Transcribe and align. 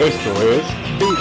Esto 0.00 0.30
es 0.42 0.64
Beat 0.98 1.18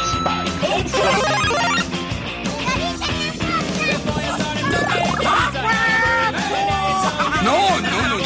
No, 7.44 7.58
no, 7.79 7.97
no, 8.08 8.18
no, 8.18 8.26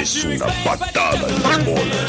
Es 0.00 0.24
una 0.24 0.46
patada 0.64 1.26
en 1.28 1.42
las 1.42 1.64
bolas. 1.64 2.08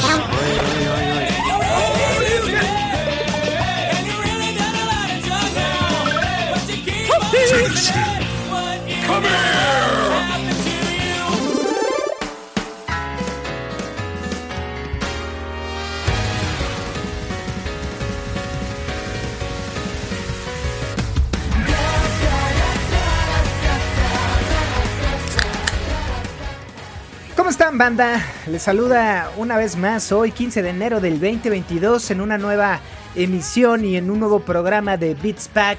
Están, 27.60 27.76
banda? 27.76 28.24
Les 28.46 28.62
saluda 28.62 29.30
una 29.36 29.58
vez 29.58 29.76
más 29.76 30.12
hoy, 30.12 30.32
15 30.32 30.62
de 30.62 30.70
enero 30.70 30.98
del 30.98 31.20
2022, 31.20 32.10
en 32.10 32.22
una 32.22 32.38
nueva 32.38 32.80
emisión 33.14 33.84
y 33.84 33.96
en 33.98 34.10
un 34.10 34.18
nuevo 34.18 34.40
programa 34.40 34.96
de 34.96 35.12
Beats 35.14 35.48
Pack, 35.48 35.76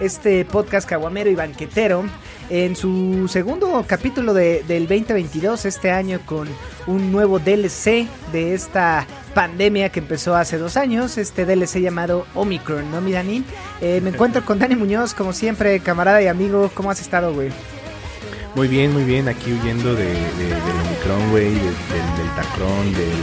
este 0.00 0.44
podcast 0.44 0.86
caguamero 0.86 1.30
y 1.30 1.34
banquetero. 1.34 2.04
En 2.50 2.76
su 2.76 3.28
segundo 3.28 3.82
capítulo 3.86 4.34
de- 4.34 4.62
del 4.68 4.86
2022, 4.86 5.64
este 5.64 5.90
año, 5.90 6.20
con 6.26 6.48
un 6.86 7.10
nuevo 7.10 7.38
DLC 7.38 8.06
de 8.30 8.52
esta 8.52 9.06
pandemia 9.34 9.88
que 9.88 10.00
empezó 10.00 10.36
hace 10.36 10.58
dos 10.58 10.76
años, 10.76 11.16
este 11.16 11.46
DLC 11.46 11.80
llamado 11.80 12.26
Omicron, 12.34 12.90
¿no, 12.90 13.00
mi 13.00 13.12
Dani? 13.12 13.42
Eh, 13.80 14.02
me 14.02 14.10
encuentro 14.10 14.44
con 14.44 14.58
Dani 14.58 14.76
Muñoz, 14.76 15.14
como 15.14 15.32
siempre, 15.32 15.80
camarada 15.80 16.20
y 16.20 16.26
amigo. 16.26 16.70
¿Cómo 16.74 16.90
has 16.90 17.00
estado, 17.00 17.32
güey? 17.32 17.48
Muy 18.54 18.68
bien, 18.68 18.92
muy 18.92 19.04
bien, 19.04 19.28
aquí 19.28 19.50
huyendo 19.52 19.94
de, 19.94 20.04
de- 20.04 20.14
del 20.46 20.80
Omicron, 20.86 21.30
güey, 21.30 21.44
del, 21.54 21.54
del 21.62 22.16
Deltacron, 22.18 22.92
del 22.92 23.18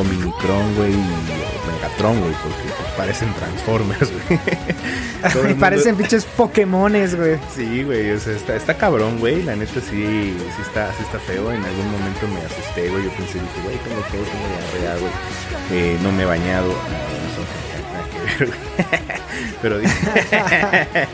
Omicron, 0.00 0.74
güey, 0.74 0.92
y 0.92 1.72
Megatron, 1.72 2.20
güey, 2.20 2.32
porque 2.42 2.62
pues, 2.76 2.90
parecen 2.96 3.32
Transformers, 3.34 4.10
güey. 4.10 5.54
Parecen 5.60 5.96
pinches 5.96 6.24
Pokémones, 6.24 7.14
güey. 7.14 7.38
Sí, 7.54 7.84
güey, 7.84 8.10
o 8.10 8.18
sea, 8.18 8.34
está, 8.34 8.56
está 8.56 8.76
cabrón, 8.76 9.18
güey, 9.20 9.44
la 9.44 9.54
neta 9.54 9.80
sí, 9.80 10.34
sí 10.36 10.62
está, 10.62 10.90
sí 10.98 11.04
está 11.04 11.20
feo, 11.20 11.52
en 11.52 11.64
algún 11.64 11.92
momento 11.92 12.26
me 12.28 12.40
asusté, 12.44 12.88
güey, 12.90 13.04
yo 13.04 13.10
pensé, 13.10 13.34
dije, 13.34 13.60
güey, 13.62 13.76
tengo 13.78 14.02
que 14.02 14.10
tengo 14.10 14.24
diarrea, 14.80 14.98
güey, 14.98 15.12
eh, 15.72 15.98
no 16.02 16.10
me 16.10 16.24
he 16.24 16.26
bañado, 16.26 16.66
no, 16.66 16.74
eso 17.30 17.40
no 17.40 17.46
tiene 17.70 17.84
nada 17.92 18.04
que 18.10 18.44
ver, 18.44 18.48
güey. 18.48 18.58
pero 19.62 19.78
dije... 19.78 21.08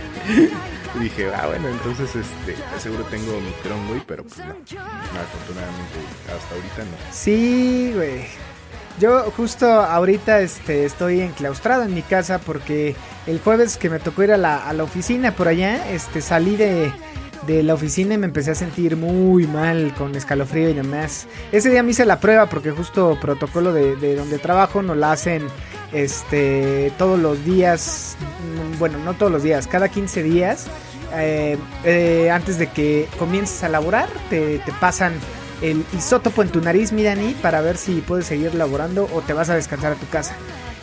Dije, 0.99 1.31
ah, 1.35 1.47
bueno, 1.47 1.69
entonces 1.69 2.17
este, 2.17 2.57
seguro 2.79 3.05
tengo 3.05 3.37
Omicron, 3.37 3.87
güey, 3.89 4.03
pero 4.07 4.25
pues 4.25 4.39
no. 4.39 4.47
No, 4.47 4.53
afortunadamente, 5.21 5.99
hasta 6.27 6.55
ahorita 6.55 6.85
no. 6.85 7.13
Sí, 7.13 7.93
güey. 7.95 8.27
Yo 8.99 9.31
justo 9.37 9.67
ahorita 9.67 10.41
este, 10.41 10.85
estoy 10.85 11.21
enclaustrado 11.21 11.85
en 11.85 11.95
mi 11.95 12.03
casa 12.03 12.39
porque 12.39 12.97
el 13.27 13.41
jueves 13.41 13.77
que 13.77 13.89
me 13.89 13.99
tocó 13.99 14.25
ir 14.25 14.33
a 14.33 14.37
la, 14.37 14.69
a 14.69 14.73
la 14.73 14.83
oficina 14.83 15.33
por 15.33 15.49
allá, 15.49 15.91
este, 15.91 16.21
salí 16.21 16.57
de, 16.57 16.93
de 17.47 17.63
la 17.63 17.75
oficina 17.75 18.15
y 18.15 18.19
me 18.19 18.27
empecé 18.27 18.51
a 18.51 18.55
sentir 18.55 18.97
muy 18.97 19.47
mal 19.47 19.95
con 19.97 20.15
escalofrío 20.15 20.71
y 20.71 20.75
demás. 20.75 21.27
Ese 21.53 21.71
día 21.71 21.83
me 21.83 21.93
hice 21.93 22.05
la 22.07 22.21
prueba 22.21 22.47
porque 22.47 22.71
justo 22.71 23.19
protocolo 23.21 23.73
de, 23.73 23.97
de 23.97 24.17
donde 24.17 24.39
trabajo 24.39 24.83
nos 24.83 24.97
la 24.97 25.13
hacen 25.13 25.47
este, 25.93 26.93
todos 26.99 27.19
los 27.19 27.45
días, 27.45 28.17
mm, 28.75 28.79
bueno, 28.79 28.99
no 28.99 29.15
todos 29.15 29.33
los 29.33 29.43
días, 29.43 29.67
cada 29.67 29.89
15 29.89 30.23
días. 30.23 30.67
eh, 31.13 31.59
eh, 31.85 32.31
antes 32.31 32.57
de 32.59 32.69
que 32.69 33.09
comiences 33.19 33.65
a 33.65 33.69
laborar, 33.69 34.09
te, 34.29 34.61
te 34.61 34.73
pasan 34.73 35.13
el 35.61 35.85
isótopo 35.93 36.43
en 36.43 36.51
tu 36.51 36.61
nariz, 36.61 36.93
mi 36.93 37.03
Dani, 37.03 37.35
para 37.43 37.61
ver 37.63 37.77
si 37.77 38.01
puedes 38.01 38.27
seguir 38.27 38.55
laborando 38.55 39.09
o 39.13 39.21
te 39.23 39.33
vas 39.33 39.51
a 39.51 39.55
descansar 39.57 39.93
a 39.93 39.97
tu 39.97 40.07
casa. 40.09 40.37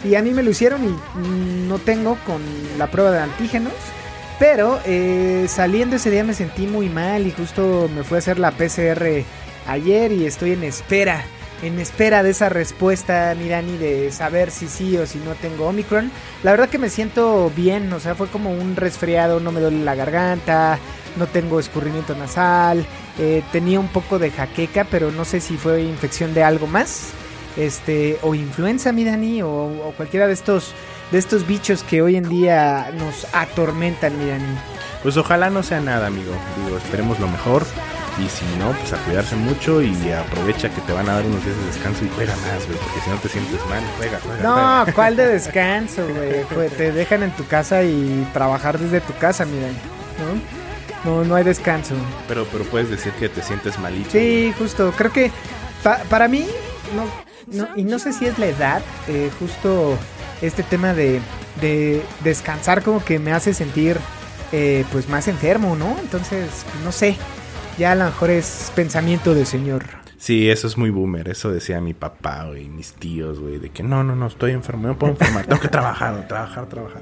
Y 0.03 0.15
a 0.15 0.21
mí 0.21 0.31
me 0.31 0.43
lo 0.43 0.51
hicieron 0.51 0.83
y 0.83 0.89
mm, 0.89 1.67
no 1.67 1.79
tengo 1.79 2.17
con 2.25 2.41
la 2.77 2.91
prueba 2.91 3.11
de 3.11 3.19
antígenos. 3.19 3.73
Pero 4.39 4.79
eh, 4.85 5.45
saliendo 5.49 5.95
ese 5.95 6.11
día 6.11 6.23
me 6.23 6.35
sentí 6.35 6.67
muy 6.67 6.89
mal 6.89 7.25
y 7.25 7.31
justo 7.31 7.89
me 7.95 8.03
fui 8.03 8.17
a 8.17 8.19
hacer 8.19 8.37
la 8.37 8.51
PCR 8.51 9.23
ayer 9.67 10.11
y 10.11 10.25
estoy 10.25 10.51
en 10.51 10.63
espera. 10.63 11.23
En 11.63 11.79
espera 11.79 12.21
de 12.21 12.29
esa 12.29 12.49
respuesta, 12.49 13.33
mi 13.35 13.49
Dani, 13.49 13.77
de 13.77 14.11
saber 14.11 14.51
si 14.51 14.67
sí 14.67 14.95
o 14.95 15.07
si 15.07 15.17
no 15.17 15.33
tengo 15.33 15.65
Omicron. 15.65 16.11
La 16.43 16.51
verdad 16.51 16.69
que 16.69 16.77
me 16.77 16.89
siento 16.89 17.51
bien, 17.55 17.91
o 17.93 17.99
sea, 17.99 18.13
fue 18.13 18.27
como 18.27 18.51
un 18.51 18.75
resfriado, 18.75 19.39
no 19.39 19.51
me 19.51 19.59
duele 19.59 19.83
la 19.83 19.95
garganta, 19.95 20.77
no 21.15 21.25
tengo 21.25 21.59
escurrimiento 21.59 22.15
nasal, 22.15 22.85
eh, 23.17 23.41
tenía 23.51 23.79
un 23.79 23.87
poco 23.87 24.19
de 24.19 24.29
jaqueca, 24.29 24.85
pero 24.91 25.11
no 25.11 25.25
sé 25.25 25.41
si 25.41 25.57
fue 25.57 25.81
infección 25.81 26.35
de 26.35 26.43
algo 26.43 26.67
más, 26.67 27.09
este, 27.57 28.19
o 28.21 28.35
influenza, 28.35 28.91
mi 28.91 29.03
Dani, 29.03 29.41
o, 29.41 29.49
o 29.49 29.93
cualquiera 29.97 30.27
de 30.27 30.33
estos, 30.33 30.75
de 31.12 31.18
estos 31.18 31.45
bichos 31.47 31.84
que 31.84 32.01
hoy 32.01 32.16
en 32.16 32.28
día 32.29 32.91
nos 32.97 33.25
atormentan, 33.34 34.18
mi 34.19 34.29
Dani. 34.29 34.45
Pues 35.03 35.16
ojalá 35.18 35.50
no 35.50 35.63
sea 35.63 35.79
nada, 35.79 36.07
amigo. 36.07 36.31
Digo, 36.66 36.78
esperemos 36.78 37.19
lo 37.19 37.28
mejor. 37.28 37.66
Y 38.18 38.28
si 38.29 38.44
no, 38.57 38.72
pues 38.72 38.94
a 38.94 38.97
cuidarse 39.06 39.35
mucho 39.35 39.79
y 39.84 39.94
aprovecha 40.12 40.69
que 40.69 40.81
te 40.81 40.91
van 40.91 41.07
a 41.07 41.13
dar 41.13 41.25
unos 41.25 41.45
días 41.45 41.56
de 41.56 41.66
descanso 41.68 42.03
y 42.03 42.09
juega 42.16 42.34
más, 42.38 42.66
güey. 42.66 42.79
Porque 42.79 43.00
si 43.01 43.09
no 43.12 43.16
te 43.18 43.29
sientes 43.29 43.59
mal, 43.69 43.84
juega, 43.97 44.19
juega. 44.25 44.41
No, 44.44 44.56
juega. 44.56 44.94
¿cuál 44.94 45.16
de 45.16 45.28
descanso, 45.34 46.01
güey? 46.07 46.44
Jue- 46.45 46.72
Te 46.75 46.91
dejan 46.91 47.22
en 47.24 47.31
tu 47.31 47.45
casa 47.45 47.84
y 47.84 48.28
trabajar 48.34 48.79
desde 48.79 49.01
tu 49.01 49.13
casa, 49.13 49.45
mi 49.45 49.59
Dani, 49.59 49.78
¿no? 50.18 50.57
No, 51.19 51.24
no 51.24 51.35
hay 51.35 51.44
descanso. 51.44 51.94
Pero, 52.28 52.45
pero 52.51 52.63
puedes 52.66 52.89
decir 52.89 53.12
que 53.13 53.29
te 53.29 53.44
sientes 53.44 53.78
malito. 53.78 54.09
Sí, 54.12 54.51
justo. 54.57 54.91
Creo 54.97 55.13
que 55.13 55.31
pa- 55.84 56.00
para 56.09 56.28
mí, 56.28 56.47
no, 56.95 57.06
no- 57.66 57.69
y 57.78 57.84
no 57.84 58.00
sé 58.00 58.13
si 58.13 58.25
es 58.25 58.39
la 58.39 58.47
edad, 58.47 58.81
eh, 59.07 59.29
justo 59.39 59.95
este 60.41 60.63
tema 60.63 60.93
de, 60.93 61.19
de 61.61 62.01
descansar 62.23 62.83
como 62.83 63.03
que 63.03 63.19
me 63.19 63.31
hace 63.33 63.53
sentir 63.53 63.97
eh, 64.51 64.85
pues 64.91 65.09
más 65.09 65.27
enfermo, 65.27 65.75
¿no? 65.75 65.97
Entonces, 65.99 66.49
no 66.83 66.91
sé. 66.91 67.15
Ya 67.77 67.91
a 67.91 67.95
lo 67.95 68.05
mejor 68.05 68.31
es 68.31 68.71
pensamiento 68.75 69.35
de 69.35 69.45
señor. 69.45 69.83
Sí, 70.17 70.49
eso 70.49 70.65
es 70.65 70.77
muy 70.77 70.89
boomer. 70.89 71.29
Eso 71.29 71.51
decía 71.51 71.79
mi 71.79 71.93
papá, 71.93 72.45
güey, 72.45 72.67
mis 72.69 72.93
tíos, 72.93 73.39
güey, 73.39 73.59
de 73.59 73.69
que 73.69 73.83
no, 73.83 74.03
no, 74.03 74.15
no, 74.15 74.27
estoy 74.27 74.51
enfermo, 74.51 74.87
no 74.87 74.97
puedo 74.97 75.13
enfermar, 75.13 75.45
tengo 75.45 75.61
que 75.61 75.67
trabajar, 75.67 76.25
trabajar, 76.27 76.65
trabajar. 76.67 77.01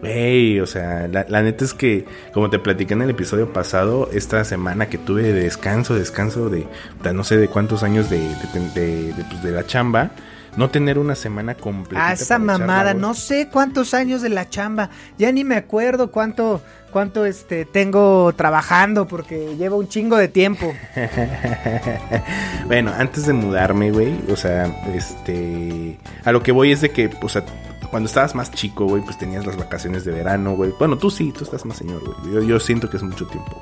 Güey, 0.00 0.60
o 0.60 0.66
sea, 0.66 1.08
la, 1.08 1.42
neta 1.42 1.64
es 1.64 1.74
que, 1.74 2.06
como 2.32 2.48
te 2.48 2.58
platiqué 2.58 2.94
en 2.94 3.02
el 3.02 3.10
episodio 3.10 3.52
pasado, 3.52 4.08
esta 4.12 4.44
semana 4.44 4.88
que 4.88 4.96
tuve 4.96 5.22
de 5.22 5.32
descanso, 5.34 5.94
descanso 5.94 6.48
de, 6.48 6.66
no 7.12 7.22
sé 7.24 7.36
de 7.36 7.48
cuántos 7.48 7.82
años 7.82 8.08
de, 8.08 8.20
de, 8.20 9.12
de- 9.12 9.24
pues, 9.24 9.42
de 9.42 9.50
la 9.50 9.66
chamba, 9.66 10.12
no 10.56 10.70
tener 10.70 10.98
una 10.98 11.14
semana 11.14 11.54
completa. 11.54 12.08
Ah, 12.08 12.12
esa 12.12 12.38
mamada, 12.38 12.94
no 12.94 13.14
sé 13.14 13.48
cuántos 13.50 13.94
años 13.94 14.22
de 14.22 14.28
la 14.28 14.48
chamba. 14.48 14.90
Ya 15.18 15.30
ni 15.32 15.44
me 15.44 15.56
acuerdo 15.56 16.10
cuánto, 16.10 16.62
cuánto 16.90 17.24
este 17.24 17.64
tengo 17.64 18.32
trabajando 18.34 19.06
porque 19.06 19.56
llevo 19.56 19.76
un 19.76 19.88
chingo 19.88 20.16
de 20.16 20.28
tiempo. 20.28 20.72
bueno, 22.66 22.92
antes 22.96 23.26
de 23.26 23.32
mudarme, 23.32 23.90
güey, 23.90 24.18
o 24.30 24.36
sea, 24.36 24.66
este. 24.94 25.98
A 26.24 26.32
lo 26.32 26.42
que 26.42 26.52
voy 26.52 26.72
es 26.72 26.80
de 26.80 26.90
que, 26.90 27.10
o 27.22 27.28
sea, 27.28 27.44
cuando 27.90 28.08
estabas 28.08 28.34
más 28.34 28.50
chico, 28.50 28.86
güey, 28.86 29.02
pues 29.02 29.18
tenías 29.18 29.46
las 29.46 29.56
vacaciones 29.56 30.04
de 30.04 30.12
verano, 30.12 30.54
güey. 30.54 30.72
Bueno, 30.78 30.96
tú 30.98 31.10
sí, 31.10 31.32
tú 31.36 31.44
estás 31.44 31.64
más 31.64 31.76
señor, 31.76 32.02
güey. 32.04 32.34
Yo, 32.34 32.42
yo 32.42 32.60
siento 32.60 32.88
que 32.88 32.96
es 32.96 33.02
mucho 33.02 33.26
tiempo. 33.26 33.60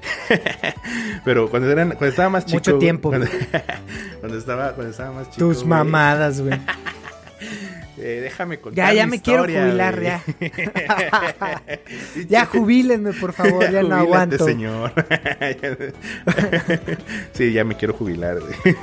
Pero 1.24 1.48
cuando, 1.50 1.70
eran, 1.70 1.88
cuando 1.90 2.06
estaba 2.06 2.28
más 2.30 2.46
chico. 2.46 2.58
Mucho 2.58 2.78
tiempo, 2.78 3.08
Cuando, 3.10 3.26
cuando 4.20 4.38
estaba, 4.38 4.72
cuando 4.72 4.90
estaba 4.90 5.12
más 5.12 5.30
chico. 5.30 5.38
Tus 5.46 5.64
mamadas, 5.64 6.40
güey. 6.40 6.58
eh, 7.98 8.20
déjame 8.22 8.58
contar. 8.60 8.88
Ya, 8.88 8.92
ya 8.94 9.06
mi 9.06 9.12
me 9.12 9.22
quiero 9.22 9.40
historia, 9.42 9.64
jubilar, 9.64 9.94
güey. 9.94 10.06
ya. 10.06 10.22
Ya 12.28 12.46
jubílenme, 12.46 13.12
por 13.12 13.32
favor, 13.32 13.62
ya 13.70 13.82
no 13.82 13.98
Jubílate, 13.98 14.02
aguanto. 14.04 14.44
señor. 14.44 14.92
sí, 17.32 17.52
ya 17.52 17.64
me 17.64 17.76
quiero 17.76 17.94
jubilar, 17.94 18.38
güey. 18.40 18.76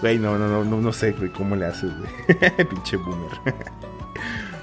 Güey, 0.00 0.18
no, 0.18 0.38
no, 0.38 0.48
no, 0.48 0.64
no, 0.64 0.80
no 0.80 0.92
sé, 0.92 1.12
güey, 1.12 1.30
cómo 1.30 1.56
le 1.56 1.66
haces, 1.66 1.90
güey. 1.96 2.66
Pinche 2.68 2.96
boomer. 2.96 3.30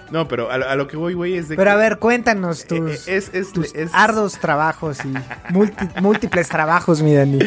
No, 0.12 0.28
pero 0.28 0.50
a, 0.52 0.58
lo- 0.58 0.70
a 0.70 0.76
lo 0.76 0.88
que 0.88 0.96
voy, 0.98 1.14
güey, 1.14 1.36
es 1.36 1.50
de 1.50 1.56
Pero 1.56 1.70
que... 1.70 1.74
a 1.74 1.76
ver, 1.76 1.98
cuéntanos 2.00 2.66
tus, 2.66 3.08
Eh, 3.08 3.18
es- 3.18 3.30
es- 3.34 3.52
tus 3.54 3.74
es- 3.76 3.90
ardos 3.94 4.40
trabajos 4.40 5.00
y 5.06 5.14
múltiples 6.02 6.48
trabajos, 6.50 7.02
mi 7.02 7.14
Dani. 7.14 7.40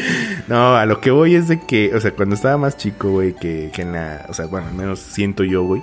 No, 0.49 0.77
a 0.77 0.85
lo 0.87 1.01
que 1.01 1.11
voy 1.11 1.35
es 1.35 1.49
de 1.49 1.61
que, 1.61 1.95
o 1.95 2.01
sea, 2.01 2.13
cuando 2.13 2.35
estaba 2.35 2.57
más 2.57 2.77
chico, 2.77 3.11
güey, 3.11 3.35
que, 3.35 3.71
que 3.75 3.83
en 3.83 3.93
la... 3.93 4.27
O 4.29 4.35
sea, 4.35 4.47
bueno, 4.47 4.69
al 4.69 4.75
menos 4.75 4.99
siento 5.01 5.43
yo, 5.45 5.63
güey. 5.63 5.83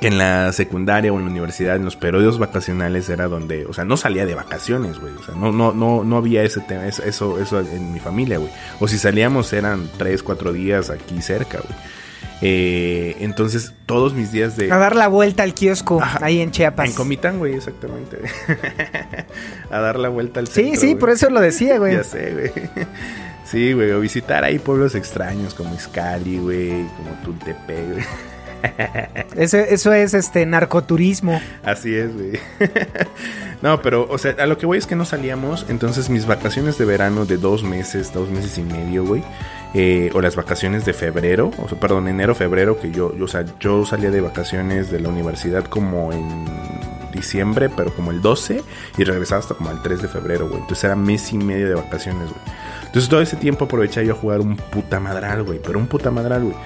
que 0.00 0.06
en 0.06 0.16
la 0.18 0.52
secundaria 0.52 1.12
o 1.12 1.18
en 1.18 1.24
la 1.24 1.30
universidad, 1.32 1.74
en 1.74 1.84
los 1.84 1.96
periodos 1.96 2.38
vacacionales 2.38 3.08
era 3.08 3.26
donde, 3.26 3.66
o 3.66 3.72
sea, 3.72 3.84
no 3.84 3.96
salía 3.96 4.24
de 4.26 4.36
vacaciones, 4.36 5.00
güey. 5.00 5.12
O 5.14 5.22
sea, 5.24 5.34
no, 5.34 5.50
no, 5.50 5.72
no, 5.72 6.04
no 6.04 6.16
había 6.18 6.44
ese 6.44 6.60
tema, 6.60 6.86
eso, 6.86 7.40
eso 7.40 7.58
en 7.58 7.92
mi 7.92 7.98
familia, 7.98 8.38
güey. 8.38 8.52
O 8.78 8.86
si 8.86 8.96
salíamos 8.96 9.52
eran 9.52 9.88
tres, 9.98 10.22
cuatro 10.22 10.52
días 10.52 10.90
aquí 10.90 11.20
cerca, 11.20 11.58
güey. 11.58 11.76
Eh, 12.40 13.16
entonces, 13.20 13.74
todos 13.86 14.14
mis 14.14 14.30
días 14.30 14.56
de. 14.56 14.70
A 14.70 14.78
dar 14.78 14.94
la 14.94 15.08
vuelta 15.08 15.42
al 15.42 15.54
kiosco 15.54 16.00
ahí 16.20 16.40
en 16.40 16.50
Chiapas. 16.50 16.88
En 16.88 16.94
Comitán, 16.94 17.38
güey, 17.38 17.54
exactamente. 17.54 18.18
a 19.70 19.80
dar 19.80 19.98
la 19.98 20.08
vuelta 20.08 20.40
al 20.40 20.46
Sí, 20.46 20.76
sí, 20.76 20.94
por 20.94 21.10
eso 21.10 21.30
lo 21.30 21.40
decía, 21.40 21.78
güey. 21.78 21.94
ya 21.96 22.04
sé, 22.04 22.32
güey. 22.32 22.86
Sí, 23.44 23.72
güey, 23.72 23.90
o 23.92 24.00
visitar 24.00 24.44
ahí 24.44 24.58
pueblos 24.58 24.94
extraños 24.94 25.54
como 25.54 25.74
Iscali, 25.74 26.38
güey, 26.38 26.86
como 26.96 27.10
Tultepec, 27.24 27.92
güey. 27.92 28.04
Eso, 29.36 29.58
eso 29.58 29.92
es 29.92 30.14
este 30.14 30.44
narcoturismo. 30.44 31.40
Así 31.62 31.94
es, 31.94 32.12
güey. 32.12 32.32
No, 33.62 33.82
pero, 33.82 34.08
o 34.08 34.18
sea, 34.18 34.34
a 34.38 34.46
lo 34.46 34.58
que 34.58 34.66
voy 34.66 34.78
es 34.78 34.86
que 34.86 34.96
no 34.96 35.04
salíamos. 35.04 35.66
Entonces, 35.68 36.10
mis 36.10 36.26
vacaciones 36.26 36.78
de 36.78 36.84
verano 36.84 37.24
de 37.24 37.36
dos 37.36 37.62
meses, 37.62 38.12
dos 38.12 38.28
meses 38.30 38.58
y 38.58 38.62
medio, 38.62 39.04
güey. 39.04 39.22
Eh, 39.74 40.10
o 40.14 40.22
las 40.22 40.34
vacaciones 40.34 40.86
de 40.86 40.94
febrero, 40.94 41.50
o 41.58 41.68
sea, 41.68 41.78
perdón, 41.78 42.08
enero, 42.08 42.34
febrero, 42.34 42.80
que 42.80 42.90
yo, 42.90 43.14
yo, 43.14 43.26
o 43.26 43.28
sea, 43.28 43.44
yo 43.60 43.84
salía 43.84 44.10
de 44.10 44.22
vacaciones 44.22 44.90
de 44.90 44.98
la 44.98 45.10
universidad 45.10 45.64
como 45.64 46.10
en 46.10 46.46
diciembre, 47.12 47.68
pero 47.74 47.92
como 47.94 48.10
el 48.10 48.22
12, 48.22 48.62
y 48.96 49.04
regresaba 49.04 49.40
hasta 49.40 49.54
como 49.54 49.70
el 49.70 49.82
3 49.82 50.02
de 50.02 50.08
febrero, 50.08 50.48
güey. 50.48 50.60
Entonces 50.60 50.84
era 50.84 50.96
mes 50.96 51.32
y 51.32 51.38
medio 51.38 51.68
de 51.68 51.74
vacaciones, 51.74 52.30
güey. 52.30 52.40
Entonces 52.86 53.10
todo 53.10 53.20
ese 53.20 53.36
tiempo 53.36 53.66
aprovechaba 53.66 54.06
yo 54.06 54.14
a 54.14 54.16
jugar 54.16 54.40
un 54.40 54.56
puta 54.56 54.98
madral, 55.00 55.42
güey, 55.42 55.60
pero 55.62 55.78
un 55.78 55.86
puta 55.86 56.10
madral, 56.10 56.44
güey. 56.44 56.56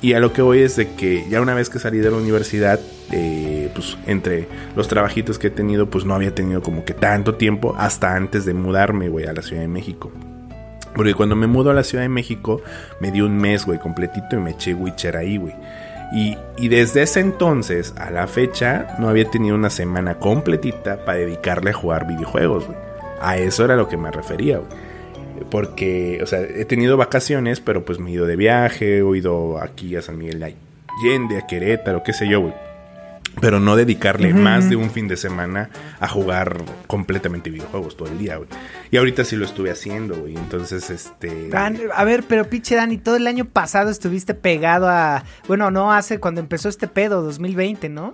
Y 0.00 0.12
a 0.12 0.20
lo 0.20 0.32
que 0.32 0.42
voy 0.42 0.60
es 0.60 0.76
de 0.76 0.92
que 0.94 1.26
ya 1.28 1.40
una 1.40 1.54
vez 1.54 1.70
que 1.70 1.78
salí 1.78 1.98
de 1.98 2.10
la 2.10 2.18
universidad, 2.18 2.78
eh, 3.10 3.70
pues 3.74 3.96
entre 4.06 4.46
los 4.76 4.86
trabajitos 4.86 5.38
que 5.38 5.48
he 5.48 5.50
tenido, 5.50 5.88
pues 5.88 6.04
no 6.04 6.14
había 6.14 6.34
tenido 6.34 6.62
como 6.62 6.84
que 6.84 6.94
tanto 6.94 7.34
tiempo 7.36 7.74
hasta 7.78 8.14
antes 8.14 8.44
de 8.44 8.54
mudarme, 8.54 9.08
güey, 9.08 9.26
a 9.26 9.32
la 9.32 9.42
Ciudad 9.42 9.62
de 9.62 9.68
México. 9.68 10.12
Porque 10.94 11.14
cuando 11.14 11.36
me 11.36 11.46
mudo 11.46 11.70
a 11.70 11.74
la 11.74 11.82
Ciudad 11.82 12.04
de 12.04 12.08
México, 12.08 12.62
me 13.00 13.10
di 13.10 13.20
un 13.20 13.36
mes, 13.36 13.66
güey, 13.66 13.78
completito 13.78 14.36
y 14.36 14.38
me 14.38 14.50
eché 14.52 14.74
Witcher 14.74 15.16
ahí, 15.16 15.36
güey. 15.36 15.54
Y, 16.12 16.38
y, 16.56 16.68
desde 16.68 17.02
ese 17.02 17.20
entonces 17.20 17.92
a 17.98 18.10
la 18.10 18.28
fecha 18.28 18.94
no 19.00 19.08
había 19.08 19.28
tenido 19.28 19.56
una 19.56 19.70
semana 19.70 20.18
completita 20.18 21.04
para 21.04 21.18
dedicarle 21.18 21.70
a 21.70 21.74
jugar 21.74 22.06
videojuegos, 22.06 22.66
güey. 22.66 22.78
A 23.20 23.38
eso 23.38 23.64
era 23.64 23.74
lo 23.74 23.88
que 23.88 23.96
me 23.96 24.10
refería, 24.10 24.58
güey. 24.58 24.70
Porque, 25.50 26.20
o 26.22 26.26
sea, 26.26 26.40
he 26.40 26.64
tenido 26.64 26.96
vacaciones, 26.96 27.58
pero 27.58 27.84
pues 27.84 27.98
me 27.98 28.10
he 28.10 28.12
ido 28.12 28.26
de 28.26 28.36
viaje, 28.36 28.98
he 28.98 29.16
ido 29.16 29.58
aquí 29.58 29.96
a 29.96 30.02
San 30.02 30.18
Miguel 30.18 30.38
de 30.38 30.54
Allende, 31.00 31.38
a 31.38 31.46
Querétaro, 31.46 32.02
qué 32.04 32.12
sé 32.12 32.28
yo, 32.28 32.40
güey. 32.40 32.54
Pero 33.40 33.60
no 33.60 33.76
dedicarle 33.76 34.32
más 34.32 34.70
de 34.70 34.76
un 34.76 34.90
fin 34.90 35.08
de 35.08 35.16
semana 35.16 35.70
a 36.00 36.08
jugar 36.08 36.62
completamente 36.86 37.50
videojuegos 37.50 37.96
todo 37.96 38.08
el 38.08 38.18
día, 38.18 38.36
güey. 38.36 38.48
Y 38.90 38.96
ahorita 38.96 39.24
sí 39.24 39.36
lo 39.36 39.44
estuve 39.44 39.70
haciendo, 39.70 40.16
güey. 40.16 40.36
Entonces, 40.36 40.90
este. 40.90 41.50
a 41.54 42.04
ver, 42.04 42.24
pero 42.28 42.48
pinche 42.48 42.74
Dani, 42.76 42.98
todo 42.98 43.16
el 43.16 43.26
año 43.26 43.44
pasado 43.44 43.90
estuviste 43.90 44.34
pegado 44.34 44.88
a. 44.88 45.24
Bueno, 45.46 45.70
no 45.70 45.92
hace 45.92 46.20
cuando 46.20 46.40
empezó 46.40 46.68
este 46.68 46.88
pedo, 46.88 47.22
2020, 47.22 47.88
¿no? 47.88 48.12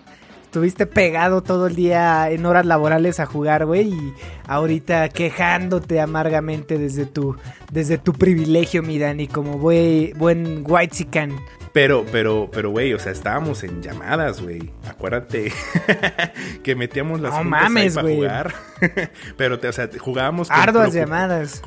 Estuviste 0.50 0.86
pegado 0.86 1.44
todo 1.44 1.68
el 1.68 1.76
día 1.76 2.28
en 2.28 2.44
horas 2.44 2.66
laborales 2.66 3.20
a 3.20 3.26
jugar, 3.26 3.66
güey, 3.66 3.92
y 3.92 4.14
ahorita 4.48 5.08
quejándote 5.08 6.00
amargamente 6.00 6.76
desde 6.76 7.06
tu, 7.06 7.36
desde 7.70 7.98
tu 7.98 8.12
privilegio, 8.12 8.82
mi 8.82 8.98
Dani, 8.98 9.26
como 9.28 9.58
güey, 9.58 10.12
buen 10.14 10.64
white. 10.66 10.90
Pero, 11.72 12.04
pero, 12.10 12.50
pero, 12.52 12.70
güey, 12.70 12.92
o 12.94 12.98
sea, 12.98 13.12
estábamos 13.12 13.62
en 13.62 13.80
llamadas, 13.80 14.40
güey. 14.40 14.70
Acuérdate 14.88 15.52
que 16.64 16.74
metíamos 16.74 17.20
las 17.20 17.32
no 17.32 17.44
mames, 17.44 17.94
para 17.94 18.08
jugar. 18.08 18.54
pero, 19.36 19.56
o 19.62 19.72
sea, 19.72 19.88
jugábamos 19.98 20.48
con 20.48 20.58
Arduas 20.58 20.92
llamadas. 20.92 21.62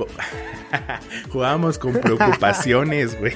jugábamos 1.30 1.80
con 1.80 1.94
preocupaciones, 1.94 3.18
güey. 3.18 3.34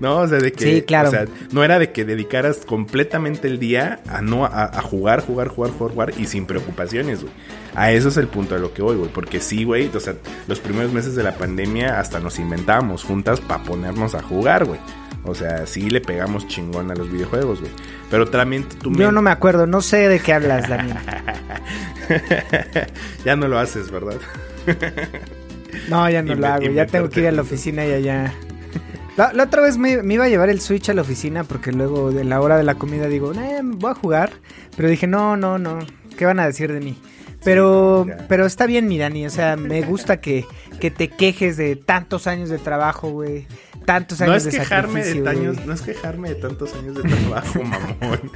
no, 0.00 0.18
o 0.20 0.28
sea, 0.28 0.38
de 0.38 0.52
que. 0.52 0.64
Sí, 0.64 0.82
claro. 0.82 1.08
O 1.08 1.12
sea, 1.12 1.26
no 1.52 1.62
era 1.62 1.78
de 1.78 1.92
que 1.92 2.06
dedicaras 2.06 2.64
completamente 2.64 3.46
el 3.46 3.58
día 3.58 4.00
a 4.08 4.22
no 4.22 4.46
a, 4.46 4.80
jugar, 4.80 5.20
jugar, 5.20 5.48
jugar, 5.48 5.72
jugar, 5.72 5.92
jugar 5.92 6.12
y 6.16 6.26
sin 6.26 6.46
preocupaciones, 6.46 7.20
güey. 7.20 7.34
A 7.74 7.90
eso 7.90 8.08
es 8.08 8.16
el 8.16 8.28
punto 8.28 8.54
de 8.54 8.60
lo 8.60 8.72
que 8.72 8.82
voy, 8.82 8.96
güey. 8.96 9.10
Porque 9.10 9.40
sí, 9.40 9.64
güey, 9.64 9.90
o 9.94 10.00
sea, 10.00 10.14
los 10.46 10.60
primeros 10.60 10.92
meses 10.92 11.16
de 11.16 11.22
la 11.22 11.34
pandemia 11.34 11.98
hasta 11.98 12.20
nos 12.20 12.38
inventábamos 12.38 13.02
juntas 13.02 13.40
para 13.40 13.62
ponernos 13.64 14.14
a 14.14 14.22
jugar, 14.22 14.64
güey. 14.64 14.80
O 15.24 15.34
sea, 15.34 15.66
sí 15.66 15.88
le 15.88 16.00
pegamos 16.00 16.46
chingón 16.46 16.90
a 16.90 16.94
los 16.94 17.10
videojuegos, 17.10 17.60
güey. 17.60 17.72
Pero 18.10 18.28
también 18.28 18.68
tú... 18.68 18.92
Yo 18.92 19.10
no 19.10 19.22
me 19.22 19.30
acuerdo, 19.30 19.66
no 19.66 19.80
sé 19.80 20.08
de 20.08 20.20
qué 20.20 20.34
hablas, 20.34 20.68
Daniel. 20.68 20.98
ya 23.24 23.34
no 23.34 23.48
lo 23.48 23.58
haces, 23.58 23.90
¿verdad? 23.90 24.16
no, 25.88 26.08
ya 26.10 26.22
no 26.22 26.34
lo 26.34 26.46
hago. 26.46 26.66
Ya 26.66 26.86
tengo 26.86 27.08
que 27.08 27.20
ir 27.20 27.28
a 27.28 27.32
la 27.32 27.42
oficina 27.42 27.86
y 27.86 27.92
allá... 27.92 28.32
La, 29.16 29.44
otra 29.44 29.62
vez 29.62 29.78
me, 29.78 29.92
iba 29.92 30.24
a 30.24 30.28
llevar 30.28 30.50
el 30.50 30.60
Switch 30.60 30.88
a 30.90 30.94
la 30.94 31.02
oficina 31.02 31.44
porque 31.44 31.70
luego 31.70 32.10
de 32.10 32.24
la 32.24 32.40
hora 32.40 32.56
de 32.56 32.64
la 32.64 32.74
comida 32.74 33.06
digo, 33.06 33.32
eh, 33.32 33.60
voy 33.62 33.92
a 33.92 33.94
jugar. 33.94 34.32
Pero 34.76 34.88
dije, 34.88 35.06
no, 35.06 35.36
no, 35.36 35.56
no. 35.58 35.78
¿Qué 36.18 36.26
van 36.26 36.40
a 36.40 36.46
decir 36.46 36.72
de 36.72 36.80
mí? 36.80 36.98
Pero, 37.44 38.06
pero 38.28 38.46
está 38.46 38.66
bien, 38.66 38.88
mi 38.88 38.98
Dani. 38.98 39.26
O 39.26 39.30
sea, 39.30 39.56
me 39.56 39.82
gusta 39.82 40.20
que, 40.20 40.44
que 40.80 40.90
te 40.90 41.08
quejes 41.08 41.56
de 41.56 41.76
tantos 41.76 42.26
años 42.26 42.48
de 42.48 42.58
trabajo, 42.58 43.10
güey 43.10 43.46
tantos 43.84 44.20
años 44.20 44.44
no 44.44 44.50
es 44.50 44.56
quejarme 44.56 45.04
de 45.04 45.28
años, 45.28 45.66
No 45.66 45.72
es 45.72 45.82
quejarme 45.82 46.30
de 46.30 46.34
tantos 46.36 46.74
años 46.74 46.94
de 46.96 47.02
trabajo, 47.02 47.62
mamón. 47.62 48.30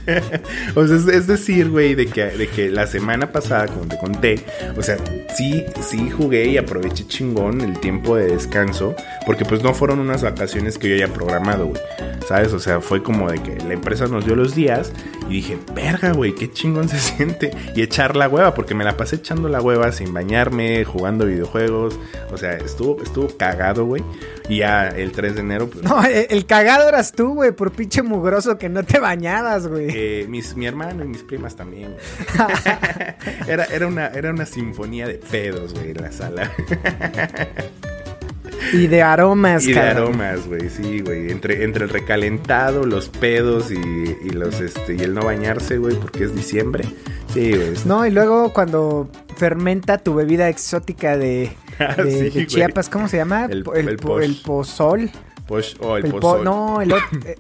o 0.75 0.87
sea, 0.87 1.17
es, 1.17 1.27
decir, 1.27 1.71
güey, 1.71 1.95
de 1.95 2.07
que, 2.07 2.27
de 2.27 2.49
que 2.49 2.71
la 2.71 2.87
semana 2.87 3.33
pasada, 3.33 3.67
como 3.67 3.87
te 3.87 3.99
conté, 3.99 4.45
o 4.77 4.83
sea, 4.83 4.97
sí, 5.37 5.65
sí 5.81 6.11
jugué 6.11 6.49
y 6.49 6.59
aproveché 6.59 7.07
chingón 7.07 7.61
el 7.61 7.79
tiempo 7.81 8.17
de 8.17 8.27
descanso, 8.27 8.95
porque 9.27 9.45
pues 9.45 9.63
no 9.63 9.75
fueron 9.75 9.99
unas 9.99 10.23
vacaciones 10.23 10.79
que 10.79 10.89
yo 10.89 10.95
haya 10.95 11.13
programado, 11.13 11.67
güey. 11.67 11.81
¿Sabes? 12.27 12.53
O 12.53 12.59
sea, 12.59 12.81
fue 12.81 13.03
como 13.03 13.31
de 13.31 13.43
que 13.43 13.57
la 13.57 13.73
empresa 13.73 14.07
nos 14.07 14.27
dio 14.27 14.37
los 14.37 14.55
días 14.55 14.93
y 15.29 15.35
dije, 15.35 15.59
verga, 15.75 16.13
güey, 16.13 16.35
qué 16.35 16.51
chingón 16.51 16.89
se 16.89 16.99
siente. 16.99 17.53
Y 17.75 17.83
echar 17.83 18.17
la 18.17 18.29
hueva, 18.29 18.55
porque 18.55 18.75
me 18.75 18.85
la 18.85 18.97
pasé 18.97 19.17
echando 19.17 19.49
la 19.49 19.61
hueva 19.61 19.93
sin 19.93 20.13
bañarme, 20.13 20.85
jugando 20.85 21.27
videojuegos. 21.27 21.99
O 22.31 22.37
sea, 22.37 22.53
estuvo, 22.57 23.03
estuvo 23.03 23.29
cagado, 23.37 23.85
güey. 23.87 24.03
Y 24.49 24.59
ya 24.59 24.89
el 24.89 25.13
3 25.13 25.35
de 25.35 25.41
enero. 25.41 25.69
Pues, 25.69 25.85
no, 25.85 26.03
el, 26.05 26.47
cagado 26.47 26.89
eras 26.89 27.13
tú, 27.13 27.35
güey, 27.35 27.53
por 27.53 27.73
pinche 27.73 28.03
mugroso 28.03 28.57
que 28.59 28.69
no 28.69 28.83
te 28.83 28.99
bañabas, 28.99 29.67
güey. 29.67 29.89
Eh, 29.91 30.27
mis, 30.29 30.57
mi 30.57 30.67
hermano 30.67 31.05
y 31.05 31.09
mis 31.09 31.23
primas 31.23 31.55
también. 31.55 31.97
era, 33.47 33.65
era, 33.65 33.87
una, 33.87 34.07
era 34.09 34.31
una 34.31 34.47
sinfonía 34.47 35.07
de 35.07 35.15
pedos, 35.15 35.75
güey, 35.75 35.91
en 35.91 36.03
la 36.03 36.13
sala. 36.13 36.51
Y 38.73 38.87
de 38.87 39.03
aromas, 39.03 39.65
Y 39.67 39.73
de 39.73 39.81
aromas, 39.81 40.47
güey, 40.47 40.69
sí, 40.69 41.01
güey. 41.01 41.31
Entre, 41.31 41.65
entre 41.65 41.85
el 41.85 41.91
recalentado, 41.91 42.85
los 42.85 43.09
pedos 43.09 43.71
y, 43.71 43.77
y, 43.77 44.31
los 44.31 44.61
este 44.61 44.95
y 44.95 45.01
el 45.01 45.15
no 45.15 45.23
bañarse, 45.23 45.79
güey, 45.79 45.97
porque 45.97 46.25
es 46.25 46.35
diciembre. 46.35 46.85
Sí, 47.33 47.53
güey. 47.53 47.75
No, 47.85 48.07
y 48.07 48.11
luego 48.11 48.53
cuando 48.53 49.09
fermenta 49.37 49.99
tu 49.99 50.15
bebida 50.15 50.49
exótica 50.49 51.17
de, 51.17 51.53
de, 51.97 52.47
Chiapas, 52.47 52.89
¿cómo 52.89 53.09
se 53.09 53.17
llama? 53.17 53.47
El, 53.47 53.65
el, 53.75 53.89
el, 53.89 53.97
pozol. 54.37 55.11
Posh, 55.47 55.77
oh, 55.81 55.97
el, 55.97 56.11
pozol. 56.11 56.45
no, 56.45 56.81
el 56.81 56.93
eh, 57.25 57.37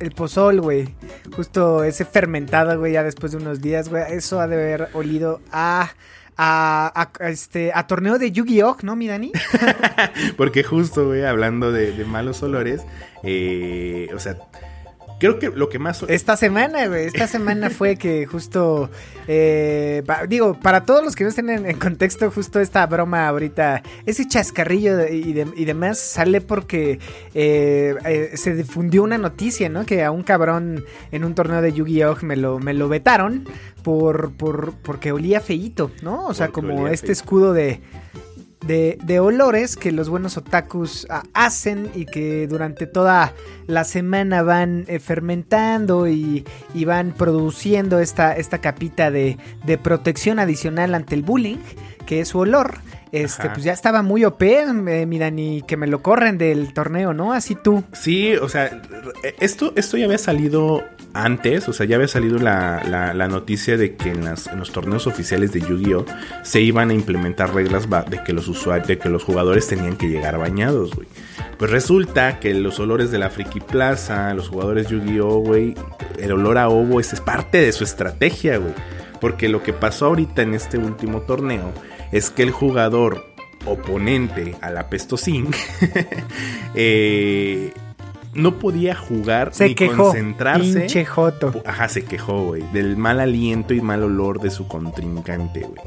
el 0.00 0.12
pozol, 0.12 0.60
güey. 0.60 0.94
Justo 1.34 1.84
ese 1.84 2.04
fermentado, 2.04 2.78
güey, 2.78 2.92
ya 2.92 3.02
después 3.02 3.32
de 3.32 3.38
unos 3.38 3.60
días, 3.60 3.88
güey. 3.88 4.04
Eso 4.10 4.40
ha 4.40 4.46
de 4.46 4.54
haber 4.54 4.88
olido 4.94 5.40
a 5.52 5.90
a, 6.40 7.10
este, 7.20 7.72
a 7.74 7.86
torneo 7.86 8.18
de 8.18 8.30
Yu-Gi-Oh, 8.30 8.76
¿no, 8.82 8.94
mi 8.94 9.08
Dani? 9.08 9.32
Porque 10.36 10.62
justo, 10.62 11.06
güey, 11.06 11.24
hablando 11.24 11.72
de, 11.72 11.92
de 11.92 12.04
malos 12.04 12.42
olores, 12.44 12.82
eh, 13.24 14.08
o 14.14 14.20
sea, 14.20 14.36
Creo 15.18 15.38
que 15.38 15.48
lo 15.48 15.68
que 15.68 15.78
más... 15.78 16.02
Esta 16.04 16.36
semana, 16.36 16.86
güey. 16.86 17.06
Esta 17.06 17.26
semana 17.26 17.70
fue 17.78 17.96
que 17.96 18.26
justo... 18.26 18.90
Eh, 19.26 20.02
digo, 20.28 20.54
para 20.54 20.84
todos 20.84 21.04
los 21.04 21.16
que 21.16 21.24
no 21.24 21.30
estén 21.30 21.50
en, 21.50 21.78
contexto, 21.78 22.30
justo 22.30 22.60
esta 22.60 22.86
broma 22.86 23.28
ahorita, 23.28 23.82
ese 24.06 24.26
chascarrillo 24.26 25.06
y, 25.06 25.32
demás 25.64 25.98
sale 25.98 26.40
porque 26.40 26.98
eh, 27.34 27.94
eh, 28.06 28.30
se 28.34 28.54
difundió 28.54 29.02
una 29.02 29.18
noticia, 29.18 29.68
¿no? 29.68 29.84
Que 29.84 30.02
a 30.04 30.10
un 30.10 30.22
cabrón 30.22 30.84
en 31.12 31.24
un 31.24 31.34
torneo 31.34 31.60
de 31.60 31.72
Yu-Gi-Oh! 31.72 32.16
Me 32.22 32.36
lo, 32.36 32.58
me 32.58 32.72
lo 32.72 32.88
vetaron 32.88 33.46
por, 33.82 34.32
por, 34.32 34.72
porque 34.82 35.12
olía 35.12 35.40
feíto, 35.40 35.90
¿no? 36.02 36.26
O 36.26 36.34
sea, 36.34 36.48
como 36.48 36.88
este 36.88 37.12
escudo 37.12 37.52
de 37.52 37.80
de, 38.68 39.20
olores 39.20 39.76
que 39.76 39.92
los 39.92 40.08
buenos 40.08 40.36
otakus 40.36 41.06
ah, 41.10 41.22
hacen 41.32 41.90
y 41.94 42.04
que 42.04 42.46
durante 42.46 42.86
toda 42.86 43.32
la 43.66 43.84
semana 43.84 44.42
van 44.42 44.84
eh, 44.88 44.98
fermentando 44.98 46.06
y, 46.06 46.44
van 46.86 47.12
produciendo 47.12 47.98
esta, 47.98 48.34
esta 48.34 48.58
capita 48.58 49.10
de, 49.10 49.38
de, 49.64 49.78
protección 49.78 50.38
adicional 50.38 50.94
ante 50.94 51.14
el 51.14 51.22
bullying, 51.22 51.58
que 52.06 52.20
es 52.20 52.28
su 52.28 52.38
olor. 52.38 52.78
este, 53.10 53.42
Ajá. 53.42 53.52
pues 53.54 53.64
ya 53.64 53.72
estaba 53.72 54.02
muy 54.02 54.24
OP, 54.24 54.42
eh, 54.42 55.06
mi 55.06 55.18
Dani, 55.18 55.62
que 55.66 55.76
me 55.76 55.86
lo 55.86 56.02
corren 56.02 56.38
del 56.38 56.72
torneo, 56.74 57.14
¿no? 57.14 57.32
Así 57.32 57.54
tú. 57.54 57.84
Sí, 57.92 58.34
o 58.36 58.48
sea, 58.48 58.82
esto, 59.40 59.72
esto 59.76 59.96
ya 59.96 60.04
había 60.04 60.18
salido 60.18 60.84
antes, 61.14 61.68
o 61.68 61.72
sea, 61.72 61.86
ya 61.86 61.96
había 61.96 62.08
salido 62.08 62.38
la, 62.38 62.82
la- 62.88 63.28
noticia 63.28 63.76
de 63.76 63.96
que 63.96 64.10
en, 64.10 64.24
las- 64.24 64.46
en 64.46 64.58
los 64.58 64.72
torneos 64.72 65.06
oficiales 65.06 65.52
de 65.52 65.60
Yu-Gi-Oh! 65.60 66.04
se 66.42 66.60
iban 66.60 66.90
a 66.90 66.94
implementar 66.94 67.54
reglas 67.54 67.86
de 68.10 68.22
que 68.24 68.32
los 68.32 68.48
usuarios, 68.48 68.86
de 68.88 68.98
que 68.98 69.08
los 69.08 69.24
jugadores 69.24 69.66
tenían 69.68 69.96
que 69.96 70.08
llegar 70.08 70.38
bañados, 70.38 70.94
güey. 70.94 71.08
Pues 71.58 71.70
resulta 71.70 72.38
que 72.40 72.54
los 72.54 72.78
olores 72.78 73.10
de 73.10 73.18
la 73.18 73.30
Friki 73.30 73.60
Plaza, 73.60 74.32
los 74.34 74.48
jugadores 74.48 74.88
Yu-Gi-Oh, 74.88 75.38
güey, 75.40 75.74
el 76.18 76.32
olor 76.32 76.58
a 76.58 76.68
ovo 76.68 77.00
es, 77.00 77.20
parte 77.20 77.58
de 77.58 77.72
su 77.72 77.84
estrategia, 77.84 78.58
güey. 78.58 78.74
Porque 79.20 79.48
lo 79.48 79.62
que 79.62 79.72
pasó 79.72 80.06
ahorita 80.06 80.42
en 80.42 80.54
este 80.54 80.78
último 80.78 81.22
torneo 81.22 81.72
es 82.12 82.30
que 82.30 82.44
el 82.44 82.52
jugador 82.52 83.26
oponente 83.66 84.54
a 84.60 84.70
la 84.70 84.88
Pestocin 84.88 85.48
eh, 86.74 87.72
no 88.34 88.58
podía 88.58 88.94
jugar 88.94 89.54
Se 89.54 89.68
ni 89.68 89.74
quejó. 89.74 90.04
concentrarse. 90.04 90.80
Pinche 90.80 91.04
Joto. 91.04 91.62
Ajá, 91.64 91.88
se 91.88 92.04
quejó, 92.04 92.44
güey. 92.46 92.62
Del 92.72 92.96
mal 92.96 93.20
aliento 93.20 93.74
y 93.74 93.80
mal 93.80 94.02
olor 94.02 94.40
de 94.40 94.50
su 94.50 94.66
contrincante, 94.68 95.60
güey. 95.60 95.80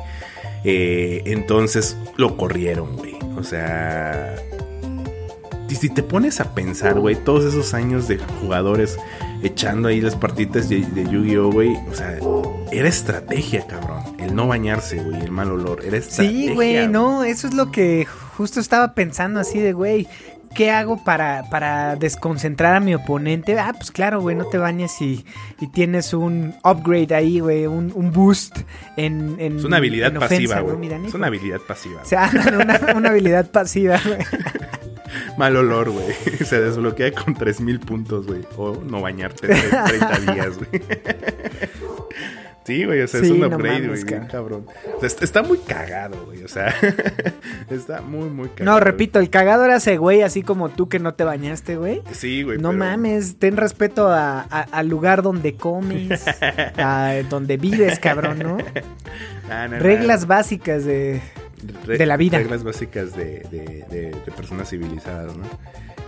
Eh, 0.64 1.24
entonces 1.26 1.98
lo 2.18 2.38
corrieron, 2.38 2.96
güey. 2.98 3.16
O 3.38 3.44
sea. 3.44 4.36
Y 5.70 5.76
si 5.76 5.90
te 5.90 6.04
pones 6.04 6.42
a 6.42 6.54
pensar, 6.54 7.00
güey, 7.00 7.16
todos 7.16 7.46
esos 7.46 7.74
años 7.74 8.10
de 8.10 8.18
jugadores 8.42 8.98
echando 9.42 9.88
ahí 9.88 10.02
las 10.02 10.16
partitas 10.18 10.68
de, 10.68 10.82
de 10.82 11.10
Yu-Gi-Oh, 11.10 11.50
güey. 11.50 11.78
O 11.90 11.96
sea, 11.96 12.20
era 12.74 12.90
estrategia, 12.90 13.66
cabrón. 13.66 14.04
El 14.20 14.36
no 14.36 14.48
bañarse, 14.48 15.02
güey, 15.02 15.22
el 15.22 15.32
mal 15.32 15.50
olor. 15.50 15.84
Era 15.86 15.96
estrategia. 15.98 16.50
Sí, 16.50 16.54
güey, 16.54 16.88
no, 16.90 17.24
eso 17.24 17.48
es 17.48 17.54
lo 17.54 17.72
que 17.72 18.06
justo 18.06 18.60
estaba 18.60 18.94
pensando 18.94 19.40
así 19.40 19.60
de, 19.60 19.72
güey, 19.72 20.08
¿qué 20.56 20.72
hago 20.72 21.04
para, 21.04 21.50
para 21.50 21.96
desconcentrar 21.96 22.76
a 22.76 22.80
mi 22.80 22.96
oponente? 22.96 23.58
Ah, 23.60 23.74
pues 23.76 23.92
claro, 23.92 24.22
güey, 24.22 24.36
no 24.36 24.46
te 24.46 24.58
bañes 24.58 25.02
y, 25.02 25.26
y 25.60 25.68
tienes 25.68 26.14
un 26.14 26.54
upgrade 26.64 27.14
ahí, 27.16 27.40
güey, 27.40 27.66
un, 27.68 27.92
un 27.96 28.12
boost 28.12 28.60
en, 28.98 29.36
en 29.40 29.58
Es 29.58 29.64
una 29.64 29.78
habilidad 29.78 30.16
ofensa, 30.16 30.28
pasiva, 30.30 30.60
güey. 30.62 31.08
Es 31.08 31.14
una 31.14 31.28
habilidad 31.28 31.60
pasiva. 31.68 32.02
O 32.02 32.06
sea, 32.06 32.30
una, 32.54 32.80
una 32.96 33.10
habilidad 33.10 33.50
pasiva, 33.52 34.00
güey. 34.06 34.20
Mal 35.38 35.56
olor, 35.56 35.90
güey. 35.90 36.14
Se 36.46 36.62
desbloquea 36.62 37.12
con 37.12 37.34
3000 37.34 37.80
puntos, 37.80 38.28
güey. 38.28 38.42
O 38.58 38.76
no 38.84 39.02
bañarte 39.02 39.52
en 39.52 39.70
30 39.70 40.34
días, 40.34 40.58
güey. 40.58 40.82
Sí, 42.64 42.86
güey, 42.86 43.02
o 43.02 43.08
sea, 43.08 43.22
es 43.22 43.32
un 43.32 43.40
no 43.40 43.48
upgrade, 43.48 43.88
güey, 43.88 44.04
cara. 44.04 44.28
cabrón. 44.28 44.68
O 44.96 45.00
sea, 45.00 45.10
está, 45.22 45.42
muy 45.42 45.58
cagado, 45.58 46.26
güey, 46.28 46.44
o 46.44 46.48
sea, 46.48 46.74
está 47.72 48.02
muy, 48.02 48.30
muy 48.30 48.50
cagado. 48.50 48.78
No, 48.78 48.80
repito, 48.80 49.20
el 49.20 49.30
cagado 49.32 49.66
era 49.66 49.78
ese 49.78 49.98
güey, 49.98 50.22
así 50.22 50.44
como 50.44 50.70
tú 50.70 50.88
que 50.88 51.00
no 51.00 51.16
te 51.16 51.24
bañaste, 51.24 51.78
güey. 51.78 52.04
Sí, 52.12 52.44
güey. 52.44 52.60
No 52.60 52.70
pero- 52.70 52.80
mames, 52.80 53.38
ten 53.38 53.58
respeto 53.58 54.10
a- 54.10 54.42
a- 54.42 54.62
al 54.72 54.88
lugar 54.90 55.24
donde 55.24 55.56
comes, 55.56 56.24
a 56.78 57.14
donde 57.30 57.58
vives, 57.58 58.00
cabrón, 58.00 58.40
¿no? 58.40 58.58
Ah, 59.50 59.68
no, 59.68 59.76
no. 59.78 59.84
Reglas 59.84 60.28
básicas 60.28 60.86
de... 60.86 61.20
Re- 61.86 61.98
de 61.98 62.06
la 62.06 62.16
vida. 62.16 62.38
Reglas 62.38 62.64
básicas 62.64 63.14
de, 63.18 63.40
de, 63.52 63.86
de- 63.90 64.12
de 64.26 64.32
personas 64.32 64.70
civilizadas, 64.70 65.36
¿no? 65.36 65.44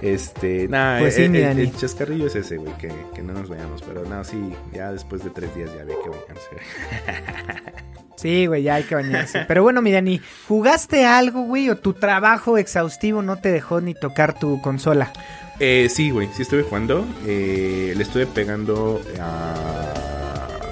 Este, 0.04 0.68
nada, 0.68 1.00
Pues 1.00 1.16
sí, 1.16 1.24
el, 1.24 1.30
mi 1.32 1.38
el- 1.40 1.60
el 1.60 1.76
chascarrillo 1.78 2.28
es 2.28 2.36
ese, 2.36 2.58
güey, 2.58 2.74
que, 2.78 2.92
que 3.16 3.22
no 3.22 3.32
nos 3.34 3.48
vayamos. 3.48 3.82
Pero 3.84 4.04
no, 4.06 4.24
sí, 4.24 4.38
ya 4.74 4.92
después 4.92 5.24
de 5.24 5.30
tres 5.30 5.56
días 5.56 5.70
ya 5.76 5.82
había 5.82 5.96
que 6.04 6.10
bañarse. 6.10 7.74
Sí, 8.16 8.46
güey, 8.46 8.64
ya 8.64 8.76
hay 8.76 8.84
que 8.84 8.96
bañarse. 8.96 9.44
Pero 9.50 9.64
bueno, 9.64 9.82
mi 9.82 9.92
Dani, 9.92 10.22
¿jugaste 10.48 11.06
algo, 11.06 11.42
güey? 11.44 11.70
¿O 11.70 11.78
tu 11.78 11.94
trabajo 11.94 12.58
exhaustivo 12.58 13.22
no 13.22 13.38
te 13.38 13.52
dejó 13.52 13.82
ni 13.82 13.96
tocar 13.96 14.40
tu 14.40 14.62
consola? 14.62 15.12
Eh, 15.60 15.88
sí, 15.90 16.10
güey, 16.12 16.30
sí 16.34 16.44
estuve 16.44 16.64
jugando. 16.64 17.06
Eh, 17.26 17.94
le 17.98 18.02
estuve 18.04 18.26
pegando 18.26 19.02
a. 19.20 19.94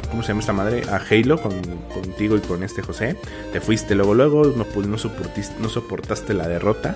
¿Cómo 0.09 0.21
se 0.23 0.29
llama 0.29 0.39
esta 0.41 0.53
madre? 0.53 0.83
A 0.89 0.97
Halo 1.09 1.41
con, 1.41 1.61
contigo 1.93 2.37
y 2.37 2.39
con 2.41 2.63
este 2.63 2.81
José. 2.83 3.17
Te 3.51 3.59
fuiste 3.59 3.95
luego, 3.95 4.13
luego, 4.13 4.43
no, 4.55 4.65
pu- 4.65 4.85
no, 4.85 4.97
soportiste- 4.97 5.57
no 5.59 5.67
soportaste 5.67 6.33
la 6.33 6.47
derrota. 6.47 6.95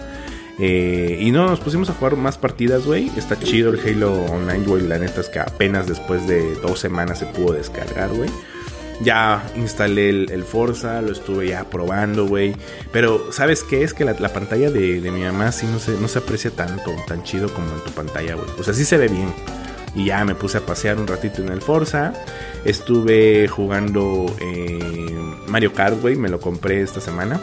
Eh, 0.57 1.17
y 1.21 1.31
no, 1.31 1.47
nos 1.47 1.59
pusimos 1.59 1.89
a 1.89 1.93
jugar 1.93 2.15
más 2.15 2.37
partidas, 2.37 2.85
güey. 2.85 3.11
Está 3.17 3.37
chido 3.37 3.71
el 3.71 3.79
Halo 3.79 4.25
Online, 4.25 4.65
güey. 4.65 4.87
La 4.87 4.97
neta 4.97 5.21
es 5.21 5.29
que 5.29 5.39
apenas 5.39 5.87
después 5.87 6.27
de 6.27 6.55
dos 6.55 6.79
semanas 6.79 7.19
se 7.19 7.25
pudo 7.25 7.53
descargar, 7.53 8.09
güey. 8.09 8.29
Ya 9.01 9.43
instalé 9.57 10.09
el, 10.09 10.43
Forza, 10.43 11.01
lo 11.01 11.11
estuve 11.11 11.49
ya 11.49 11.65
probando, 11.65 12.27
güey. 12.27 12.55
Pero, 12.93 13.33
¿sabes 13.33 13.63
qué? 13.63 13.83
Es 13.83 13.93
que 13.93 14.05
la, 14.05 14.13
la 14.13 14.29
pantalla 14.29 14.71
de, 14.71 15.01
de 15.01 15.11
mi 15.11 15.23
mamá 15.23 15.51
sí 15.51 15.67
no 15.67 15.79
se, 15.79 15.99
no 15.99 16.07
se 16.07 16.19
aprecia 16.19 16.51
tanto, 16.51 16.91
tan 17.05 17.23
chido 17.23 17.53
como 17.53 17.67
en 17.73 17.81
tu 17.81 17.91
pantalla, 17.91 18.35
güey. 18.35 18.47
O 18.57 18.63
sea, 18.63 18.73
sí 18.73 18.85
se 18.85 18.97
ve 18.97 19.09
bien. 19.09 19.33
Y 19.95 20.05
ya 20.05 20.23
me 20.23 20.35
puse 20.35 20.57
a 20.57 20.65
pasear 20.65 20.97
un 20.97 21.07
ratito 21.07 21.41
en 21.41 21.49
el 21.49 21.61
Forza. 21.61 22.13
Estuve 22.63 23.47
jugando 23.47 24.25
eh, 24.39 25.13
Mario 25.47 25.73
Kart, 25.73 25.99
güey. 26.01 26.15
Me 26.15 26.29
lo 26.29 26.39
compré 26.39 26.81
esta 26.81 27.01
semana. 27.01 27.41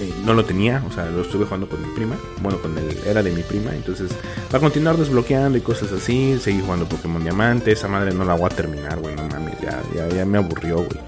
Eh, 0.00 0.12
no 0.24 0.32
lo 0.32 0.44
tenía, 0.44 0.82
o 0.88 0.92
sea, 0.92 1.06
lo 1.06 1.22
estuve 1.22 1.44
jugando 1.44 1.68
con 1.68 1.80
mi 1.82 1.92
prima. 1.94 2.16
Bueno, 2.40 2.58
con 2.58 2.76
el 2.78 2.96
era 3.06 3.22
de 3.22 3.30
mi 3.32 3.42
prima. 3.42 3.74
Entonces, 3.74 4.10
va 4.52 4.58
a 4.58 4.60
continuar 4.60 4.96
desbloqueando 4.96 5.58
y 5.58 5.60
cosas 5.60 5.90
así. 5.92 6.38
Seguí 6.40 6.60
jugando 6.60 6.88
Pokémon 6.88 7.22
Diamante. 7.22 7.72
Esa 7.72 7.88
madre 7.88 8.12
no 8.12 8.24
la 8.24 8.34
voy 8.34 8.46
a 8.46 8.54
terminar, 8.54 8.98
güey. 9.00 9.16
No 9.16 9.24
mames, 9.24 9.60
ya, 9.60 9.82
ya, 9.94 10.08
ya 10.08 10.24
me 10.24 10.38
aburrió, 10.38 10.76
güey. 10.76 11.00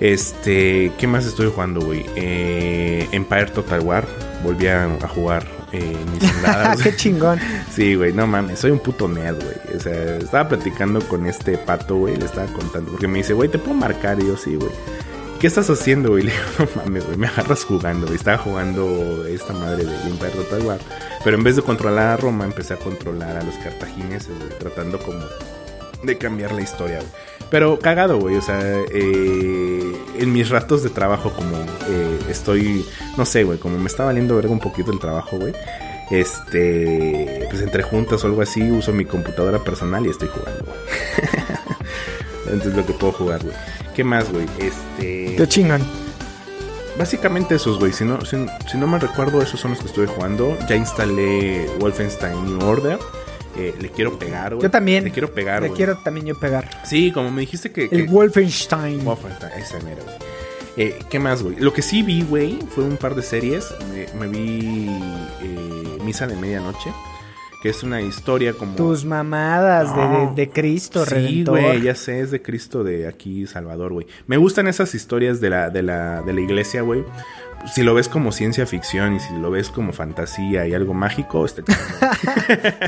Este, 0.00 0.92
¿qué 0.96 1.06
más 1.06 1.26
estoy 1.26 1.50
jugando, 1.50 1.80
güey? 1.80 2.06
Eh, 2.16 3.08
Empire 3.12 3.46
Total 3.46 3.80
War. 3.80 4.06
Volví 4.44 4.68
a, 4.68 4.84
a 4.84 5.08
jugar 5.08 5.44
eh, 5.72 5.96
mis 6.12 6.22
andadas. 6.36 6.80
¡Qué 6.80 6.94
chingón! 6.94 7.38
Sí, 7.74 7.94
güey, 7.94 8.12
no 8.12 8.26
mames, 8.26 8.60
soy 8.60 8.70
un 8.70 8.78
puto 8.78 9.08
nerd, 9.08 9.36
güey. 9.42 9.76
O 9.76 9.80
sea, 9.80 10.16
estaba 10.16 10.48
platicando 10.48 11.00
con 11.00 11.26
este 11.26 11.58
pato, 11.58 11.96
güey, 11.96 12.16
le 12.16 12.24
estaba 12.24 12.46
contando. 12.52 12.92
Porque 12.92 13.08
me 13.08 13.18
dice, 13.18 13.32
güey, 13.32 13.48
¿te 13.48 13.58
puedo 13.58 13.74
marcar? 13.74 14.18
Y 14.20 14.26
yo, 14.28 14.36
sí, 14.36 14.54
güey. 14.54 14.70
¿Qué 15.40 15.46
estás 15.46 15.70
haciendo, 15.70 16.10
güey? 16.10 16.22
Le 16.24 16.32
digo, 16.32 16.44
no 16.58 16.68
mames, 16.82 17.06
güey, 17.06 17.16
me 17.16 17.28
agarras 17.28 17.64
jugando, 17.64 18.06
güey. 18.06 18.16
Estaba 18.16 18.38
jugando 18.38 19.24
esta 19.26 19.52
madre 19.52 19.84
de 19.84 19.94
Empire 20.08 20.32
Total 20.32 20.62
War. 20.62 20.78
Pero 21.22 21.36
en 21.36 21.44
vez 21.44 21.54
de 21.54 21.62
controlar 21.62 22.08
a 22.08 22.16
Roma, 22.16 22.44
empecé 22.44 22.74
a 22.74 22.76
controlar 22.76 23.36
a 23.36 23.44
los 23.44 23.54
cartagineses. 23.56 24.32
Tratando 24.58 24.98
como 24.98 25.20
de 26.02 26.18
cambiar 26.18 26.52
la 26.52 26.62
historia, 26.62 26.98
güey. 26.98 27.10
Pero 27.50 27.78
cagado, 27.78 28.18
güey. 28.18 28.34
O 28.36 28.42
sea, 28.42 28.60
eh, 28.60 29.96
en 30.18 30.32
mis 30.32 30.48
ratos 30.48 30.82
de 30.82 30.90
trabajo, 30.90 31.30
como 31.30 31.56
eh, 31.88 32.18
estoy, 32.28 32.84
no 33.16 33.24
sé, 33.24 33.44
güey, 33.44 33.58
como 33.58 33.78
me 33.78 33.86
está 33.86 34.04
valiendo 34.04 34.34
verga 34.34 34.50
un 34.50 34.60
poquito 34.60 34.90
el 34.90 34.98
trabajo, 34.98 35.38
güey. 35.38 35.54
Este, 36.10 37.46
pues 37.48 37.62
entre 37.62 37.84
juntas 37.84 38.24
o 38.24 38.26
algo 38.26 38.42
así, 38.42 38.62
uso 38.70 38.92
mi 38.92 39.04
computadora 39.04 39.62
personal 39.62 40.04
y 40.04 40.10
estoy 40.10 40.28
jugando, 40.28 40.64
güey. 40.64 40.78
Entonces 42.54 42.74
lo 42.74 42.86
que 42.86 42.92
puedo 42.94 43.12
jugar, 43.12 43.44
güey. 43.44 43.54
¿Qué 43.98 44.04
más, 44.04 44.30
güey? 44.30 44.46
Este. 44.60 45.34
¡Qué 45.34 45.48
chingón! 45.48 45.82
Básicamente 46.96 47.56
esos, 47.56 47.80
güey. 47.80 47.92
Si 47.92 48.04
no, 48.04 48.24
si, 48.24 48.36
si 48.70 48.78
no 48.78 48.86
me 48.86 48.96
recuerdo, 48.96 49.42
esos 49.42 49.58
son 49.58 49.72
los 49.72 49.80
que 49.80 49.86
estuve 49.88 50.06
jugando. 50.06 50.56
Ya 50.68 50.76
instalé 50.76 51.68
Wolfenstein 51.80 52.44
New 52.44 52.64
Order. 52.64 52.96
Eh, 53.56 53.74
le 53.80 53.90
quiero 53.90 54.16
pegar, 54.16 54.54
güey. 54.54 54.62
Yo 54.62 54.70
también. 54.70 55.02
Le 55.02 55.10
quiero 55.10 55.32
pegar, 55.34 55.62
Le 55.64 55.72
quiero 55.72 55.98
también 55.98 56.26
yo 56.26 56.38
pegar. 56.38 56.70
Sí, 56.84 57.10
como 57.10 57.32
me 57.32 57.40
dijiste 57.40 57.72
que. 57.72 57.86
El 57.86 57.88
que- 57.88 58.02
Wolfenstein. 58.04 59.04
Wolfenstein, 59.04 59.52
ese 59.60 59.80
mero, 59.82 60.04
güey. 60.04 60.16
Eh, 60.76 60.96
¿Qué 61.10 61.18
más, 61.18 61.42
güey? 61.42 61.56
Lo 61.56 61.72
que 61.72 61.82
sí 61.82 62.04
vi, 62.04 62.22
güey, 62.22 62.60
fue 62.72 62.84
un 62.84 62.98
par 62.98 63.16
de 63.16 63.22
series. 63.22 63.66
Me, 63.92 64.06
me 64.16 64.28
vi 64.28 64.88
eh, 65.42 65.98
Misa 66.04 66.28
de 66.28 66.36
Medianoche, 66.36 66.92
que 67.62 67.70
es 67.70 67.82
una 67.82 68.00
historia 68.00 68.52
como... 68.52 68.74
Tus 68.76 69.04
mamadas 69.04 69.94
de, 69.94 70.02
No. 70.02 70.32
de- 70.34 70.46
de 70.46 70.50
Cristo, 70.50 71.04
Sí, 71.04 71.14
Redentor. 71.14 71.60
güey, 71.60 71.82
ya 71.82 71.94
sé, 71.94 72.20
es 72.20 72.30
de 72.30 72.40
Cristo 72.40 72.84
de 72.84 73.08
aquí, 73.08 73.46
Salvador, 73.46 73.92
güey. 73.92 74.06
Me 74.26 74.36
gustan 74.36 74.68
esas 74.68 74.94
historias 74.94 75.40
de 75.40 75.50
la, 75.50 75.70
de 75.70 75.82
la, 75.82 76.22
de 76.22 76.32
la 76.32 76.40
iglesia, 76.40 76.82
güey. 76.82 77.04
Si 77.74 77.82
lo 77.82 77.92
ves 77.94 78.08
como 78.08 78.30
ciencia 78.30 78.66
ficción 78.66 79.16
y 79.16 79.20
si 79.20 79.34
lo 79.34 79.50
ves 79.50 79.70
como 79.70 79.92
fantasía 79.92 80.66
y 80.68 80.74
algo 80.74 80.94
mágico, 80.94 81.44
está. 81.44 81.62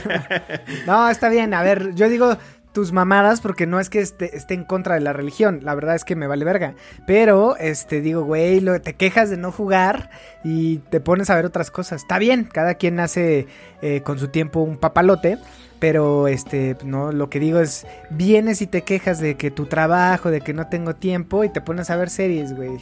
No, 0.87 1.09
está 1.09 1.29
bien. 1.29 1.55
A 1.55 1.62
ver, 1.62 1.95
yo 1.95 2.09
digo 2.09 2.37
tus 2.73 2.93
mamadas 2.93 3.41
porque 3.41 3.67
no 3.67 3.81
es 3.81 3.91
que 3.91 4.00
esté, 4.00 4.37
esté 4.37 4.55
en 4.55 4.65
contra 4.65 4.95
de 4.95 5.00
la 5.00 5.12
religión. 5.12 5.61
La 5.62 5.75
verdad 5.75 5.95
es 5.97 6.05
que 6.05 6.17
me 6.17 6.27
vale 6.27 6.45
verga. 6.45 6.75
Pero, 7.07 7.57
este, 7.57 8.00
digo, 8.00 8.23
güey, 8.23 8.61
lo- 8.61 8.81
te 8.81 8.95
quejas 8.95 9.31
de 9.31 9.37
no 9.37 9.50
jugar 9.53 10.11
y 10.45 10.79
te 10.91 11.00
pones 11.00 11.31
a 11.31 11.37
ver 11.37 11.45
otras 11.47 11.71
cosas. 11.71 12.03
Está 12.03 12.19
bien, 12.19 12.45
cada 12.45 12.75
quien 12.75 13.00
hace 13.00 13.47
eh, 13.83 14.03
con 14.03 14.19
su 14.19 14.29
tiempo 14.29 14.61
un 14.61 14.77
papalote. 14.79 15.39
Pero, 15.81 16.29
este, 16.29 16.77
no, 16.85 17.11
lo 17.11 17.31
que 17.31 17.41
digo 17.41 17.59
es, 17.59 17.87
vienes 18.11 18.61
y 18.61 18.67
te 18.67 18.83
quejas 18.83 19.19
de 19.19 19.37
que 19.37 19.50
tu 19.50 19.65
trabajo, 19.67 20.31
de 20.31 20.43
que 20.43 20.53
no 20.53 20.67
tengo 20.69 20.95
tiempo 20.95 21.43
y 21.43 21.49
te 21.49 21.62
pones 21.62 21.89
a 21.91 21.97
ver 21.97 22.11
series, 22.11 22.55
güey. 22.55 22.79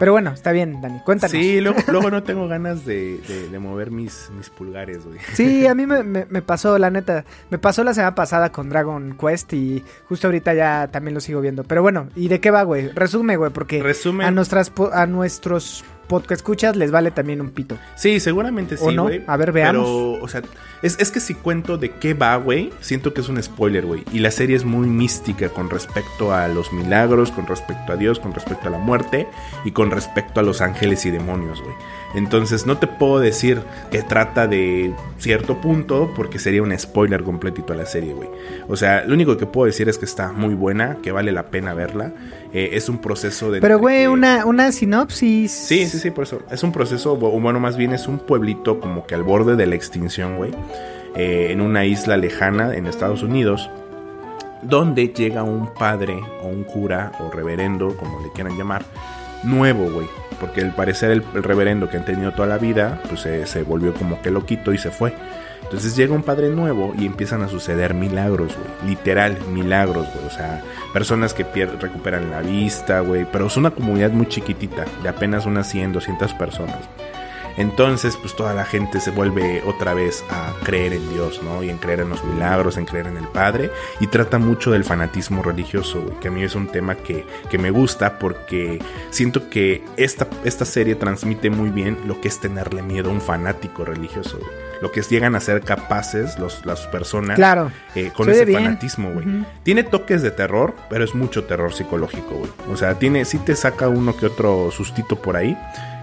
Pero 0.00 0.10
bueno, 0.12 0.30
está 0.32 0.50
bien, 0.50 0.80
Dani, 0.80 0.98
cuéntanos. 1.04 1.30
Sí, 1.30 1.60
luego, 1.60 1.78
luego 1.92 2.10
no 2.10 2.24
tengo 2.24 2.48
ganas 2.48 2.84
de, 2.84 3.18
de- 3.18 3.48
de 3.50 3.58
mover 3.60 3.92
mis, 3.92 4.30
mis 4.36 4.50
pulgares, 4.50 5.04
güey. 5.04 5.18
Sí, 5.34 5.66
a 5.68 5.74
mí 5.76 5.86
me, 5.86 6.02
me- 6.04 6.26
me 6.28 6.42
pasó, 6.42 6.76
la 6.78 6.90
neta. 6.90 7.24
Me 7.50 7.58
pasó 7.58 7.84
la 7.84 7.94
semana 7.94 8.14
pasada 8.16 8.50
con 8.50 8.68
Dragon 8.70 9.16
Quest 9.16 9.52
y 9.52 9.84
justo 10.08 10.26
ahorita 10.26 10.54
ya 10.54 10.88
también 10.90 11.14
lo 11.14 11.20
sigo 11.20 11.40
viendo. 11.40 11.62
Pero 11.62 11.82
bueno, 11.82 12.08
¿y 12.16 12.26
de 12.26 12.40
qué 12.40 12.50
va, 12.50 12.62
güey? 12.64 12.88
Resume, 12.88 13.36
güey, 13.36 13.52
porque 13.52 13.82
Resumen. 13.82 14.26
a 14.26 14.30
nuestras 14.32 14.72
a 14.92 15.06
nuestros 15.06 15.84
podcast 16.10 16.40
escuchas 16.40 16.74
les 16.74 16.90
vale 16.90 17.12
también 17.12 17.40
un 17.40 17.50
pito. 17.50 17.78
Sí, 17.94 18.18
seguramente 18.18 18.76
sí, 18.76 18.84
¿O 18.84 18.90
no? 18.90 19.08
A 19.26 19.36
ver, 19.36 19.52
veamos. 19.52 19.86
Pero, 19.86 20.24
o 20.24 20.28
sea, 20.28 20.42
es, 20.82 20.98
es 20.98 21.10
que 21.12 21.20
si 21.20 21.34
cuento 21.34 21.78
de 21.78 21.92
qué 21.92 22.14
va, 22.14 22.36
güey, 22.36 22.72
siento 22.80 23.14
que 23.14 23.20
es 23.20 23.28
un 23.28 23.40
spoiler, 23.40 23.86
güey. 23.86 24.02
Y 24.12 24.18
la 24.18 24.32
serie 24.32 24.56
es 24.56 24.64
muy 24.64 24.88
mística 24.88 25.48
con 25.50 25.70
respecto 25.70 26.34
a 26.34 26.48
los 26.48 26.72
milagros, 26.72 27.30
con 27.30 27.46
respecto 27.46 27.92
a 27.92 27.96
Dios, 27.96 28.18
con 28.18 28.34
respecto 28.34 28.68
a 28.68 28.70
la 28.70 28.78
muerte 28.78 29.28
y 29.64 29.70
con 29.70 29.90
respecto 29.90 30.40
a 30.40 30.42
los 30.42 30.60
ángeles 30.60 31.06
y 31.06 31.10
demonios, 31.10 31.62
güey. 31.62 31.74
Entonces 32.14 32.66
no 32.66 32.78
te 32.78 32.86
puedo 32.86 33.20
decir 33.20 33.60
que 33.90 34.02
trata 34.02 34.48
de 34.48 34.92
cierto 35.18 35.60
punto 35.60 36.12
porque 36.16 36.38
sería 36.38 36.62
un 36.62 36.76
spoiler 36.76 37.22
completito 37.22 37.72
a 37.72 37.76
la 37.76 37.86
serie, 37.86 38.14
güey. 38.14 38.28
O 38.68 38.76
sea, 38.76 39.04
lo 39.04 39.14
único 39.14 39.36
que 39.36 39.46
puedo 39.46 39.66
decir 39.66 39.88
es 39.88 39.98
que 39.98 40.06
está 40.06 40.32
muy 40.32 40.54
buena, 40.54 40.98
que 41.02 41.12
vale 41.12 41.30
la 41.30 41.50
pena 41.50 41.72
verla. 41.74 42.12
Eh, 42.52 42.70
es 42.72 42.88
un 42.88 42.98
proceso 42.98 43.52
de... 43.52 43.60
Pero, 43.60 43.78
güey, 43.78 44.08
una, 44.08 44.44
una 44.44 44.72
sinopsis. 44.72 45.52
Sí, 45.52 45.86
sí, 45.86 45.99
sí, 46.00 46.10
por 46.10 46.24
eso. 46.24 46.40
Es 46.50 46.62
un 46.64 46.72
proceso, 46.72 47.12
o 47.12 47.16
bueno, 47.16 47.60
más 47.60 47.76
bien 47.76 47.92
es 47.92 48.08
un 48.08 48.18
pueblito 48.18 48.80
como 48.80 49.06
que 49.06 49.14
al 49.14 49.22
borde 49.22 49.54
de 49.54 49.66
la 49.66 49.76
extinción, 49.76 50.36
güey. 50.36 50.50
eh, 51.14 51.48
en 51.50 51.60
una 51.60 51.84
isla 51.84 52.16
lejana 52.16 52.74
en 52.74 52.86
Estados 52.86 53.22
Unidos. 53.22 53.70
Donde 54.62 55.08
llega 55.08 55.42
un 55.42 55.72
padre 55.72 56.20
o 56.42 56.48
un 56.48 56.64
cura 56.64 57.12
o 57.20 57.30
reverendo, 57.30 57.96
como 57.96 58.20
le 58.20 58.30
quieran 58.32 58.58
llamar, 58.58 58.84
nuevo, 59.42 59.90
güey. 59.90 60.06
Porque 60.38 60.60
al 60.60 60.74
parecer 60.74 61.10
el, 61.10 61.22
reverendo 61.32 61.88
que 61.88 61.96
han 61.96 62.04
tenido 62.04 62.32
toda 62.32 62.48
la 62.48 62.58
vida, 62.58 63.00
pues 63.08 63.20
se 63.20 63.62
volvió 63.62 63.94
como 63.94 64.20
que 64.20 64.30
loquito 64.30 64.72
y 64.72 64.78
se 64.78 64.90
fue. 64.90 65.14
Entonces 65.62 65.96
llega 65.96 66.14
un 66.14 66.22
padre 66.22 66.48
nuevo 66.48 66.92
y 66.98 67.06
empiezan 67.06 67.42
a 67.42 67.48
suceder 67.48 67.94
milagros, 67.94 68.56
güey. 68.56 68.90
Literal, 68.90 69.38
milagros, 69.52 70.08
güey. 70.12 70.26
O 70.26 70.30
sea, 70.30 70.62
personas 70.92 71.32
que 71.32 71.44
recuperan 71.44 72.30
la 72.30 72.40
vista, 72.40 73.00
güey. 73.00 73.26
Pero 73.30 73.46
es 73.46 73.56
una 73.56 73.70
comunidad 73.70 74.10
muy 74.10 74.26
chiquitita, 74.26 74.84
de 75.02 75.08
apenas 75.08 75.46
unas 75.46 75.68
100, 75.68 75.92
200 75.92 76.34
personas. 76.34 76.78
Entonces, 77.56 78.16
pues 78.16 78.34
toda 78.34 78.54
la 78.54 78.64
gente 78.64 79.00
se 79.00 79.10
vuelve 79.10 79.62
otra 79.66 79.94
vez 79.94 80.24
a 80.30 80.52
creer 80.64 80.92
en 80.92 81.08
Dios, 81.10 81.42
¿no? 81.42 81.62
Y 81.62 81.70
en 81.70 81.78
creer 81.78 82.00
en 82.00 82.08
los 82.10 82.24
milagros, 82.24 82.76
en 82.76 82.86
creer 82.86 83.06
en 83.06 83.16
el 83.16 83.28
Padre. 83.28 83.70
Y 84.00 84.06
trata 84.06 84.38
mucho 84.38 84.70
del 84.70 84.84
fanatismo 84.84 85.42
religioso, 85.42 86.00
güey. 86.00 86.18
Que 86.20 86.28
a 86.28 86.30
mí 86.30 86.42
es 86.42 86.54
un 86.54 86.68
tema 86.68 86.94
que, 86.94 87.26
que 87.50 87.58
me 87.58 87.70
gusta 87.70 88.18
porque 88.18 88.78
siento 89.10 89.50
que 89.50 89.82
esta, 89.96 90.26
esta 90.44 90.64
serie 90.64 90.94
transmite 90.94 91.50
muy 91.50 91.70
bien 91.70 91.98
lo 92.06 92.20
que 92.20 92.28
es 92.28 92.40
tenerle 92.40 92.82
miedo 92.82 93.10
a 93.10 93.12
un 93.12 93.20
fanático 93.20 93.84
religioso, 93.84 94.38
güey. 94.38 94.50
Lo 94.80 94.90
que 94.92 95.00
es- 95.00 95.10
llegan 95.10 95.34
a 95.34 95.40
ser 95.40 95.60
capaces 95.60 96.38
los, 96.38 96.64
las 96.64 96.86
personas 96.86 97.36
Claro. 97.36 97.70
eh, 97.94 98.10
con 98.16 98.24
Se 98.26 98.32
ese 98.32 98.44
bien. 98.46 98.62
fanatismo, 98.64 99.10
güey. 99.12 99.26
Tiene 99.62 99.82
toques 99.82 100.22
de 100.22 100.30
terror, 100.30 100.74
pero 100.88 101.04
es 101.04 101.14
mucho 101.14 101.44
terror 101.44 101.74
psicológico, 101.74 102.34
güey. 102.36 102.50
O 102.72 102.76
sea, 102.78 102.94
tiene, 102.98 103.26
sí 103.26 103.36
te 103.38 103.54
saca 103.56 103.88
uno 103.88 104.16
que 104.16 104.24
otro 104.26 104.70
sustito 104.70 105.16
por 105.20 105.36
ahí 105.36 105.54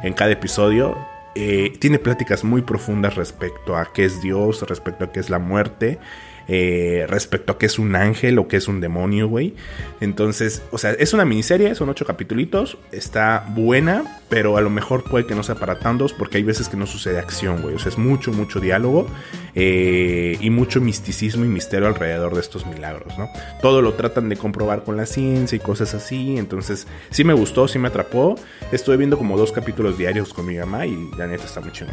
en 0.04 0.14
cada 0.14 0.30
episodio. 0.32 0.96
Eh, 1.40 1.78
tiene 1.78 2.00
pláticas 2.00 2.44
muy 2.44 2.64
profundas 2.64 3.14
respecto 3.14 3.78
a 3.78 3.94
qué 3.94 4.06
es 4.06 4.24
Dios, 4.24 4.64
respecto 4.68 5.06
a 5.06 5.12
qué 5.12 5.20
es 5.20 5.30
la 5.30 5.38
muerte, 5.38 6.00
eh, 6.48 7.06
respecto 7.10 7.54
a 7.54 7.58
qué 7.58 7.66
es 7.66 7.78
un 7.80 7.96
ángel 7.96 8.40
o 8.40 8.48
qué 8.48 8.58
es 8.58 8.68
un 8.68 8.80
demonio, 8.80 9.28
güey. 9.28 9.54
Entonces, 10.00 10.64
o 10.72 10.78
sea, 10.78 10.92
es 10.92 11.14
una 11.14 11.26
miniserie, 11.26 11.76
son 11.76 11.90
ocho 11.90 12.06
capítulos, 12.06 12.78
está 12.92 13.46
buena, 13.50 14.22
pero 14.30 14.58
a 14.58 14.62
lo 14.62 14.70
mejor 14.70 15.04
puede 15.04 15.26
que 15.26 15.36
no 15.36 15.44
sea 15.44 15.56
para 15.56 15.80
tantos 15.80 16.14
porque 16.14 16.38
hay 16.38 16.44
veces 16.44 16.70
que 16.70 16.78
no 16.78 16.86
sucede 16.86 17.20
acción, 17.20 17.62
güey. 17.62 17.76
O 17.76 17.80
sea, 17.80 17.90
es 17.90 17.98
mucho, 17.98 18.32
mucho 18.32 18.60
diálogo 18.60 19.08
eh, 19.56 20.38
y 20.40 20.50
mucho 20.50 20.82
misticismo 20.82 21.46
y 21.46 21.48
misterio 21.48 21.88
alrededor 21.88 22.34
de 22.34 22.42
estos 22.42 22.66
milagros, 22.66 23.18
¿no? 23.18 23.30
Todo 23.62 23.82
lo 23.82 23.94
tratan 23.94 24.30
de 24.30 24.38
comprobar 24.38 24.84
con 24.84 24.98
la 24.98 25.06
ciencia 25.06 25.56
y 25.56 25.60
cosas 25.60 25.94
así, 25.94 26.38
entonces 26.38 26.88
sí 27.10 27.24
me 27.24 27.34
gustó, 27.34 27.68
sí 27.68 27.80
me 27.80 27.88
atrapó. 27.88 28.36
Estuve 28.72 28.98
viendo 28.98 29.18
como 29.18 29.38
dos 29.38 29.52
capítulos 29.52 29.98
diarios 29.98 30.34
con 30.34 30.46
mi 30.46 30.58
mamá 30.58 30.86
y 30.86 31.10
la 31.18 31.28
neta 31.28 31.46
está 31.46 31.62
muy 31.62 31.72
chido. 31.72 31.92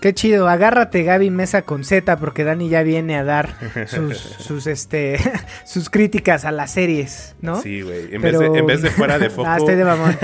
Qué 0.00 0.14
chido, 0.14 0.48
agárrate 0.48 1.02
Gaby 1.02 1.28
Mesa 1.30 1.62
con 1.62 1.84
Z 1.84 2.16
porque 2.16 2.42
Dani 2.42 2.68
ya 2.70 2.82
viene 2.82 3.16
a 3.18 3.24
dar 3.24 3.50
sus, 3.86 4.16
sus 4.38 4.66
este 4.66 5.18
sus 5.64 5.90
críticas 5.90 6.44
a 6.46 6.50
las 6.52 6.70
series, 6.72 7.34
¿no? 7.42 7.60
Sí, 7.60 7.82
güey. 7.82 8.14
En, 8.14 8.22
Pero- 8.22 8.40
vez 8.40 8.52
de, 8.52 8.58
en 8.58 8.66
vez 8.66 8.82
de 8.82 8.90
fuera 8.90 9.18
de 9.18 9.28
foco. 9.30 9.48
Ah, 9.48 9.58
estoy 9.58 9.74
de 9.74 9.84
mamón. 9.84 10.16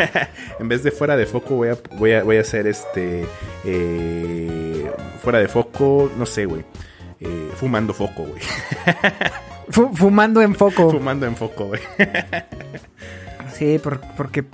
en 0.58 0.68
vez 0.68 0.82
de 0.82 0.90
fuera 0.90 1.16
de 1.16 1.26
foco, 1.26 1.56
voy 1.56 1.68
a, 1.68 1.76
voy 1.98 2.12
a, 2.12 2.22
voy 2.22 2.36
a 2.38 2.40
hacer 2.40 2.66
este. 2.66 3.26
eh, 3.64 4.90
fuera 5.22 5.38
de 5.40 5.48
foco, 5.48 6.10
no 6.16 6.24
sé, 6.26 6.46
güey. 6.46 6.64
Eh, 7.20 7.50
fumando 7.56 7.92
foco, 7.94 8.24
güey. 8.24 8.42
Fu- 9.68 9.90
fumando 9.94 10.40
en 10.42 10.54
foco. 10.54 10.90
Fumando 10.90 11.26
en 11.26 11.36
foco, 11.36 11.66
güey. 11.66 11.80
Sí, 13.54 13.78
por- 13.78 14.00
porque 14.16 14.44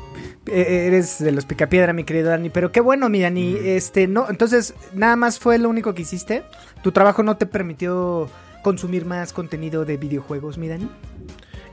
eres 0.47 1.23
de 1.23 1.33
los 1.33 1.45
picapiedra, 1.45 1.93
mi 1.93 2.05
querido 2.05 2.31
Dani. 2.31 2.51
Pero 2.51 2.73
qué 2.73 2.81
bueno, 2.81 3.09
mi 3.09 3.21
Dani. 3.21 3.57
Este, 3.63 4.09
no, 4.09 4.29
entonces, 4.29 4.75
nada 4.93 5.17
más 5.17 5.39
fue 5.39 5.59
lo 5.59 5.69
único 5.69 5.95
que 5.95 6.03
hiciste. 6.03 6.43
¿Tu 6.83 6.93
trabajo 6.93 7.23
no 7.23 7.37
te 7.37 7.47
permitió 7.47 8.29
consumir 8.63 9.05
más 9.05 9.33
contenido 9.33 9.85
de 9.85 9.97
videojuegos, 9.97 10.59
mi 10.59 10.69
Dani? 10.69 10.89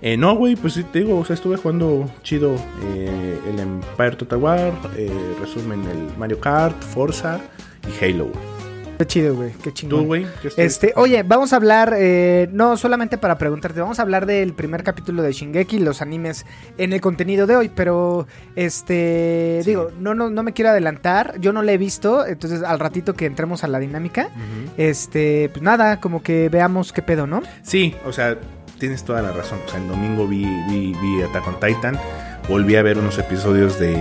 Eh, 0.02 0.16
no, 0.16 0.36
güey, 0.36 0.56
pues 0.56 0.74
sí 0.74 0.84
te 0.84 1.00
digo, 1.00 1.18
o 1.20 1.26
sea, 1.26 1.34
estuve 1.34 1.58
jugando 1.58 2.10
chido 2.24 2.56
eh, 2.84 3.40
el 3.50 3.60
Empire 3.60 4.16
Total 4.16 4.40
War, 4.40 4.74
eh, 4.96 5.12
resumen 5.42 5.84
el 5.84 6.18
Mario 6.18 6.40
Kart, 6.40 6.82
Forza 6.82 7.42
y 7.86 8.04
Halo, 8.04 8.26
güey. 8.26 8.59
Qué 9.00 9.08
chido, 9.08 9.34
güey. 9.34 9.52
Qué 9.64 9.72
chingón. 9.74 10.02
¿Tú, 10.02 10.06
güey? 10.08 10.28
¿Qué 10.42 10.50
estás- 10.50 10.66
Este, 10.66 10.92
oye, 10.98 11.24
vamos 11.24 11.54
a 11.54 11.56
hablar, 11.56 11.94
eh, 11.98 12.50
no 12.52 12.76
solamente 12.76 13.18
para 13.18 13.38
preguntarte, 13.38 13.80
vamos 13.80 13.98
a 13.98 14.02
hablar 14.02 14.26
del 14.26 14.52
primer 14.54 14.84
capítulo 14.84 15.24
de 15.24 15.32
Shingeki, 15.32 15.80
los 15.80 16.02
animes 16.02 16.46
en 16.78 16.92
el 16.92 17.00
contenido 17.00 17.48
de 17.48 17.56
hoy, 17.56 17.72
pero 17.74 18.28
este, 18.58 19.62
Sí. 19.64 19.70
digo, 19.70 19.90
no, 20.00 20.14
no, 20.16 20.30
no 20.30 20.44
me 20.44 20.52
quiero 20.52 20.72
adelantar, 20.72 21.40
yo 21.40 21.54
no 21.54 21.62
lo 21.64 21.72
he 21.72 21.78
visto, 21.78 22.26
entonces 22.28 22.62
al 22.62 22.78
ratito 22.78 23.14
que 23.14 23.26
entremos 23.26 23.64
a 23.64 23.70
la 23.70 23.80
dinámica, 23.80 24.30
este, 24.78 25.48
pues 25.54 25.64
nada, 25.64 26.02
como 26.02 26.22
que 26.22 26.50
veamos 26.50 26.92
qué 26.92 27.02
pedo, 27.02 27.26
¿no? 27.26 27.42
Sí, 27.64 27.96
o 28.06 28.12
sea, 28.12 28.38
tienes 28.80 29.04
toda 29.06 29.22
la 29.22 29.32
razón. 29.32 29.60
O 29.66 29.70
sea, 29.70 29.80
el 29.80 29.88
domingo 29.88 30.28
vi, 30.28 30.44
vi, 30.70 30.94
vi 31.02 31.22
Attack 31.24 31.48
on 31.48 31.60
Titan. 31.62 31.98
Volví 32.50 32.76
a 32.76 32.82
ver 32.82 32.98
unos 32.98 33.18
episodios 33.18 33.80
de, 33.80 33.92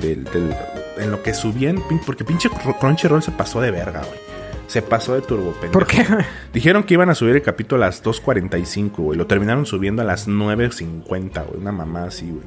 del- 0.00 0.24
del- 0.24 0.54
en 1.00 1.10
lo 1.10 1.22
que 1.22 1.34
subían. 1.34 1.76
pin- 1.88 2.00
Porque 2.04 2.24
pinche 2.24 2.48
Cr- 2.50 2.78
Crunchyroll 2.78 3.22
se 3.22 3.30
pasó 3.32 3.60
de 3.60 3.70
verga, 3.70 4.00
güey. 4.00 4.18
Se 4.66 4.82
pasó 4.82 5.14
de 5.14 5.22
turbo, 5.22 5.50
pendejo. 5.52 5.72
¿Por 5.72 5.86
qué? 5.86 6.06
Dijeron 6.52 6.84
que 6.84 6.94
iban 6.94 7.10
a 7.10 7.14
subir 7.16 7.34
el 7.34 7.42
capítulo 7.42 7.82
a 7.82 7.86
las 7.86 8.02
2.45, 8.04 8.90
güey. 9.02 9.18
Lo 9.18 9.26
terminaron 9.26 9.66
subiendo 9.66 10.02
a 10.02 10.04
las 10.04 10.28
9.50, 10.28 11.44
güey. 11.46 11.60
Una 11.60 11.72
mamá 11.72 12.04
así, 12.04 12.30
güey. 12.30 12.44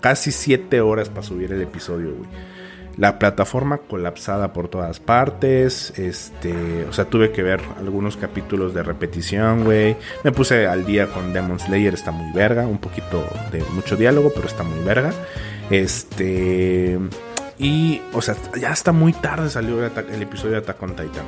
Casi 0.00 0.32
7 0.32 0.80
horas 0.80 1.10
para 1.10 1.22
subir 1.24 1.52
el 1.52 1.60
episodio, 1.60 2.14
güey. 2.14 2.30
La 2.96 3.18
plataforma 3.18 3.78
colapsada 3.78 4.52
por 4.52 4.68
todas 4.68 4.98
partes. 4.98 5.92
Este. 5.98 6.84
O 6.88 6.92
sea, 6.92 7.04
tuve 7.04 7.30
que 7.32 7.42
ver 7.42 7.60
algunos 7.78 8.16
capítulos 8.16 8.72
de 8.74 8.82
repetición, 8.82 9.64
güey. 9.64 9.96
Me 10.24 10.32
puse 10.32 10.66
al 10.66 10.84
día 10.86 11.06
con 11.08 11.32
Demon 11.32 11.60
Slayer. 11.60 11.94
Está 11.94 12.10
muy 12.12 12.32
verga. 12.32 12.66
Un 12.66 12.78
poquito 12.78 13.24
de 13.52 13.62
mucho 13.74 13.94
diálogo, 13.94 14.32
pero 14.34 14.48
está 14.48 14.62
muy 14.64 14.82
verga. 14.84 15.12
Este. 15.70 16.98
Y, 17.58 18.00
o 18.12 18.22
sea, 18.22 18.36
ya 18.58 18.72
está 18.72 18.92
muy 18.92 19.12
tarde 19.12 19.50
salió 19.50 19.84
el, 19.84 20.22
episodio 20.22 20.52
de 20.52 20.58
Attack 20.58 20.82
on 20.82 20.90
Titan. 20.90 21.24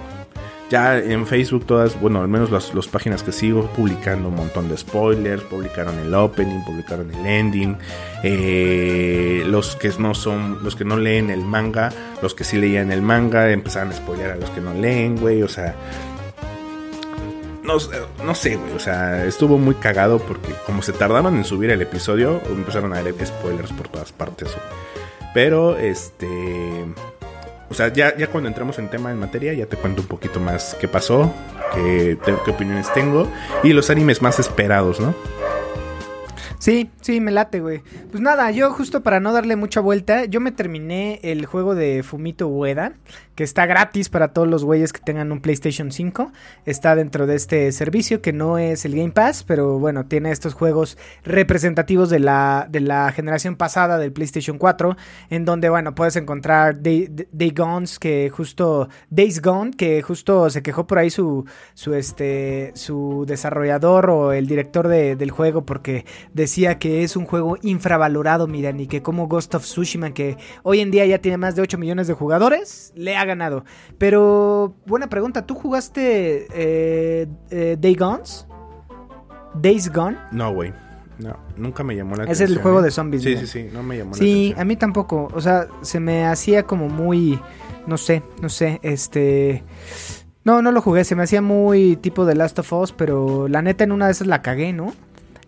Ya 0.71 0.99
en 0.99 1.27
Facebook 1.27 1.67
todas, 1.67 2.01
bueno, 2.01 2.21
al 2.21 2.29
menos 2.29 2.53
las, 2.53 2.73
las 2.73 2.87
páginas 2.87 3.25
que 3.25 3.33
sigo, 3.33 3.67
publicando 3.73 4.29
un 4.29 4.37
montón 4.37 4.69
de 4.69 4.77
spoilers, 4.77 5.43
publicaron 5.43 5.99
el 5.99 6.15
opening, 6.15 6.63
publicaron 6.65 7.13
el 7.13 7.27
ending, 7.27 7.77
eh, 8.23 9.43
los 9.47 9.75
que 9.75 9.91
no 9.99 10.15
son, 10.15 10.63
los 10.63 10.77
que 10.77 10.85
no 10.85 10.97
leen 10.97 11.31
el 11.31 11.41
manga, 11.41 11.93
los 12.23 12.35
que 12.35 12.45
sí 12.45 12.57
leían 12.57 12.93
el 12.93 13.03
manga, 13.03 13.51
empezaron 13.51 13.91
a 13.91 13.97
spoilear 13.97 14.31
a 14.31 14.37
los 14.37 14.49
que 14.51 14.61
no 14.61 14.73
leen, 14.73 15.17
güey, 15.17 15.43
o 15.43 15.49
sea, 15.49 15.75
no, 17.65 17.77
no 18.25 18.35
sé, 18.37 18.55
güey, 18.55 18.73
o 18.73 18.79
sea, 18.79 19.25
estuvo 19.27 19.59
muy 19.59 19.75
cagado 19.75 20.21
porque 20.21 20.53
como 20.67 20.83
se 20.83 20.93
tardaron 20.93 21.37
en 21.37 21.45
subir 21.45 21.71
el 21.71 21.83
episodio, 21.83 22.41
empezaron 22.49 22.93
a 22.95 22.99
haber 22.99 23.15
spoilers 23.27 23.73
por 23.73 23.89
todas 23.89 24.13
partes. 24.13 24.57
Pero, 25.35 25.77
este... 25.77 26.85
O 27.71 27.75
sea, 27.75 27.93
ya, 27.93 28.17
ya 28.17 28.27
cuando 28.27 28.49
entramos 28.49 28.79
en 28.81 28.89
tema, 28.89 29.13
en 29.13 29.19
materia, 29.21 29.53
ya 29.55 29.67
te 29.67 29.77
cuento 29.77 30.03
un 30.03 30.09
poquito 30.09 30.41
más 30.41 30.77
qué 30.81 30.89
pasó, 30.89 31.33
qué, 31.73 32.19
qué 32.45 32.51
opiniones 32.51 32.93
tengo 32.93 33.29
y 33.63 33.73
los 33.73 33.91
animes 33.91 34.21
más 34.23 34.41
esperados, 34.41 34.99
¿no? 34.99 35.15
Sí, 36.61 36.91
sí, 37.01 37.21
me 37.23 37.31
late, 37.31 37.61
güey. 37.61 37.81
Pues 38.11 38.21
nada, 38.21 38.51
yo 38.51 38.71
justo 38.73 39.03
para 39.03 39.19
no 39.19 39.33
darle 39.33 39.57
mucha 39.57 39.81
vuelta, 39.81 40.27
yo 40.27 40.41
me 40.41 40.53
terminé 40.53 41.19
el 41.23 41.47
juego 41.47 41.75
de 41.75 42.03
Fumito 42.03 42.49
Ueda, 42.49 42.93
que 43.35 43.45
está 43.45 43.65
gratis 43.65 44.11
para 44.11 44.35
todos 44.35 44.47
los 44.47 44.63
güeyes 44.63 44.93
que 44.93 45.01
tengan 45.01 45.33
un 45.33 45.41
PlayStation 45.41 45.91
5. 45.91 46.31
Está 46.67 46.95
dentro 46.97 47.27
de 47.27 47.37
este 47.37 47.73
servicio 47.73 48.21
que 48.21 48.35
no 48.35 48.59
es 48.59 48.85
el 48.85 48.95
Game 48.95 49.13
Pass, 49.13 49.43
pero 49.43 49.79
bueno, 49.79 50.05
tiene 50.05 50.33
estos 50.33 50.53
juegos 50.53 50.99
representativos 51.25 52.11
de 52.11 52.19
la, 52.19 52.67
de 52.71 52.81
la 52.81 53.11
generación 53.13 53.57
pasada 53.57 53.97
del 53.97 54.13
PlayStation 54.13 54.59
4, 54.59 54.99
en 55.31 55.47
donde, 55.47 55.71
bueno, 55.71 55.95
puedes 55.95 56.17
encontrar 56.17 56.83
Day, 56.83 57.09
Day 57.33 57.53
Gones, 57.57 57.99
que 57.99 58.29
justo, 58.29 58.91
Days 59.09 59.41
Gone, 59.41 59.71
que 59.71 60.03
justo 60.03 60.51
se 60.51 60.63
quejó 60.63 60.87
por 60.87 60.99
ahí 60.99 61.09
su, 61.09 61.47
su, 61.73 61.95
este, 61.95 62.73
su 62.75 63.25
desarrollador 63.27 64.11
o 64.11 64.33
el 64.33 64.47
director 64.47 64.89
de- 64.89 65.17
del 65.17 65.31
juego 65.31 65.65
porque 65.65 66.05
decía 66.35 66.50
decía 66.51 66.81
que 66.81 67.05
es 67.05 67.15
un 67.15 67.27
juego 67.27 67.57
infravalorado, 67.63 68.49
miren, 68.49 68.81
y 68.81 68.89
que 68.89 69.03
como 69.03 69.29
Ghost 69.29 69.55
of 69.55 69.63
Tsushima, 69.63 70.13
que 70.13 70.37
hoy 70.65 70.81
en 70.81 70.91
día 70.91 71.07
ya 71.07 71.19
tiene 71.21 71.37
más 71.39 71.55
de 71.55 71.63
8 71.63 71.79
millones 71.79 72.09
de 72.09 72.15
jugadores, 72.15 72.93
le 72.97 73.17
ha 73.17 73.25
ganado. 73.25 73.65
Pero, 73.99 74.75
buena 74.85 75.09
pregunta, 75.09 75.47
¿tú 75.47 75.55
jugaste 75.55 76.49
eh, 76.53 77.29
eh, 77.51 77.77
Day 77.79 77.95
Guns? 77.95 78.49
Days 79.55 79.93
Gone? 79.93 80.17
No, 80.33 80.53
güey. 80.53 80.73
No, 81.19 81.37
nunca 81.57 81.85
me 81.85 81.95
llamó 81.95 82.17
la 82.17 82.25
Ese 82.25 82.33
es 82.33 82.39
atención. 82.41 82.59
el 82.59 82.63
juego 82.63 82.81
¿eh? 82.81 82.83
de 82.83 82.91
zombies, 82.91 83.23
Sí, 83.23 83.37
sí, 83.37 83.47
sí, 83.47 83.69
no 83.73 83.83
me 83.85 83.99
llamó 83.99 84.11
la 84.13 84.17
Sí, 84.17 84.31
atención. 84.47 84.61
a 84.61 84.65
mí 84.65 84.77
tampoco. 84.77 85.29
O 85.33 85.41
sea, 85.41 85.69
se 85.83 86.01
me 86.01 86.25
hacía 86.27 86.65
como 86.65 86.89
muy. 86.89 87.39
No 87.87 87.97
sé, 87.97 88.23
no 88.43 88.49
sé. 88.49 88.81
Este. 88.83 89.63
No, 90.45 90.63
no 90.63 90.73
lo 90.73 90.81
jugué. 90.81 91.05
Se 91.05 91.15
me 91.15 91.23
hacía 91.23 91.43
muy 91.43 91.97
tipo 91.97 92.25
de 92.25 92.35
Last 92.35 92.59
of 92.59 92.73
Us. 92.73 92.93
Pero 92.93 93.47
la 93.49 93.61
neta 93.63 93.85
en 93.85 93.93
una 93.93 94.07
de 94.07 94.13
esas 94.13 94.27
la 94.27 94.41
cagué, 94.43 94.73
¿no? 94.73 94.95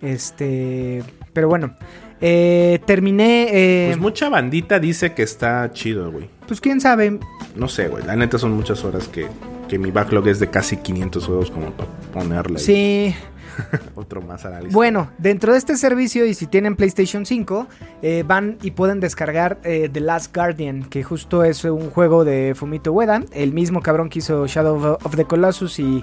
Este. 0.03 1.03
Pero 1.33 1.49
bueno. 1.49 1.75
Eh, 2.21 2.79
terminé. 2.87 3.49
eh, 3.51 3.87
Pues 3.89 3.99
mucha 4.01 4.29
bandita 4.29 4.79
dice 4.79 5.13
que 5.13 5.23
está 5.23 5.71
chido, 5.73 6.13
güey. 6.13 6.29
pues 6.47 6.61
quién 6.61 6.81
sabe. 6.81 7.19
No 7.57 7.67
sé, 7.69 7.89
güey. 7.89 8.05
La 8.05 8.15
neta 8.15 8.39
son 8.39 8.53
muchas 8.53 8.85
horas 8.85 9.09
que, 9.09 9.27
que 9.69 9.79
mi 9.79 9.91
backlog 9.91 10.29
es 10.29 10.39
de 10.39 10.49
casi 10.49 10.77
500 10.77 11.27
juegos 11.27 11.51
como 11.51 11.71
para 11.73 11.91
ponerle 12.13 12.59
Sí. 12.61 13.15
otro 13.97 14.23
más 14.23 14.45
a 14.47 14.51
la 14.51 14.61
lista. 14.61 14.73
Bueno, 14.73 15.11
dentro 15.19 15.53
de 15.53 15.59
este 15.59 15.77
servicio 15.77 16.25
y 16.25 16.33
si 16.35 16.47
tienen 16.47 16.75
PlayStation 16.77 17.27
5, 17.27 17.67
eh, 18.03 18.23
van 18.27 18.57
y 18.63 18.71
pueden 18.71 19.01
descargar 19.01 19.59
eh, 19.65 19.91
The 19.93 20.01
Last 20.01 20.35
Guardian, 20.35 20.85
que 20.85 21.03
justo 21.03 21.43
es 21.45 21.65
un 21.65 21.91
juego 21.91 22.25
de 22.25 22.55
Fumito 22.55 22.93
Ueda, 22.93 23.23
el 23.33 23.53
mismo 23.53 23.83
cabrón 23.83 24.09
que 24.11 24.21
hizo 24.21 24.47
Shadow 24.47 24.97
of 25.03 25.17
the 25.17 25.25
Colossus 25.27 25.79
y 25.81 26.03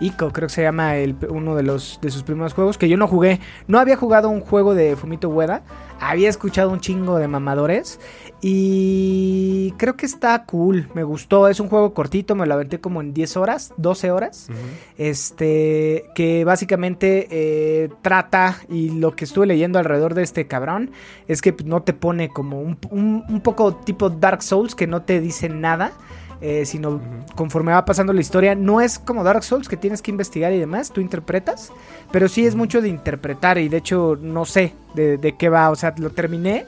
Ico, 0.00 0.30
creo 0.32 0.48
que 0.48 0.54
se 0.54 0.62
llama 0.62 0.96
el- 0.96 1.14
uno 1.28 1.54
de 1.54 1.62
los 1.62 1.98
de 2.00 2.10
sus 2.10 2.22
primeros 2.22 2.54
juegos 2.54 2.78
que 2.78 2.88
yo 2.88 2.96
no 2.96 3.06
jugué. 3.06 3.38
No 3.68 3.78
había 3.78 3.96
jugado 3.96 4.30
un 4.30 4.40
juego 4.40 4.74
de 4.74 4.96
Fumito 4.96 5.28
Ueda, 5.28 5.62
había 6.00 6.28
escuchado 6.30 6.70
un 6.70 6.80
chingo 6.80 7.18
de 7.18 7.28
mamadores. 7.28 8.00
Y 8.42 9.72
creo 9.76 9.96
que 9.96 10.06
está 10.06 10.44
cool, 10.46 10.88
me 10.94 11.02
gustó, 11.02 11.48
es 11.48 11.60
un 11.60 11.68
juego 11.68 11.92
cortito, 11.92 12.34
me 12.34 12.46
lo 12.46 12.54
aventé 12.54 12.80
como 12.80 13.00
en 13.02 13.12
10 13.12 13.36
horas, 13.36 13.74
12 13.76 14.10
horas. 14.10 14.48
Este 14.96 16.04
que 16.14 16.44
básicamente 16.44 17.26
eh, 17.30 17.90
trata 18.02 18.56
y 18.68 18.90
lo 18.98 19.14
que 19.14 19.24
estuve 19.24 19.46
leyendo 19.46 19.78
alrededor 19.78 20.14
de 20.14 20.22
este 20.22 20.46
cabrón 20.46 20.90
es 21.28 21.42
que 21.42 21.54
no 21.64 21.82
te 21.82 21.92
pone 21.92 22.28
como 22.30 22.60
un, 22.60 22.78
un- 22.90 23.24
un 23.28 23.40
poco 23.40 23.74
tipo 23.74 24.08
Dark 24.10 24.42
Souls 24.42 24.74
que 24.74 24.86
no 24.86 25.02
te 25.02 25.20
dice 25.20 25.48
nada 25.48 25.92
eh, 26.40 26.64
sino 26.64 27.00
conforme 27.34 27.72
va 27.72 27.84
pasando 27.84 28.12
la 28.12 28.20
historia 28.20 28.54
no 28.54 28.80
es 28.80 28.98
como 28.98 29.24
Dark 29.24 29.42
Souls 29.42 29.68
que 29.68 29.76
tienes 29.76 30.02
que 30.02 30.10
investigar 30.10 30.52
y 30.52 30.58
demás 30.58 30.90
tú 30.90 31.00
interpretas 31.00 31.72
pero 32.10 32.28
sí 32.28 32.46
es 32.46 32.54
mucho 32.54 32.80
de 32.80 32.88
interpretar 32.88 33.58
y 33.58 33.68
de 33.68 33.76
hecho 33.76 34.18
no 34.20 34.44
sé 34.44 34.74
de, 34.94 35.18
de 35.18 35.36
qué 35.36 35.48
va 35.48 35.70
o 35.70 35.76
sea 35.76 35.94
lo 35.98 36.10
terminé 36.10 36.66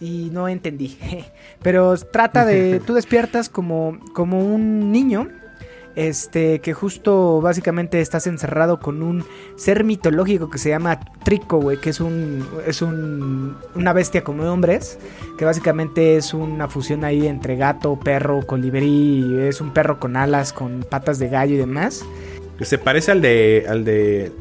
y 0.00 0.30
no 0.32 0.48
entendí 0.48 0.98
pero 1.62 1.96
trata 1.96 2.44
de 2.44 2.80
tú 2.86 2.94
despiertas 2.94 3.48
como 3.48 3.98
como 4.14 4.40
un 4.40 4.90
niño 4.92 5.28
este, 5.96 6.60
que 6.60 6.72
justo 6.72 7.40
básicamente 7.40 8.00
estás 8.00 8.26
encerrado 8.26 8.80
con 8.80 9.02
un 9.02 9.24
ser 9.56 9.84
mitológico 9.84 10.50
que 10.50 10.58
se 10.58 10.70
llama 10.70 11.00
Trico, 11.24 11.58
güey, 11.58 11.78
que 11.78 11.90
es 11.90 12.00
un, 12.00 12.46
es 12.66 12.82
un, 12.82 13.56
una 13.74 13.92
bestia 13.92 14.24
como 14.24 14.44
hombres, 14.44 14.98
que 15.38 15.44
básicamente 15.44 16.16
es 16.16 16.34
una 16.34 16.68
fusión 16.68 17.04
ahí 17.04 17.26
entre 17.26 17.56
gato, 17.56 17.98
perro, 17.98 18.46
colibrí, 18.46 19.38
es 19.40 19.60
un 19.60 19.72
perro 19.72 19.98
con 19.98 20.16
alas, 20.16 20.52
con 20.52 20.84
patas 20.88 21.18
de 21.18 21.28
gallo 21.28 21.54
y 21.54 21.58
demás. 21.58 22.04
Que 22.58 22.64
se 22.64 22.78
parece 22.78 23.12
al 23.12 23.20
de. 23.20 23.66
al 23.68 23.84
de. 23.84 24.32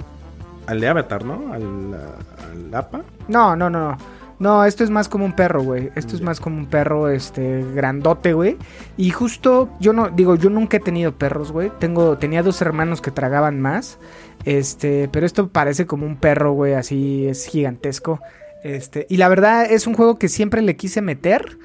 al 0.68 0.80
de 0.80 0.88
Avatar, 0.88 1.26
¿no? 1.26 1.54
Al, 1.54 1.64
al 1.64 2.76
APA. 2.76 3.02
No, 3.28 3.56
no, 3.56 3.70
no, 3.70 3.92
no. 3.92 3.98
No, 4.42 4.66
esto 4.66 4.84
es 4.84 4.90
más 4.90 5.08
como 5.08 5.24
un 5.24 5.34
perro, 5.34 5.62
güey. 5.62 5.92
Esto 5.94 6.16
es 6.16 6.22
más 6.22 6.40
como 6.40 6.58
un 6.58 6.66
perro, 6.66 7.10
este, 7.12 7.64
grandote, 7.76 8.34
güey. 8.34 8.58
Y 8.98 9.12
justo, 9.12 9.70
yo 9.80 9.94
no, 9.94 10.10
digo, 10.10 10.36
yo 10.36 10.50
nunca 10.50 10.78
he 10.78 10.80
tenido 10.80 11.12
perros, 11.12 11.52
güey. 11.52 11.72
Tengo, 11.78 12.18
tenía 12.18 12.42
dos 12.42 12.60
hermanos 12.64 13.02
que 13.02 13.12
tragaban 13.12 13.62
más. 13.62 14.00
Este, 14.44 15.08
pero 15.12 15.28
esto 15.28 15.50
parece 15.50 15.86
como 15.86 16.08
un 16.08 16.16
perro, 16.16 16.54
güey, 16.54 16.74
así 16.74 17.28
es 17.28 17.46
gigantesco. 17.46 18.20
Este, 18.64 19.06
y 19.12 19.18
la 19.18 19.30
verdad 19.30 19.72
es 19.72 19.86
un 19.86 19.94
juego 19.94 20.18
que 20.18 20.28
siempre 20.28 20.64
le 20.64 20.76
quise 20.76 21.04
meter. 21.04 21.60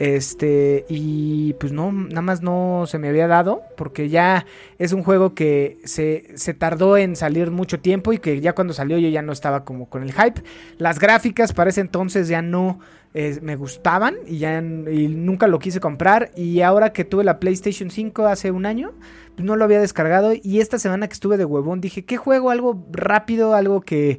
Este, 0.00 0.86
y 0.88 1.52
pues 1.60 1.72
no, 1.72 1.92
nada 1.92 2.22
más 2.22 2.40
no 2.40 2.84
se 2.86 2.98
me 2.98 3.10
había 3.10 3.26
dado, 3.26 3.60
porque 3.76 4.08
ya 4.08 4.46
es 4.78 4.94
un 4.94 5.02
juego 5.02 5.34
que 5.34 5.76
se, 5.84 6.24
se 6.36 6.54
tardó 6.54 6.96
en 6.96 7.16
salir 7.16 7.50
mucho 7.50 7.80
tiempo 7.80 8.14
y 8.14 8.18
que 8.18 8.40
ya 8.40 8.54
cuando 8.54 8.72
salió 8.72 8.96
yo 8.96 9.10
ya 9.10 9.20
no 9.20 9.30
estaba 9.30 9.62
como 9.66 9.90
con 9.90 10.02
el 10.02 10.14
hype. 10.14 10.42
Las 10.78 10.98
gráficas 10.98 11.52
para 11.52 11.68
ese 11.68 11.82
entonces 11.82 12.28
ya 12.28 12.40
no 12.40 12.80
eh, 13.12 13.40
me 13.42 13.56
gustaban 13.56 14.14
y 14.26 14.38
ya 14.38 14.62
nunca 14.62 15.46
lo 15.48 15.58
quise 15.58 15.80
comprar. 15.80 16.30
Y 16.34 16.62
ahora 16.62 16.94
que 16.94 17.04
tuve 17.04 17.22
la 17.22 17.38
PlayStation 17.38 17.90
5 17.90 18.24
hace 18.24 18.52
un 18.52 18.64
año, 18.64 18.92
pues 19.34 19.44
no 19.44 19.54
lo 19.54 19.64
había 19.64 19.80
descargado. 19.80 20.32
Y 20.42 20.60
esta 20.60 20.78
semana 20.78 21.08
que 21.08 21.12
estuve 21.12 21.36
de 21.36 21.44
huevón 21.44 21.82
dije, 21.82 22.06
¿qué 22.06 22.16
juego? 22.16 22.48
Algo 22.48 22.86
rápido, 22.90 23.54
algo 23.54 23.82
que 23.82 24.18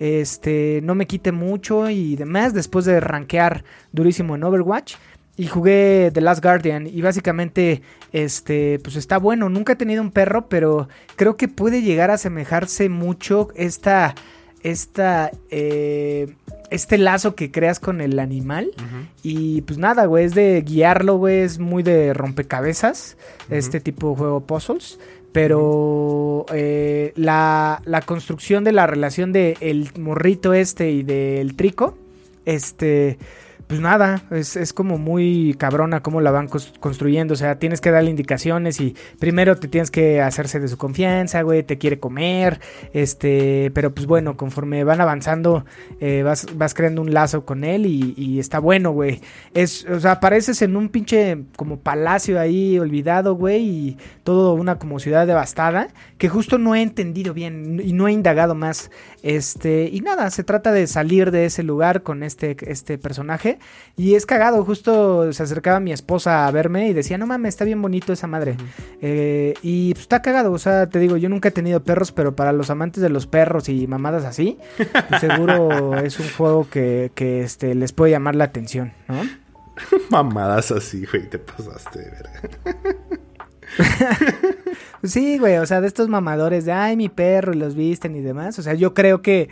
este 0.00 0.80
no 0.82 0.94
me 0.94 1.06
quite 1.06 1.30
mucho 1.30 1.88
y 1.88 2.16
demás. 2.16 2.52
Después 2.52 2.84
de 2.84 2.98
rankear 2.98 3.62
durísimo 3.92 4.34
en 4.34 4.42
Overwatch. 4.42 4.96
Y 5.40 5.46
jugué 5.46 6.10
The 6.12 6.20
Last 6.20 6.42
Guardian 6.42 6.86
y 6.86 7.00
básicamente, 7.00 7.80
este, 8.12 8.78
pues 8.84 8.96
está 8.96 9.16
bueno. 9.16 9.48
Nunca 9.48 9.72
he 9.72 9.76
tenido 9.76 10.02
un 10.02 10.10
perro, 10.10 10.50
pero 10.50 10.86
creo 11.16 11.38
que 11.38 11.48
puede 11.48 11.80
llegar 11.80 12.10
a 12.10 12.14
asemejarse 12.14 12.90
mucho 12.90 13.48
esta, 13.54 14.14
esta, 14.62 15.30
eh, 15.50 16.34
este 16.70 16.98
lazo 16.98 17.36
que 17.36 17.50
creas 17.50 17.80
con 17.80 18.02
el 18.02 18.18
animal. 18.18 18.70
Y 19.22 19.62
pues 19.62 19.78
nada, 19.78 20.04
güey, 20.04 20.26
es 20.26 20.34
de 20.34 20.60
guiarlo, 20.60 21.16
güey, 21.16 21.38
es 21.38 21.58
muy 21.58 21.82
de 21.82 22.12
rompecabezas, 22.12 23.16
este 23.48 23.80
tipo 23.80 24.10
de 24.10 24.16
juego 24.16 24.40
puzzles. 24.40 24.98
Pero 25.32 26.44
eh, 26.52 27.14
la, 27.16 27.80
la 27.86 28.02
construcción 28.02 28.62
de 28.62 28.72
la 28.72 28.86
relación 28.86 29.32
de 29.32 29.56
el 29.62 29.88
morrito 29.98 30.52
este 30.52 30.90
y 30.90 31.02
del 31.02 31.56
trico, 31.56 31.96
este, 32.44 33.16
pues 33.70 33.80
nada, 33.80 34.24
es, 34.32 34.56
es 34.56 34.72
como 34.72 34.98
muy 34.98 35.54
cabrona 35.56 36.02
cómo 36.02 36.20
la 36.20 36.32
van 36.32 36.48
construyendo. 36.48 37.34
O 37.34 37.36
sea, 37.36 37.60
tienes 37.60 37.80
que 37.80 37.92
darle 37.92 38.10
indicaciones 38.10 38.80
y 38.80 38.96
primero 39.20 39.54
te 39.58 39.68
tienes 39.68 39.92
que 39.92 40.20
hacerse 40.20 40.58
de 40.58 40.66
su 40.66 40.76
confianza, 40.76 41.42
güey, 41.42 41.62
te 41.62 41.78
quiere 41.78 42.00
comer, 42.00 42.58
este, 42.92 43.70
pero 43.72 43.94
pues 43.94 44.08
bueno, 44.08 44.36
conforme 44.36 44.82
van 44.82 45.00
avanzando, 45.00 45.64
eh, 46.00 46.24
vas, 46.24 46.48
vas 46.56 46.74
creando 46.74 47.00
un 47.00 47.14
lazo 47.14 47.44
con 47.44 47.62
él 47.62 47.86
y, 47.86 48.12
y 48.16 48.40
está 48.40 48.58
bueno, 48.58 48.90
güey. 48.90 49.20
Es, 49.54 49.84
o 49.84 50.00
sea, 50.00 50.12
apareces 50.14 50.62
en 50.62 50.74
un 50.74 50.88
pinche 50.88 51.38
como 51.54 51.78
palacio 51.78 52.40
ahí 52.40 52.76
olvidado, 52.76 53.36
güey, 53.36 53.62
y 53.62 53.98
todo 54.24 54.54
una 54.54 54.80
como 54.80 54.98
ciudad 54.98 55.28
devastada, 55.28 55.90
que 56.18 56.28
justo 56.28 56.58
no 56.58 56.74
he 56.74 56.82
entendido 56.82 57.34
bien 57.34 57.80
y 57.84 57.92
no 57.92 58.08
he 58.08 58.12
indagado 58.12 58.56
más. 58.56 58.90
Este, 59.22 59.88
y 59.92 60.00
nada, 60.00 60.28
se 60.30 60.42
trata 60.42 60.72
de 60.72 60.88
salir 60.88 61.30
de 61.30 61.44
ese 61.44 61.62
lugar 61.62 62.02
con 62.02 62.24
este, 62.24 62.56
este 62.68 62.98
personaje. 62.98 63.59
Y 63.96 64.14
es 64.14 64.24
cagado, 64.24 64.64
justo 64.64 65.32
se 65.32 65.42
acercaba 65.42 65.78
mi 65.80 65.92
esposa 65.92 66.46
a 66.46 66.50
verme 66.50 66.88
y 66.88 66.92
decía, 66.92 67.18
no 67.18 67.26
mames, 67.26 67.50
está 67.50 67.64
bien 67.64 67.82
bonito 67.82 68.12
esa 68.12 68.26
madre. 68.26 68.56
Eh, 69.02 69.54
y 69.62 69.92
pues 69.92 70.02
está 70.02 70.22
cagado, 70.22 70.52
o 70.52 70.58
sea, 70.58 70.88
te 70.88 70.98
digo, 70.98 71.16
yo 71.16 71.28
nunca 71.28 71.48
he 71.48 71.52
tenido 71.52 71.82
perros, 71.82 72.12
pero 72.12 72.34
para 72.34 72.52
los 72.52 72.70
amantes 72.70 73.02
de 73.02 73.10
los 73.10 73.26
perros 73.26 73.68
y 73.68 73.86
mamadas 73.86 74.24
así, 74.24 74.58
pues 75.08 75.20
seguro 75.20 75.98
es 76.02 76.18
un 76.18 76.28
juego 76.30 76.68
que, 76.70 77.12
que 77.14 77.42
este, 77.42 77.74
les 77.74 77.92
puede 77.92 78.12
llamar 78.12 78.36
la 78.36 78.44
atención, 78.44 78.92
¿no? 79.08 79.22
Mamadas 80.10 80.72
así, 80.72 81.04
güey, 81.10 81.28
te 81.28 81.38
pasaste 81.38 81.98
de 81.98 82.10
verga. 82.10 82.40
Sí, 85.02 85.38
güey, 85.38 85.56
o 85.56 85.64
sea, 85.64 85.80
de 85.80 85.86
estos 85.86 86.08
mamadores 86.08 86.66
de, 86.66 86.72
ay, 86.72 86.96
mi 86.96 87.08
perro, 87.08 87.54
y 87.54 87.56
los 87.56 87.74
visten 87.74 88.14
y 88.16 88.20
demás. 88.20 88.58
O 88.58 88.62
sea, 88.62 88.74
yo 88.74 88.92
creo 88.92 89.22
que 89.22 89.48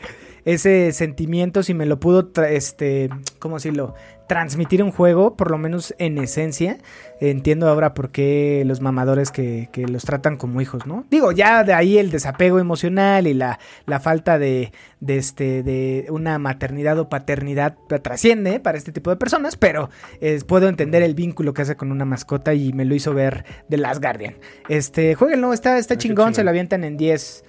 ese 0.52 0.92
sentimiento, 0.92 1.62
si 1.62 1.74
me 1.74 1.84
lo 1.86 2.00
pudo, 2.00 2.30
este, 2.48 3.10
¿cómo 3.38 3.56
decirlo? 3.56 3.94
Transmitir 4.28 4.82
un 4.82 4.90
juego, 4.92 5.36
por 5.36 5.50
lo 5.50 5.56
menos 5.58 5.94
en 5.98 6.18
esencia, 6.18 6.78
entiendo 7.20 7.68
ahora 7.68 7.94
por 7.94 8.10
qué 8.10 8.62
los 8.66 8.80
mamadores 8.82 9.30
que, 9.30 9.68
que 9.72 9.86
los 9.86 10.04
tratan 10.04 10.36
como 10.36 10.60
hijos, 10.60 10.86
¿no? 10.86 11.04
Digo, 11.10 11.32
ya 11.32 11.64
de 11.64 11.72
ahí 11.72 11.96
el 11.98 12.10
desapego 12.10 12.58
emocional 12.58 13.26
y 13.26 13.32
la, 13.34 13.58
la 13.86 14.00
falta 14.00 14.38
de, 14.38 14.72
de, 15.00 15.16
este, 15.16 15.62
de 15.62 16.06
una 16.10 16.38
maternidad 16.38 16.98
o 16.98 17.08
paternidad 17.08 17.76
trasciende 18.02 18.60
para 18.60 18.76
este 18.78 18.92
tipo 18.92 19.10
de 19.10 19.16
personas, 19.16 19.56
pero 19.56 19.88
eh, 20.20 20.38
puedo 20.46 20.68
entender 20.68 21.02
el 21.02 21.14
vínculo 21.14 21.54
que 21.54 21.62
hace 21.62 21.76
con 21.76 21.90
una 21.90 22.04
mascota 22.04 22.52
y 22.54 22.72
me 22.74 22.84
lo 22.84 22.94
hizo 22.94 23.14
ver 23.14 23.44
de 23.68 23.78
Last 23.78 24.02
Guardian. 24.02 24.34
Este, 24.68 25.14
jueguenlo, 25.14 25.52
está, 25.52 25.78
está 25.78 25.94
Ah, 25.94 25.98
chingón. 25.98 26.34
se 26.34 26.44
lo 26.44 26.50
avientan 26.50 26.84
en 26.84 26.96
10 26.98 27.44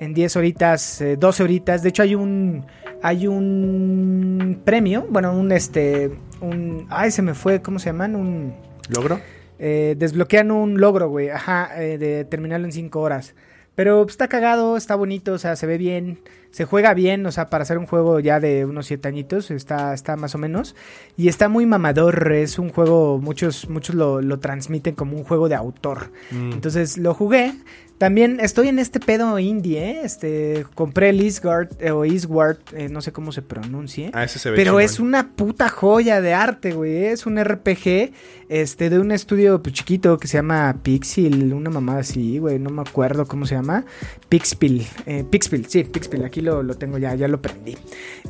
en 0.00 0.14
10 0.14 0.36
horitas, 0.36 1.00
eh, 1.00 1.16
12 1.16 1.42
horitas. 1.42 1.82
De 1.82 1.88
hecho 1.90 2.02
hay 2.02 2.14
un 2.14 2.64
hay 3.02 3.26
un 3.26 4.62
premio, 4.64 5.06
bueno, 5.10 5.38
un 5.38 5.52
este 5.52 6.10
un 6.40 6.86
ay, 6.90 7.10
se 7.10 7.22
me 7.22 7.34
fue, 7.34 7.60
¿cómo 7.62 7.78
se 7.78 7.86
llaman? 7.86 8.16
Un 8.16 8.54
¿Logro? 8.88 9.20
eh, 9.58 9.94
desbloquean 9.98 10.50
un 10.50 10.80
logro, 10.80 11.08
güey, 11.08 11.30
ajá, 11.30 11.82
eh, 11.82 11.98
de 11.98 12.24
terminarlo 12.24 12.66
en 12.66 12.72
5 12.72 13.00
horas. 13.00 13.34
Pero 13.74 14.02
pues, 14.02 14.14
está 14.14 14.28
cagado, 14.28 14.76
está 14.76 14.94
bonito, 14.94 15.32
o 15.32 15.38
sea, 15.38 15.56
se 15.56 15.66
ve 15.66 15.78
bien, 15.78 16.18
se 16.54 16.66
juega 16.66 16.94
bien, 16.94 17.26
o 17.26 17.32
sea, 17.32 17.50
para 17.50 17.62
hacer 17.62 17.78
un 17.78 17.86
juego 17.86 18.20
ya 18.20 18.38
de 18.38 18.64
unos 18.64 18.86
7 18.86 19.08
añitos, 19.08 19.50
está, 19.50 19.92
está 19.92 20.14
más 20.14 20.36
o 20.36 20.38
menos. 20.38 20.76
Y 21.16 21.26
está 21.26 21.48
muy 21.48 21.66
mamador, 21.66 22.30
es 22.30 22.60
un 22.60 22.68
juego, 22.70 23.18
muchos, 23.18 23.68
muchos 23.68 23.96
lo, 23.96 24.22
lo 24.22 24.38
transmiten 24.38 24.94
como 24.94 25.16
un 25.16 25.24
juego 25.24 25.48
de 25.48 25.56
autor. 25.56 26.12
Mm. 26.30 26.52
Entonces 26.52 26.96
lo 26.96 27.12
jugué. 27.12 27.54
También 27.98 28.40
estoy 28.40 28.68
en 28.68 28.80
este 28.80 28.98
pedo 28.98 29.38
indie, 29.38 29.78
¿eh? 29.78 30.00
Este, 30.04 30.66
compré 30.74 31.10
el 31.10 31.20
Eastward, 31.20 31.68
eh, 31.78 31.92
o 31.92 32.04
Eastward, 32.04 32.58
eh, 32.72 32.88
no 32.88 33.00
sé 33.00 33.12
cómo 33.12 33.30
se 33.30 33.40
pronuncie. 33.40 34.10
Ah, 34.12 34.24
ese 34.24 34.40
se 34.40 34.50
ve 34.50 34.56
Pero 34.56 34.72
chingón. 34.72 34.82
es 34.82 34.98
una 34.98 35.30
puta 35.30 35.68
joya 35.68 36.20
de 36.20 36.34
arte, 36.34 36.72
güey. 36.72 37.06
Es 37.06 37.24
un 37.24 37.42
RPG 37.42 38.12
este, 38.48 38.90
de 38.90 38.98
un 38.98 39.12
estudio 39.12 39.62
pues, 39.62 39.76
chiquito 39.76 40.18
que 40.18 40.26
se 40.26 40.38
llama 40.38 40.76
Pixel. 40.82 41.52
Una 41.52 41.70
mamada 41.70 42.00
así, 42.00 42.38
güey. 42.38 42.58
No 42.58 42.70
me 42.70 42.82
acuerdo 42.82 43.26
cómo 43.26 43.46
se 43.46 43.54
llama. 43.54 43.84
Pixpil. 44.28 44.86
Eh, 45.06 45.24
Pixpil, 45.30 45.66
sí, 45.66 45.84
Pixpil. 45.84 46.24
Aquí 46.24 46.40
lo, 46.44 46.62
lo 46.62 46.74
tengo 46.74 46.98
ya, 46.98 47.14
ya 47.14 47.26
lo 47.26 47.42
prendí. 47.42 47.76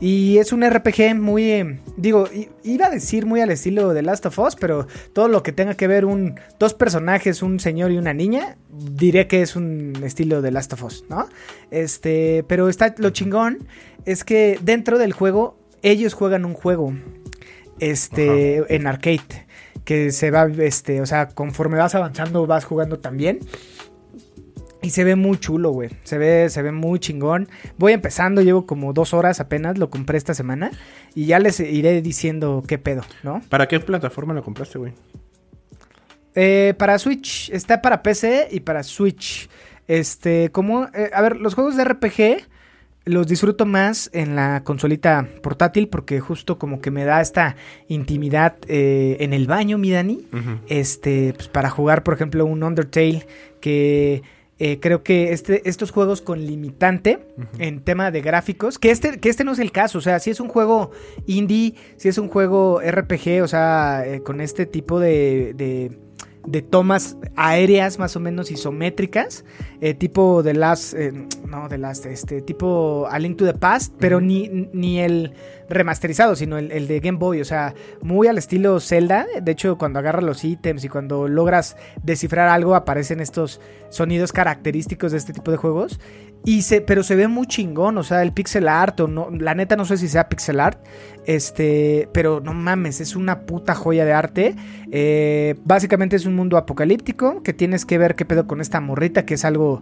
Y 0.00 0.38
es 0.38 0.52
un 0.52 0.68
RPG 0.68 1.14
muy. 1.14 1.50
eh, 1.50 1.80
digo, 1.96 2.28
iba 2.62 2.86
a 2.86 2.90
decir 2.90 3.26
muy 3.26 3.40
al 3.40 3.50
estilo 3.50 3.92
de 3.92 4.02
Last 4.02 4.26
of 4.26 4.38
Us, 4.38 4.56
pero 4.56 4.86
todo 5.12 5.28
lo 5.28 5.42
que 5.42 5.52
tenga 5.52 5.74
que 5.74 5.86
ver 5.86 6.04
un. 6.04 6.40
Dos 6.58 6.74
personajes, 6.74 7.42
un 7.42 7.60
señor 7.60 7.92
y 7.92 7.98
una 7.98 8.14
niña. 8.14 8.56
Diré 8.70 9.26
que 9.26 9.42
es 9.42 9.56
un 9.56 9.92
estilo 10.02 10.40
de 10.40 10.50
Last 10.50 10.72
of 10.72 10.84
Us, 10.84 11.04
¿no? 11.08 11.28
Este. 11.70 12.44
Pero 12.48 12.68
está. 12.68 12.94
Lo 12.98 13.10
chingón 13.10 13.66
es 14.06 14.24
que 14.24 14.58
dentro 14.62 14.98
del 14.98 15.12
juego. 15.12 15.58
Ellos 15.82 16.14
juegan 16.14 16.46
un 16.46 16.54
juego 16.54 16.94
este, 17.78 18.74
en 18.74 18.86
arcade. 18.86 19.46
Que 19.84 20.12
se 20.12 20.30
va, 20.30 20.46
este, 20.46 21.02
o 21.02 21.06
sea, 21.06 21.28
conforme 21.28 21.76
vas 21.76 21.94
avanzando 21.94 22.46
vas 22.46 22.64
jugando 22.64 23.00
también. 23.00 23.40
Y 24.84 24.90
se 24.90 25.02
ve 25.02 25.16
muy 25.16 25.38
chulo, 25.38 25.70
güey. 25.70 25.88
Se 26.02 26.18
ve, 26.18 26.50
se 26.50 26.60
ve 26.60 26.70
muy 26.70 26.98
chingón. 26.98 27.48
Voy 27.78 27.94
empezando, 27.94 28.42
llevo 28.42 28.66
como 28.66 28.92
dos 28.92 29.14
horas 29.14 29.40
apenas, 29.40 29.78
lo 29.78 29.88
compré 29.88 30.18
esta 30.18 30.34
semana. 30.34 30.70
Y 31.14 31.24
ya 31.24 31.38
les 31.38 31.58
iré 31.58 32.02
diciendo 32.02 32.62
qué 32.68 32.76
pedo, 32.76 33.02
¿no? 33.22 33.40
¿Para 33.48 33.66
qué 33.66 33.80
plataforma 33.80 34.34
lo 34.34 34.42
compraste, 34.42 34.78
güey? 34.78 34.92
Eh, 36.34 36.74
para 36.76 36.98
Switch, 36.98 37.48
está 37.50 37.80
para 37.80 38.02
PC 38.02 38.48
y 38.50 38.60
para 38.60 38.82
Switch. 38.82 39.48
Este, 39.88 40.50
como, 40.50 40.84
eh, 40.92 41.10
a 41.14 41.22
ver, 41.22 41.36
los 41.36 41.54
juegos 41.54 41.76
de 41.76 41.84
RPG 41.84 42.44
los 43.06 43.26
disfruto 43.26 43.64
más 43.64 44.10
en 44.12 44.36
la 44.36 44.64
consolita 44.64 45.26
portátil 45.42 45.88
porque 45.88 46.20
justo 46.20 46.58
como 46.58 46.80
que 46.80 46.90
me 46.90 47.04
da 47.04 47.20
esta 47.22 47.56
intimidad 47.88 48.56
eh, 48.68 49.16
en 49.20 49.32
el 49.32 49.46
baño, 49.46 49.78
mi 49.78 49.90
Dani. 49.90 50.26
Este, 50.68 51.32
pues 51.34 51.48
para 51.48 51.70
jugar, 51.70 52.02
por 52.02 52.12
ejemplo, 52.12 52.44
un 52.44 52.62
Undertale 52.62 53.26
que 53.60 54.22
eh, 54.58 54.78
creo 54.80 55.02
que 55.02 55.32
este, 55.32 55.68
estos 55.68 55.90
juegos 55.90 56.22
con 56.22 56.44
limitante 56.46 57.26
en 57.58 57.80
tema 57.80 58.12
de 58.12 58.20
gráficos, 58.20 58.78
que 58.78 58.90
este, 58.90 59.18
que 59.18 59.28
este 59.28 59.42
no 59.42 59.52
es 59.52 59.58
el 59.58 59.72
caso, 59.72 59.98
o 59.98 60.00
sea, 60.00 60.20
si 60.20 60.30
es 60.30 60.38
un 60.38 60.48
juego 60.48 60.92
indie, 61.26 61.74
si 61.96 62.08
es 62.08 62.18
un 62.18 62.28
juego 62.28 62.80
RPG, 62.80 63.42
o 63.42 63.48
sea, 63.48 64.04
eh, 64.06 64.20
con 64.22 64.40
este 64.40 64.66
tipo 64.66 65.00
de, 65.00 65.54
de, 65.56 65.98
de 66.46 66.62
tomas 66.62 67.16
aéreas 67.34 67.98
más 67.98 68.14
o 68.14 68.20
menos 68.20 68.52
isométricas, 68.52 69.44
eh, 69.84 69.92
tipo 69.92 70.42
de 70.42 70.54
las, 70.54 70.96
no, 71.46 71.68
de 71.68 71.76
las, 71.76 72.06
este, 72.06 72.40
tipo 72.40 73.06
A 73.10 73.18
Link 73.18 73.36
to 73.36 73.44
the 73.44 73.52
Past, 73.52 73.92
pero 73.98 74.18
ni, 74.18 74.48
ni 74.72 75.00
el 75.00 75.34
remasterizado, 75.68 76.36
sino 76.36 76.56
el, 76.56 76.72
el 76.72 76.86
de 76.86 77.00
Game 77.00 77.18
Boy, 77.18 77.42
o 77.42 77.44
sea, 77.44 77.74
muy 78.00 78.26
al 78.26 78.38
estilo 78.38 78.80
Zelda. 78.80 79.26
De 79.42 79.52
hecho, 79.52 79.76
cuando 79.76 79.98
agarras 79.98 80.24
los 80.24 80.42
ítems 80.42 80.84
y 80.84 80.88
cuando 80.88 81.28
logras 81.28 81.76
descifrar 82.02 82.48
algo, 82.48 82.74
aparecen 82.74 83.20
estos 83.20 83.60
sonidos 83.90 84.32
característicos 84.32 85.12
de 85.12 85.18
este 85.18 85.34
tipo 85.34 85.50
de 85.50 85.58
juegos. 85.58 86.00
Y 86.46 86.60
se, 86.62 86.82
pero 86.82 87.02
se 87.02 87.16
ve 87.16 87.26
muy 87.26 87.46
chingón, 87.46 87.96
o 87.96 88.02
sea, 88.02 88.22
el 88.22 88.32
pixel 88.32 88.68
art, 88.68 89.00
o 89.00 89.08
no, 89.08 89.30
la 89.30 89.54
neta 89.54 89.76
no 89.76 89.86
sé 89.86 89.96
si 89.96 90.08
sea 90.08 90.28
pixel 90.28 90.60
art, 90.60 90.78
este, 91.24 92.06
pero 92.12 92.40
no 92.40 92.52
mames, 92.52 93.00
es 93.00 93.16
una 93.16 93.46
puta 93.46 93.74
joya 93.74 94.04
de 94.04 94.12
arte. 94.12 94.54
Eh, 94.92 95.54
básicamente 95.64 96.16
es 96.16 96.26
un 96.26 96.34
mundo 96.36 96.58
apocalíptico 96.58 97.42
que 97.42 97.54
tienes 97.54 97.86
que 97.86 97.96
ver 97.96 98.14
qué 98.14 98.26
pedo 98.26 98.46
con 98.46 98.60
esta 98.60 98.82
morrita, 98.82 99.24
que 99.24 99.34
es 99.34 99.44
algo, 99.46 99.73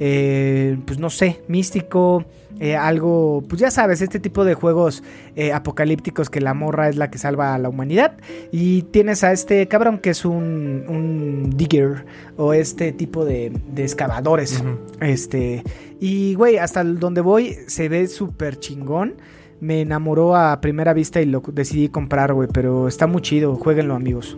eh, 0.00 0.78
pues 0.84 0.98
no 0.98 1.10
sé, 1.10 1.40
místico, 1.48 2.24
eh, 2.60 2.74
algo, 2.74 3.44
pues 3.48 3.60
ya 3.60 3.70
sabes, 3.70 4.00
este 4.00 4.18
tipo 4.18 4.44
de 4.44 4.54
juegos 4.54 5.04
eh, 5.36 5.52
apocalípticos 5.52 6.28
que 6.28 6.40
la 6.40 6.54
morra 6.54 6.88
es 6.88 6.96
la 6.96 7.10
que 7.10 7.18
salva 7.18 7.54
a 7.54 7.58
la 7.58 7.68
humanidad. 7.68 8.16
Y 8.50 8.82
tienes 8.82 9.22
a 9.22 9.32
este 9.32 9.68
cabrón 9.68 9.98
que 9.98 10.10
es 10.10 10.24
un, 10.24 10.84
un 10.88 11.50
digger 11.56 12.04
o 12.36 12.52
este 12.52 12.92
tipo 12.92 13.24
de, 13.24 13.52
de 13.72 13.82
excavadores. 13.82 14.62
Este, 15.00 15.62
y 16.00 16.34
güey, 16.34 16.58
hasta 16.58 16.82
donde 16.82 17.20
voy 17.20 17.56
se 17.68 17.88
ve 17.88 18.06
súper 18.08 18.58
chingón. 18.58 19.14
Me 19.60 19.80
enamoró 19.80 20.36
a 20.36 20.60
primera 20.60 20.92
vista 20.92 21.20
y 21.20 21.26
lo 21.26 21.42
decidí 21.52 21.88
comprar, 21.88 22.32
güey, 22.32 22.48
pero 22.52 22.86
está 22.86 23.06
muy 23.06 23.22
chido, 23.22 23.56
jueguenlo 23.56 23.94
amigos. 23.94 24.36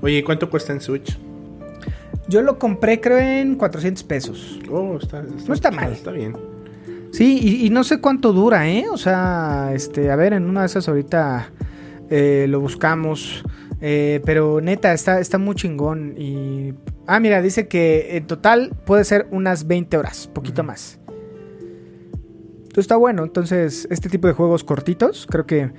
Oye, 0.00 0.18
¿y 0.18 0.22
cuánto 0.22 0.48
cuesta 0.48 0.72
en 0.72 0.80
Switch? 0.80 1.18
Yo 2.28 2.42
lo 2.42 2.58
compré 2.58 3.00
creo 3.00 3.18
en 3.18 3.54
400 3.56 4.04
pesos. 4.04 4.58
Oh, 4.70 4.98
está, 5.00 5.22
No 5.22 5.54
está 5.54 5.70
mal. 5.70 5.92
Está 5.92 6.10
bien. 6.10 6.36
Sí, 7.10 7.38
y, 7.42 7.66
y 7.66 7.70
no 7.70 7.84
sé 7.84 8.00
cuánto 8.00 8.32
dura, 8.32 8.68
¿eh? 8.68 8.84
O 8.92 8.98
sea, 8.98 9.70
este, 9.74 10.10
a 10.10 10.16
ver, 10.16 10.34
en 10.34 10.44
una 10.44 10.60
de 10.60 10.66
esas 10.66 10.88
ahorita 10.88 11.50
eh, 12.10 12.46
lo 12.48 12.60
buscamos. 12.60 13.42
eh, 13.80 14.20
pero 14.26 14.60
neta, 14.60 14.92
está, 14.92 15.20
está 15.20 15.38
muy 15.38 15.54
chingón. 15.54 16.14
Y. 16.18 16.74
Ah, 17.06 17.18
mira, 17.20 17.40
dice 17.40 17.66
que 17.68 18.16
en 18.18 18.26
total 18.26 18.72
puede 18.84 19.04
ser 19.04 19.26
unas 19.30 19.66
20 19.66 19.96
horas, 19.96 20.28
poquito 20.32 20.62
más. 20.62 20.98
Entonces 22.58 22.84
está 22.84 22.96
bueno. 22.96 23.24
Entonces, 23.24 23.88
este 23.90 24.10
tipo 24.10 24.26
de 24.28 24.34
juegos 24.34 24.62
cortitos, 24.64 25.26
creo 25.30 25.46
que 25.46 25.70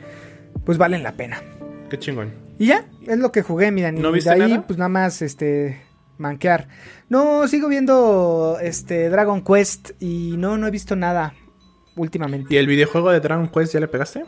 pues 0.65 0.79
valen 0.79 1.03
la 1.03 1.11
pena. 1.13 1.41
Qué 1.89 1.99
chingón. 1.99 2.31
Y 2.57 2.67
ya, 2.67 2.85
es 3.07 3.19
lo 3.19 3.31
que 3.31 3.43
jugué, 3.43 3.71
mira. 3.71 3.91
¿No 3.91 4.09
y 4.09 4.13
viste 4.13 4.31
de 4.31 4.43
ahí, 4.43 4.51
nada? 4.51 4.67
pues 4.67 4.79
nada 4.79 4.89
más, 4.89 5.21
este, 5.21 5.79
manquear. 6.19 6.67
No, 7.09 7.47
sigo 7.47 7.67
viendo, 7.67 8.57
este, 8.61 9.09
Dragon 9.09 9.43
Quest 9.43 9.91
y 9.99 10.35
no, 10.37 10.57
no 10.57 10.67
he 10.67 10.71
visto 10.71 10.95
nada 10.95 11.33
últimamente. 11.95 12.53
¿Y 12.53 12.57
el 12.57 12.67
videojuego 12.67 13.11
de 13.11 13.19
Dragon 13.19 13.47
Quest 13.49 13.73
ya 13.73 13.79
le 13.79 13.87
pegaste? 13.87 14.25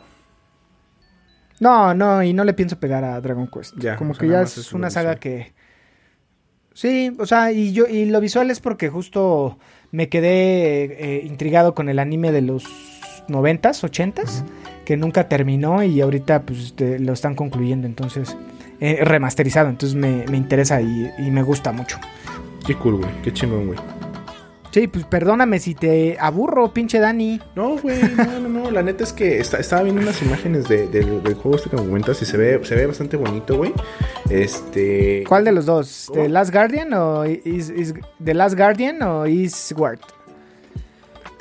No, 1.60 1.94
no, 1.94 2.22
y 2.22 2.32
no 2.32 2.44
le 2.44 2.54
pienso 2.54 2.80
pegar 2.80 3.04
a 3.04 3.20
Dragon 3.20 3.46
Quest. 3.46 3.74
Ya, 3.78 3.96
Como 3.96 4.12
o 4.12 4.14
sea, 4.14 4.20
que 4.20 4.28
ya 4.28 4.42
es 4.42 4.58
es 4.58 4.72
una 4.72 4.90
saga 4.90 5.16
que... 5.16 5.54
Sí, 6.74 7.14
o 7.18 7.26
sea, 7.26 7.52
y 7.52 7.72
yo 7.72 7.86
y 7.86 8.06
lo 8.06 8.18
visual 8.20 8.50
es 8.50 8.58
porque 8.58 8.88
justo 8.88 9.58
me 9.90 10.08
quedé 10.08 10.84
eh, 10.84 11.22
intrigado 11.24 11.74
con 11.74 11.90
el 11.90 11.98
anime 11.98 12.32
de 12.32 12.40
los 12.40 12.64
noventas, 13.28 13.84
ochentas, 13.84 14.42
que 14.86 14.96
nunca 14.96 15.28
terminó 15.28 15.82
y 15.82 16.00
ahorita 16.00 16.42
pues 16.42 16.74
lo 16.78 17.12
están 17.12 17.34
concluyendo, 17.34 17.86
entonces 17.86 18.36
eh, 18.84 18.98
remasterizado, 19.04 19.68
entonces 19.68 19.94
me, 19.96 20.24
me 20.28 20.36
interesa 20.36 20.80
y, 20.82 21.08
y 21.18 21.30
me 21.30 21.42
gusta 21.42 21.70
mucho. 21.72 21.98
Qué 22.66 22.74
cool, 22.76 22.96
güey. 22.96 23.10
Qué 23.22 23.32
chingón, 23.32 23.66
güey. 23.68 23.78
Sí, 24.72 24.88
pues 24.88 25.04
perdóname 25.04 25.58
si 25.58 25.74
te 25.74 26.16
aburro, 26.18 26.72
pinche 26.72 26.98
Dani. 26.98 27.38
No, 27.54 27.76
güey, 27.76 28.00
no, 28.16 28.40
no, 28.40 28.48
no. 28.48 28.70
La 28.70 28.82
neta 28.82 29.04
es 29.04 29.12
que 29.12 29.38
está- 29.38 29.58
estaba 29.58 29.82
viendo 29.82 30.00
unas 30.00 30.22
imágenes 30.22 30.66
de- 30.66 30.86
del 30.88 31.22
del 31.22 31.34
juego 31.34 31.56
este 31.58 31.68
que 31.68 31.76
me 31.76 31.82
comentas 31.86 32.22
y 32.22 32.24
se 32.24 32.36
ve, 32.38 32.58
se 32.64 32.74
ve 32.74 32.86
bastante 32.86 33.16
bonito, 33.18 33.56
güey. 33.58 33.72
Este. 34.30 35.24
¿Cuál 35.28 35.44
de 35.44 35.52
los 35.52 35.66
dos? 35.66 36.10
¿The. 36.14 36.28
Last 36.30 36.52
Guardian 36.52 36.92
o 36.94 37.24
is, 37.26 37.68
is- 37.70 37.94
The 38.24 38.32
Last 38.34 38.56
Guardian 38.56 39.02
o 39.02 39.26
Eastward? 39.26 39.98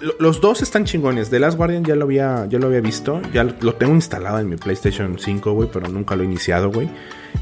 Lo- 0.01 0.13
Los 0.19 0.41
dos 0.41 0.61
están 0.61 0.83
chingones. 0.85 1.29
The 1.29 1.39
Last 1.39 1.57
Guardian 1.57 1.85
ya 1.85 1.95
lo 1.95 2.05
había, 2.05 2.45
ya 2.49 2.59
lo 2.59 2.67
había 2.67 2.81
visto. 2.81 3.21
Ya 3.33 3.43
lo 3.45 3.75
tengo 3.75 3.93
instalado 3.93 4.39
en 4.39 4.49
mi 4.49 4.57
PlayStation 4.57 5.17
5, 5.17 5.53
güey, 5.53 5.69
pero 5.71 5.87
nunca 5.87 6.15
lo 6.15 6.23
he 6.23 6.25
iniciado, 6.25 6.69
güey. 6.71 6.89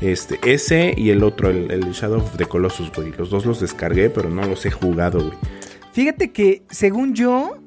Este, 0.02 0.40
ese 0.46 0.94
y 0.96 1.10
el 1.10 1.24
otro, 1.24 1.50
el, 1.50 1.72
el 1.72 1.92
Shadow 1.92 2.20
of 2.20 2.38
the 2.38 2.46
Colossus, 2.46 2.92
güey. 2.92 3.12
Los 3.18 3.30
dos 3.30 3.46
los 3.46 3.60
descargué, 3.60 4.10
pero 4.10 4.30
no 4.30 4.46
los 4.46 4.66
he 4.66 4.72
jugado, 4.72 5.20
güey. 5.20 5.38
Fíjate 5.92 6.32
que 6.32 6.64
según 6.70 7.14
yo, 7.16 7.58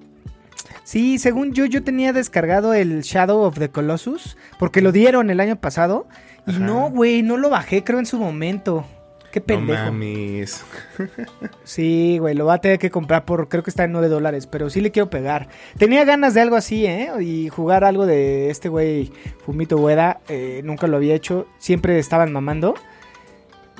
sí, 0.84 1.18
según 1.18 1.52
yo, 1.52 1.66
yo 1.66 1.82
tenía 1.82 2.12
descargado 2.12 2.72
el 2.74 3.02
Shadow 3.02 3.40
of 3.40 3.58
the 3.58 3.68
Colossus 3.70 4.36
porque 4.58 4.80
lo 4.80 4.92
dieron 4.92 5.30
el 5.30 5.40
año 5.40 5.56
pasado 5.60 6.06
y 6.46 6.52
Ajá. 6.52 6.60
no, 6.60 6.90
güey, 6.90 7.22
no 7.22 7.36
lo 7.36 7.50
bajé, 7.50 7.84
creo 7.84 7.98
en 7.98 8.06
su 8.06 8.18
momento. 8.18 8.86
Qué 9.32 9.40
pendejo. 9.40 9.86
No 9.86 9.92
mames. 9.92 10.62
sí, 11.64 12.18
güey, 12.18 12.34
lo 12.34 12.44
va 12.44 12.54
a 12.54 12.60
tener 12.60 12.78
que 12.78 12.90
comprar 12.90 13.24
por, 13.24 13.48
creo 13.48 13.62
que 13.62 13.70
está 13.70 13.84
en 13.84 13.92
9 13.92 14.08
dólares, 14.08 14.46
pero 14.46 14.68
sí 14.68 14.82
le 14.82 14.90
quiero 14.90 15.08
pegar. 15.08 15.48
Tenía 15.78 16.04
ganas 16.04 16.34
de 16.34 16.42
algo 16.42 16.54
así, 16.54 16.84
¿eh? 16.84 17.10
Y 17.20 17.48
jugar 17.48 17.82
algo 17.82 18.04
de 18.04 18.50
este 18.50 18.68
güey, 18.68 19.10
Fumito 19.44 19.78
Ueda, 19.78 20.20
eh, 20.28 20.60
nunca 20.64 20.86
lo 20.86 20.98
había 20.98 21.14
hecho, 21.14 21.46
siempre 21.58 21.98
estaban 21.98 22.30
mamando. 22.30 22.74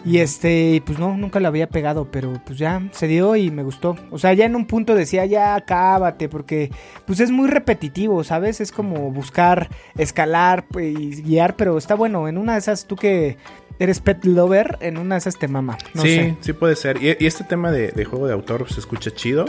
Y 0.05 0.19
este, 0.19 0.83
pues 0.85 0.99
no, 0.99 1.17
nunca 1.17 1.39
lo 1.39 1.47
había 1.47 1.69
pegado, 1.69 2.11
pero 2.11 2.41
pues 2.45 2.59
ya 2.59 2.83
se 2.91 3.07
dio 3.07 3.37
y 3.37 3.53
me 3.53 3.63
gustó. 3.63 3.97
O 4.11 4.19
sea, 4.19 4.33
ya 4.33 4.47
en 4.47 4.57
un 4.57 4.67
punto 4.67 4.97
decía, 4.97 5.27
ya 5.27 5.61
cábate, 5.61 6.29
porque 6.29 6.73
pues 7.07 7.21
es 7.21 7.31
muy 7.31 7.49
repetitivo, 7.49 8.25
¿sabes? 8.25 8.61
Es 8.61 8.73
como 8.73 9.13
buscar, 9.13 9.69
escalar 9.97 10.67
pues, 10.67 10.99
y 10.99 11.23
guiar, 11.23 11.55
pero 11.55 11.79
está 11.79 11.95
bueno. 11.95 12.27
En 12.27 12.37
una 12.37 12.55
de 12.55 12.59
esas, 12.59 12.87
tú 12.87 12.97
que 12.97 13.37
eres 13.83 14.01
pet 14.01 14.25
lover, 14.25 14.79
en 14.81 14.97
una 14.99 15.17
de 15.17 15.19
esas 15.21 15.39
te 15.39 15.49
mama. 15.49 15.77
No 15.95 16.03
sí, 16.03 16.09
sé. 16.15 16.37
sí 16.41 16.53
puede 16.53 16.77
ser. 16.77 17.03
Y, 17.03 17.17
y 17.19 17.27
este 17.27 17.45
tema 17.45 17.71
de, 17.73 17.93
de 17.93 18.05
juego 18.05 18.27
de 18.27 18.33
autor 18.33 18.73
se 18.73 18.81
escucha 18.81 19.11
chido. 19.11 19.47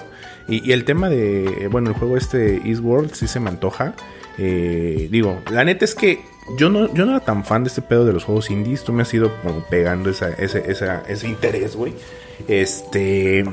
Y, 0.47 0.67
y 0.67 0.73
el 0.73 0.85
tema 0.85 1.09
de, 1.09 1.67
bueno, 1.71 1.89
el 1.89 1.95
juego 1.95 2.17
este 2.17 2.57
Eastworld 2.67 3.13
sí 3.13 3.27
se 3.27 3.39
me 3.39 3.49
antoja. 3.49 3.93
Eh, 4.37 5.07
digo, 5.11 5.39
la 5.51 5.63
neta 5.63 5.85
es 5.85 5.93
que 5.95 6.19
yo 6.57 6.69
no, 6.69 6.91
yo 6.93 7.05
no 7.05 7.11
era 7.11 7.19
tan 7.23 7.45
fan 7.45 7.63
de 7.63 7.67
este 7.69 7.81
pedo 7.83 8.05
de 8.05 8.13
los 8.13 8.23
juegos 8.23 8.49
indies. 8.49 8.83
Tú 8.83 8.91
me 8.91 9.03
has 9.03 9.13
ido 9.13 9.31
como 9.41 9.63
pegando 9.69 10.09
esa, 10.09 10.29
ese, 10.31 10.69
esa- 10.71 11.03
ese 11.07 11.27
interés, 11.27 11.75
güey. 11.75 11.93
Este... 12.47 13.43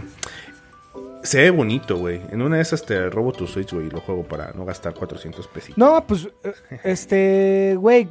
Se 1.22 1.42
ve 1.42 1.50
bonito, 1.50 1.98
güey. 1.98 2.22
En 2.32 2.40
una 2.40 2.56
de 2.56 2.62
esas 2.62 2.86
te 2.86 3.10
robo 3.10 3.32
tu 3.32 3.46
Switch, 3.46 3.74
güey, 3.74 3.88
y 3.88 3.90
lo 3.90 4.00
juego 4.00 4.22
para 4.24 4.52
no 4.54 4.64
gastar 4.64 4.94
400 4.94 5.46
pesitos. 5.48 5.76
No, 5.76 6.02
pues, 6.06 6.26
eh, 6.42 6.52
este, 6.82 7.74
güey, 7.78 8.08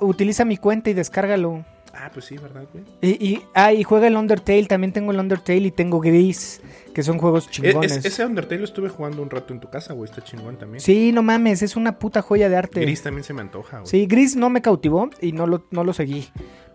utiliza 0.00 0.44
mi 0.44 0.56
cuenta 0.58 0.88
y 0.88 0.94
descárgalo. 0.94 1.64
Ah, 1.94 2.10
pues 2.12 2.24
sí, 2.26 2.36
¿verdad, 2.38 2.64
güey? 2.72 2.84
Y, 3.00 3.10
y, 3.26 3.42
ah, 3.54 3.72
y 3.72 3.82
juega 3.82 4.06
el 4.06 4.16
Undertale, 4.16 4.64
también 4.64 4.92
tengo 4.92 5.12
el 5.12 5.18
Undertale 5.20 5.58
y 5.66 5.70
tengo 5.70 6.00
Gris, 6.00 6.60
que 6.94 7.02
son 7.02 7.18
juegos 7.18 7.46
E- 7.46 7.50
chingones. 7.50 7.92
es- 7.98 8.04
ese 8.06 8.24
Undertale 8.24 8.60
lo 8.60 8.64
estuve 8.64 8.88
jugando 8.88 9.22
un 9.22 9.28
rato 9.30 9.52
en 9.52 9.60
tu 9.60 9.68
casa, 9.68 9.92
güey. 9.92 10.08
Está 10.10 10.22
chingón 10.24 10.56
también. 10.56 10.80
Sí, 10.80 11.12
no 11.12 11.22
mames, 11.22 11.62
es 11.62 11.76
una 11.76 11.98
puta 11.98 12.22
joya 12.22 12.48
de 12.48 12.56
arte. 12.56 12.80
Gris 12.80 13.02
también 13.02 13.24
se 13.24 13.34
me 13.34 13.42
antoja, 13.42 13.78
güey. 13.80 13.88
Sí, 13.90 14.06
Gris 14.06 14.36
no 14.36 14.48
me 14.50 14.62
cautivó 14.62 15.10
y 15.20 15.32
no 15.32 15.46
lo, 15.46 15.64
no 15.70 15.84
lo 15.84 15.92
seguí. 15.92 16.28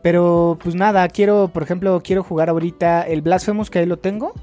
Pero 0.03 0.57
pues 0.61 0.75
nada, 0.75 1.07
quiero, 1.09 1.49
por 1.51 1.63
ejemplo, 1.63 2.01
quiero 2.03 2.23
jugar 2.23 2.49
ahorita 2.49 3.01
el 3.01 3.21
Blasphemous, 3.21 3.69
que 3.69 3.79
ahí 3.79 3.85
lo 3.85 3.97
tengo. 3.97 4.33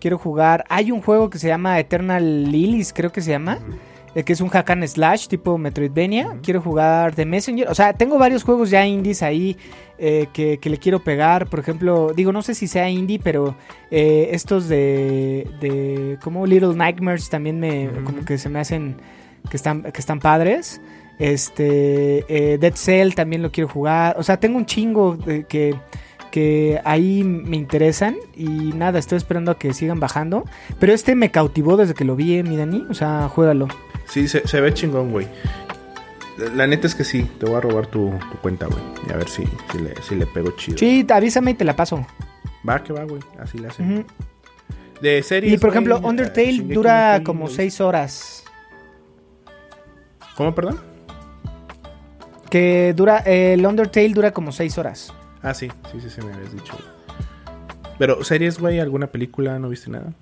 Quiero 0.00 0.18
jugar. 0.18 0.64
Hay 0.68 0.92
un 0.92 1.00
juego 1.00 1.30
que 1.30 1.38
se 1.38 1.48
llama 1.48 1.78
Eternal 1.80 2.44
Lilies, 2.50 2.92
creo 2.92 3.12
que 3.12 3.22
se 3.22 3.30
llama. 3.30 3.58
Eh, 4.16 4.24
que 4.24 4.32
es 4.32 4.40
un 4.40 4.48
hack 4.48 4.70
and 4.70 4.86
slash 4.86 5.26
tipo 5.26 5.58
Metroidvania. 5.58 6.38
Quiero 6.42 6.62
jugar 6.62 7.14
The 7.14 7.26
Messenger. 7.26 7.68
O 7.68 7.74
sea, 7.74 7.92
tengo 7.92 8.18
varios 8.18 8.44
juegos 8.44 8.70
ya 8.70 8.86
indies 8.86 9.22
ahí 9.22 9.58
eh, 9.98 10.28
que, 10.32 10.56
que 10.56 10.70
le 10.70 10.78
quiero 10.78 11.04
pegar. 11.04 11.50
Por 11.50 11.60
ejemplo, 11.60 12.14
digo, 12.16 12.32
no 12.32 12.40
sé 12.40 12.54
si 12.54 12.66
sea 12.66 12.88
indie, 12.88 13.20
pero 13.22 13.54
eh, 13.90 14.30
estos 14.32 14.68
de, 14.68 15.46
de. 15.60 16.16
Como 16.22 16.46
Little 16.46 16.74
Nightmares 16.74 17.28
también 17.28 17.60
me. 17.60 17.90
Como 18.04 18.24
que 18.24 18.38
se 18.38 18.48
me 18.48 18.58
hacen. 18.58 18.96
Que 19.50 19.58
están, 19.58 19.82
que 19.82 20.00
están 20.00 20.18
padres. 20.18 20.80
Este. 21.18 22.24
Dead 22.58 22.74
Cell 22.74 23.12
también 23.14 23.42
lo 23.42 23.52
quiero 23.52 23.68
jugar. 23.68 24.16
O 24.18 24.22
sea, 24.22 24.38
tengo 24.38 24.56
un 24.56 24.64
chingo 24.64 25.14
de 25.14 25.44
que. 25.44 25.74
Que 26.30 26.80
ahí 26.84 27.22
me 27.22 27.56
interesan. 27.56 28.16
Y 28.34 28.46
nada, 28.46 28.98
estoy 28.98 29.16
esperando 29.18 29.52
a 29.52 29.58
que 29.58 29.74
sigan 29.74 30.00
bajando. 30.00 30.44
Pero 30.78 30.94
este 30.94 31.14
me 31.14 31.30
cautivó 31.30 31.76
desde 31.76 31.94
que 31.94 32.04
lo 32.04 32.16
vi, 32.16 32.38
eh, 32.38 32.42
mi 32.42 32.56
Dani. 32.56 32.86
O 32.88 32.94
sea, 32.94 33.28
juégalo. 33.28 33.68
Sí, 34.08 34.28
se, 34.28 34.46
se 34.46 34.60
ve 34.60 34.72
chingón, 34.72 35.10
güey. 35.10 35.26
La, 36.54 36.66
neta 36.66 36.86
es 36.86 36.94
que 36.94 37.04
sí, 37.04 37.22
te 37.40 37.46
voy 37.46 37.56
a 37.56 37.60
robar 37.60 37.86
tu, 37.86 38.10
tu 38.30 38.38
cuenta, 38.38 38.66
güey. 38.66 38.78
Y 39.08 39.12
a 39.12 39.16
ver 39.16 39.28
si, 39.28 39.44
si, 39.72 39.78
le, 39.78 39.94
si 40.02 40.14
le 40.14 40.26
pego 40.26 40.50
chido. 40.52 40.76
Sí, 40.78 41.06
avísame 41.08 41.52
y 41.52 41.54
te 41.54 41.64
la 41.64 41.74
paso. 41.74 42.06
Va, 42.68 42.82
que 42.82 42.92
va, 42.92 43.04
güey. 43.04 43.22
Así 43.40 43.58
le 43.58 43.68
hacen. 43.68 44.06
De 45.00 45.22
series. 45.22 45.54
Y 45.54 45.58
por 45.58 45.70
ejemplo, 45.70 45.96
eh, 45.96 46.00
Undertale 46.04 46.52
Shingeki 46.52 46.74
dura 46.74 47.18
no 47.18 47.24
como. 47.24 47.48
6 47.48 47.80
horas. 47.80 48.44
¿Cómo, 50.36 50.54
perdón? 50.54 50.80
Que 52.50 52.92
dura. 52.94 53.22
eh, 53.26 53.54
el 53.54 53.66
Undertale 53.66 54.10
dura 54.10 54.32
como 54.32 54.52
6 54.52 54.78
horas. 54.78 55.12
Ah, 55.42 55.54
sí, 55.54 55.70
sí, 55.90 56.00
sí, 56.00 56.10
sí, 56.10 56.20
me 56.22 56.32
habías 56.32 56.52
dicho. 56.52 56.76
Pero, 57.98 58.22
¿series, 58.24 58.58
güey? 58.58 58.78
¿Alguna 58.80 59.06
película? 59.06 59.58
¿No 59.58 59.68
viste 59.68 59.90
nada? 59.90 60.12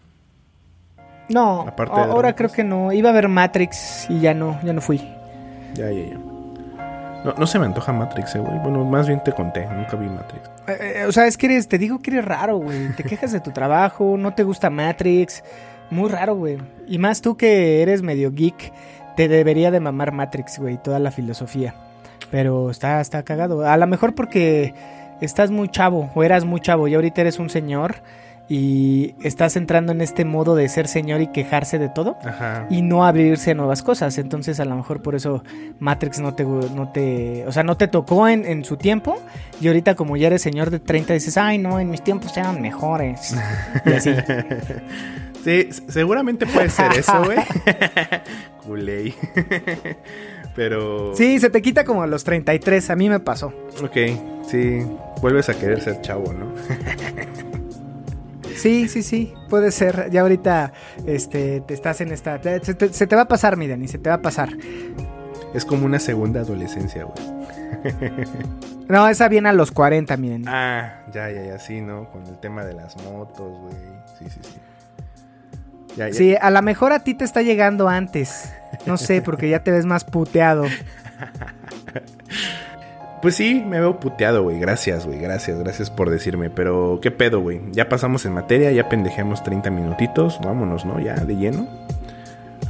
No, 1.28 1.66
ahora 1.90 2.34
creo 2.34 2.50
que 2.50 2.64
no. 2.64 2.92
Iba 2.92 3.10
a 3.10 3.12
ver 3.12 3.28
Matrix 3.28 4.06
y 4.08 4.20
ya 4.20 4.34
no, 4.34 4.58
ya 4.62 4.72
no 4.72 4.80
fui. 4.80 4.98
Ya, 5.74 5.90
ya, 5.90 6.10
ya. 6.10 6.18
No, 7.24 7.32
no 7.38 7.46
se 7.46 7.58
me 7.58 7.64
antoja 7.64 7.92
Matrix, 7.92 8.34
eh, 8.34 8.38
güey. 8.38 8.58
Bueno, 8.58 8.84
más 8.84 9.08
bien 9.08 9.22
te 9.24 9.32
conté, 9.32 9.66
nunca 9.66 9.96
vi 9.96 10.08
Matrix. 10.08 10.46
Eh, 10.68 10.94
eh, 10.96 11.04
o 11.06 11.12
sea, 11.12 11.26
es 11.26 11.38
que 11.38 11.46
eres, 11.46 11.68
te 11.68 11.78
digo 11.78 12.00
que 12.00 12.10
eres 12.10 12.24
raro, 12.24 12.58
güey. 12.58 12.88
Te 12.94 13.02
quejas 13.02 13.32
de 13.32 13.40
tu 13.40 13.50
trabajo, 13.50 14.16
no 14.18 14.34
te 14.34 14.42
gusta 14.42 14.68
Matrix. 14.68 15.42
Muy 15.90 16.10
raro, 16.10 16.36
güey. 16.36 16.58
Y 16.86 16.98
más 16.98 17.22
tú 17.22 17.36
que 17.36 17.80
eres 17.80 18.02
medio 18.02 18.30
geek, 18.30 18.72
te 19.16 19.28
debería 19.28 19.70
de 19.70 19.80
mamar 19.80 20.12
Matrix, 20.12 20.58
güey, 20.58 20.76
toda 20.76 20.98
la 20.98 21.10
filosofía. 21.10 21.74
Pero 22.30 22.70
está, 22.70 23.00
está 23.00 23.22
cagado. 23.22 23.66
A 23.66 23.76
lo 23.78 23.86
mejor 23.86 24.14
porque 24.14 24.74
estás 25.22 25.50
muy 25.50 25.68
chavo, 25.68 26.10
o 26.14 26.22
eras 26.24 26.44
muy 26.44 26.60
chavo, 26.60 26.88
y 26.88 26.94
ahorita 26.94 27.22
eres 27.22 27.38
un 27.38 27.48
señor, 27.48 27.96
y 28.48 29.14
estás 29.22 29.56
entrando 29.56 29.92
en 29.92 30.00
este 30.00 30.24
modo 30.24 30.54
de 30.54 30.68
ser 30.68 30.86
señor 30.86 31.20
y 31.22 31.28
quejarse 31.28 31.78
de 31.78 31.88
todo. 31.88 32.16
Ajá. 32.24 32.66
y 32.70 32.82
no 32.82 33.04
abrirse 33.04 33.52
a 33.52 33.54
nuevas 33.54 33.82
cosas. 33.82 34.18
Entonces, 34.18 34.60
a 34.60 34.64
lo 34.64 34.76
mejor 34.76 35.02
por 35.02 35.14
eso 35.14 35.42
Matrix 35.78 36.20
no 36.20 36.34
te, 36.34 36.44
no 36.44 36.90
te, 36.92 37.44
o 37.46 37.52
sea, 37.52 37.62
no 37.62 37.76
te 37.76 37.88
tocó 37.88 38.28
en, 38.28 38.44
en 38.44 38.64
su 38.64 38.76
tiempo. 38.76 39.16
Y 39.60 39.68
ahorita, 39.68 39.94
como 39.94 40.16
ya 40.16 40.26
eres 40.26 40.42
señor 40.42 40.70
de 40.70 40.80
30, 40.80 41.14
dices, 41.14 41.36
ay, 41.36 41.58
no, 41.58 41.80
en 41.80 41.90
mis 41.90 42.02
tiempos 42.02 42.36
eran 42.36 42.60
mejores. 42.60 43.34
Y 43.86 43.92
así. 43.92 44.10
Sí, 45.44 45.68
seguramente 45.88 46.46
puede 46.46 46.70
ser 46.70 46.90
eso, 46.92 47.22
güey. 47.22 47.36
Culey. 48.66 49.14
Pero. 50.56 51.14
Sí, 51.14 51.38
se 51.38 51.50
te 51.50 51.60
quita 51.60 51.84
como 51.84 52.02
a 52.02 52.06
los 52.06 52.24
33. 52.24 52.88
A 52.88 52.96
mí 52.96 53.10
me 53.10 53.20
pasó. 53.20 53.48
Ok, 53.82 53.96
sí. 54.48 54.86
Vuelves 55.20 55.50
a 55.50 55.54
querer 55.58 55.82
ser 55.82 56.00
chavo, 56.00 56.32
¿no? 56.32 56.54
Sí, 58.56 58.88
sí, 58.88 59.02
sí, 59.02 59.34
puede 59.48 59.70
ser. 59.70 60.10
Ya 60.10 60.22
ahorita 60.22 60.72
este, 61.06 61.60
te 61.60 61.74
estás 61.74 62.00
en 62.00 62.12
esta. 62.12 62.40
se, 62.42 62.74
te, 62.74 62.92
se 62.92 63.06
te 63.06 63.16
va 63.16 63.22
a 63.22 63.28
pasar, 63.28 63.56
mi 63.56 63.68
Dani, 63.68 63.88
se 63.88 63.98
te 63.98 64.08
va 64.08 64.16
a 64.16 64.22
pasar. 64.22 64.50
Es 65.54 65.64
como 65.64 65.86
una 65.86 65.98
segunda 65.98 66.40
adolescencia, 66.40 67.04
güey. 67.04 67.34
No, 68.88 69.08
esa 69.08 69.28
viene 69.28 69.48
a 69.48 69.52
los 69.52 69.72
40, 69.72 70.16
miren. 70.18 70.44
Ah, 70.46 71.04
ya, 71.10 71.30
ya, 71.30 71.42
ya, 71.42 71.58
sí, 71.58 71.80
¿no? 71.80 72.10
Con 72.10 72.26
el 72.26 72.38
tema 72.38 72.64
de 72.64 72.74
las 72.74 73.02
motos, 73.02 73.58
güey. 73.60 73.74
Sí, 74.18 74.26
sí, 74.28 74.40
sí. 74.42 74.58
Ya, 75.96 76.08
ya. 76.08 76.14
Sí, 76.14 76.36
a 76.38 76.50
lo 76.50 76.60
mejor 76.60 76.92
a 76.92 76.98
ti 76.98 77.14
te 77.14 77.24
está 77.24 77.40
llegando 77.40 77.88
antes. 77.88 78.52
No 78.84 78.96
sé, 78.96 79.22
porque 79.22 79.48
ya 79.48 79.62
te 79.62 79.70
ves 79.70 79.86
más 79.86 80.04
puteado. 80.04 80.64
Pues 83.24 83.36
sí, 83.36 83.64
me 83.66 83.80
veo 83.80 83.98
puteado, 83.98 84.42
güey. 84.42 84.58
Gracias, 84.60 85.06
güey. 85.06 85.18
Gracias, 85.18 85.58
gracias 85.58 85.90
por 85.90 86.10
decirme. 86.10 86.50
Pero, 86.50 86.98
¿qué 87.00 87.10
pedo, 87.10 87.40
güey? 87.40 87.60
Ya 87.72 87.88
pasamos 87.88 88.26
en 88.26 88.32
materia, 88.34 88.70
ya 88.70 88.88
pendejemos 88.90 89.42
30 89.42 89.70
minutitos. 89.70 90.38
Vámonos, 90.44 90.84
¿no? 90.84 91.00
Ya 91.00 91.14
de 91.14 91.34
lleno. 91.34 91.66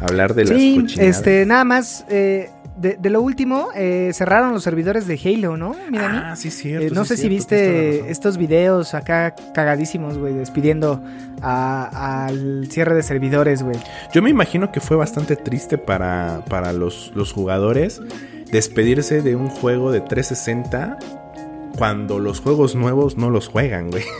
A 0.01 0.05
hablar 0.07 0.35
de 0.35 0.45
las 0.45 0.57
Sí, 0.57 0.87
este, 0.99 1.45
nada 1.45 1.65
más. 1.65 2.05
eh, 2.09 2.51
de, 2.77 2.97
de 3.01 3.11
lo 3.11 3.21
último, 3.23 3.69
eh, 3.77 4.11
cerraron 4.15 4.53
los 4.53 4.63
servidores 4.65 5.07
de 5.07 5.19
Halo, 5.25 5.57
¿no? 5.57 5.77
Mira? 5.91 6.31
Ah, 6.33 6.37
sí, 6.37 6.51
cierto. 6.51 6.87
Eh, 6.87 6.91
no 6.93 7.05
sí, 7.05 7.09
sé 7.11 7.17
si 7.17 7.21
cierto, 7.23 7.35
viste 7.37 8.11
estos 8.11 8.37
videos 8.37 8.95
acá 8.95 9.35
cagadísimos, 9.55 10.19
güey, 10.19 10.35
despidiendo 10.35 11.01
a- 11.41 12.27
al 12.27 12.67
cierre 12.71 12.95
de 12.97 13.03
servidores, 13.05 13.63
güey. 13.63 13.77
Yo 14.13 14.23
me 14.23 14.31
imagino 14.31 14.73
que 14.73 14.81
fue 14.81 14.97
bastante 14.97 15.37
triste 15.37 15.79
para, 15.79 16.41
para 16.49 16.73
los, 16.73 17.13
los 17.15 17.33
jugadores 17.33 18.01
despedirse 18.55 19.21
de 19.21 19.35
un 19.37 19.49
juego 19.49 19.91
de 19.93 20.01
360 20.01 20.97
cuando 21.77 22.21
los 22.21 22.41
juegos 22.41 22.75
nuevos 22.77 23.17
no 23.19 23.29
los 23.31 23.49
juegan, 23.49 23.91
güey. 23.91 24.05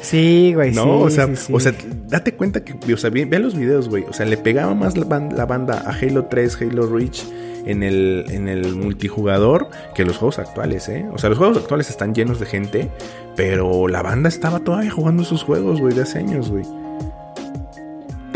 Sí, 0.00 0.52
güey, 0.54 0.72
No, 0.72 0.82
sí, 0.82 0.90
o, 0.90 1.10
sea, 1.10 1.26
sí, 1.28 1.36
sí. 1.36 1.52
o 1.54 1.60
sea, 1.60 1.72
date 2.08 2.34
cuenta 2.34 2.64
que, 2.64 2.92
o 2.92 2.96
sea, 2.96 3.08
ve, 3.10 3.24
ve 3.24 3.38
los 3.38 3.54
videos, 3.56 3.88
güey. 3.88 4.04
O 4.08 4.12
sea, 4.12 4.26
le 4.26 4.36
pegaba 4.36 4.74
más 4.74 4.96
la, 4.96 5.06
ban- 5.06 5.32
la 5.32 5.46
banda 5.46 5.84
a 5.86 5.92
Halo 5.92 6.24
3, 6.26 6.58
Halo 6.60 6.86
Reach 6.88 7.22
en 7.64 7.82
el, 7.84 8.24
en 8.28 8.48
el 8.48 8.74
multijugador 8.74 9.68
que 9.94 10.04
los 10.04 10.18
juegos 10.18 10.40
actuales, 10.40 10.88
¿eh? 10.88 11.06
O 11.14 11.18
sea, 11.18 11.30
los 11.30 11.38
juegos 11.38 11.56
actuales 11.56 11.88
están 11.88 12.14
llenos 12.14 12.40
de 12.40 12.46
gente, 12.46 12.90
pero 13.36 13.86
la 13.86 14.02
banda 14.02 14.28
estaba 14.28 14.58
todavía 14.58 14.90
jugando 14.90 15.22
esos 15.22 15.44
juegos, 15.44 15.80
güey, 15.80 15.94
de 15.94 16.02
hace 16.02 16.18
años, 16.18 16.50
güey. 16.50 16.64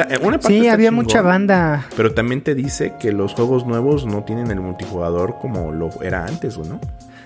Eh, 0.05 0.19
Una 0.23 0.39
parte 0.39 0.49
Sí, 0.49 0.69
había 0.69 0.91
chingón, 0.91 1.05
mucha 1.05 1.23
banda. 1.23 1.87
Pero 1.97 2.13
también 2.15 2.43
te 2.43 2.55
dice 2.55 2.95
que 3.01 3.13
los 3.13 3.35
juegos 3.35 3.67
nuevos 3.67 4.07
no 4.07 4.25
tienen 4.25 4.51
el 4.51 4.61
multijugador 4.61 5.37
como 5.41 5.73
lo 5.73 5.91
era 6.03 6.27
antes, 6.27 6.57
güey, 6.57 6.69
¿no? 6.69 6.81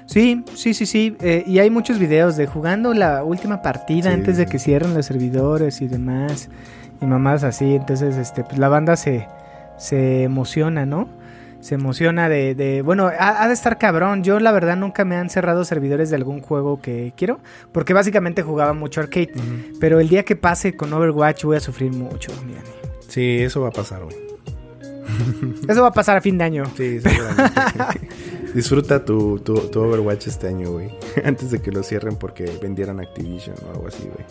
Sí, 0.07 0.45
sí, 0.55 0.75
sí, 0.75 0.87
sí. 0.87 1.17
eh, 1.21 1.45
y 1.47 1.59
hay 1.61 1.71
muchos 1.71 1.99
videos 1.99 2.37
de 2.37 2.47
jugando 2.47 2.95
la 2.95 3.23
última 3.23 3.63
partida 3.63 4.11
Sí, 4.11 4.15
antes 4.15 4.37
de 4.37 4.47
que 4.47 4.59
cierren 4.59 4.95
los 4.95 5.07
servidores 5.07 5.81
y 5.83 5.89
demás. 5.89 6.49
Y 7.01 7.07
mamás 7.07 7.45
así. 7.45 7.75
Entonces, 7.77 8.17
este, 8.17 8.43
pues 8.45 8.59
la 8.59 8.69
banda 8.69 8.97
se, 8.97 9.29
se 9.79 10.25
emociona, 10.25 10.85
¿no? 10.87 11.09
Se 11.61 11.75
emociona 11.75 12.29
de, 12.29 12.55
de- 12.55 12.81
bueno, 12.83 13.07
ha, 13.09 13.43
ha 13.43 13.47
de 13.49 13.53
estar 13.55 13.77
cabrón. 13.79 14.25
Yo 14.25 14.41
la 14.41 14.51
verdad 14.53 14.77
nunca 14.77 15.05
me 15.05 15.17
han 15.17 15.29
cerrado 15.31 15.65
servidores 15.65 16.09
de 16.11 16.17
algún 16.17 16.41
juego 16.41 16.81
que 16.81 17.13
quiero, 17.17 17.39
porque 17.73 17.93
básicamente 17.93 18.43
jugaba 18.43 18.73
mucho 18.73 19.01
arcade. 19.01 19.33
Pero 19.79 20.01
el 20.01 20.09
día 20.09 20.25
que 20.25 20.37
pase 20.37 20.75
con 20.77 20.93
Overwatch 20.93 21.45
voy 21.45 21.57
a 21.59 21.61
sufrir 21.61 21.93
mucho, 21.93 22.33
miren. 22.47 22.63
Sí, 23.09 23.39
eso 23.41 23.61
va 23.61 23.69
a 23.69 23.73
pasar, 23.73 24.03
güey. 24.05 24.17
Eso 25.69 25.83
va 25.83 25.89
a 25.89 25.93
pasar 25.93 26.17
a 26.17 26.21
fin 26.21 26.39
de 26.39 26.45
año. 26.45 26.65
Sí, 26.77 27.01
seguramente. 27.01 27.61
Disfruta 28.55 29.05
tu, 29.05 29.39
tu, 29.41 29.55
tu 29.69 29.81
Overwatch 29.81 30.29
este 30.29 30.47
año, 30.49 30.71
güey. 30.71 30.89
Antes 31.25 31.51
de 31.51 31.61
que 31.61 31.73
lo 31.73 31.83
cierren 31.83 32.15
porque 32.17 32.45
vendieran 32.63 33.01
Activision 33.01 33.57
o 33.67 33.71
algo 33.73 33.89
así, 33.89 34.05
güey. 34.05 34.25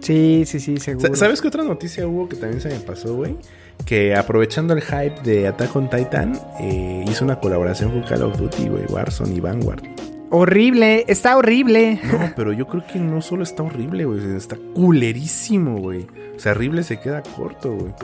Sí, 0.00 0.44
sí, 0.46 0.60
sí, 0.60 0.76
seguro. 0.78 1.08
Sa- 1.08 1.16
¿Sabes 1.16 1.40
qué 1.42 1.48
otra 1.48 1.64
noticia 1.64 2.06
hubo 2.06 2.28
que 2.28 2.36
también 2.36 2.60
se 2.60 2.68
me 2.68 2.78
pasó, 2.80 3.14
güey? 3.16 3.36
Que 3.84 4.14
aprovechando 4.14 4.74
el 4.74 4.82
hype 4.82 5.20
de 5.22 5.46
Attack 5.46 5.76
on 5.76 5.90
Titan, 5.90 6.38
eh, 6.60 7.04
hizo 7.08 7.24
una 7.24 7.38
colaboración 7.38 7.90
con 7.90 8.02
Call 8.02 8.22
of 8.22 8.38
Duty, 8.38 8.68
güey, 8.68 8.84
Warzone 8.88 9.34
y 9.34 9.40
Vanguard. 9.40 9.82
Horrible, 10.30 11.04
está 11.06 11.36
horrible. 11.36 12.00
No, 12.02 12.32
pero 12.34 12.52
yo 12.52 12.66
creo 12.66 12.84
que 12.86 12.98
no 12.98 13.22
solo 13.22 13.44
está 13.44 13.62
horrible, 13.62 14.04
güey, 14.04 14.36
está 14.36 14.56
culerísimo, 14.74 15.78
güey. 15.78 16.06
O 16.34 16.38
sea, 16.38 16.52
horrible 16.52 16.82
se 16.82 16.98
queda 16.98 17.22
corto, 17.22 17.72
güey. 17.72 17.94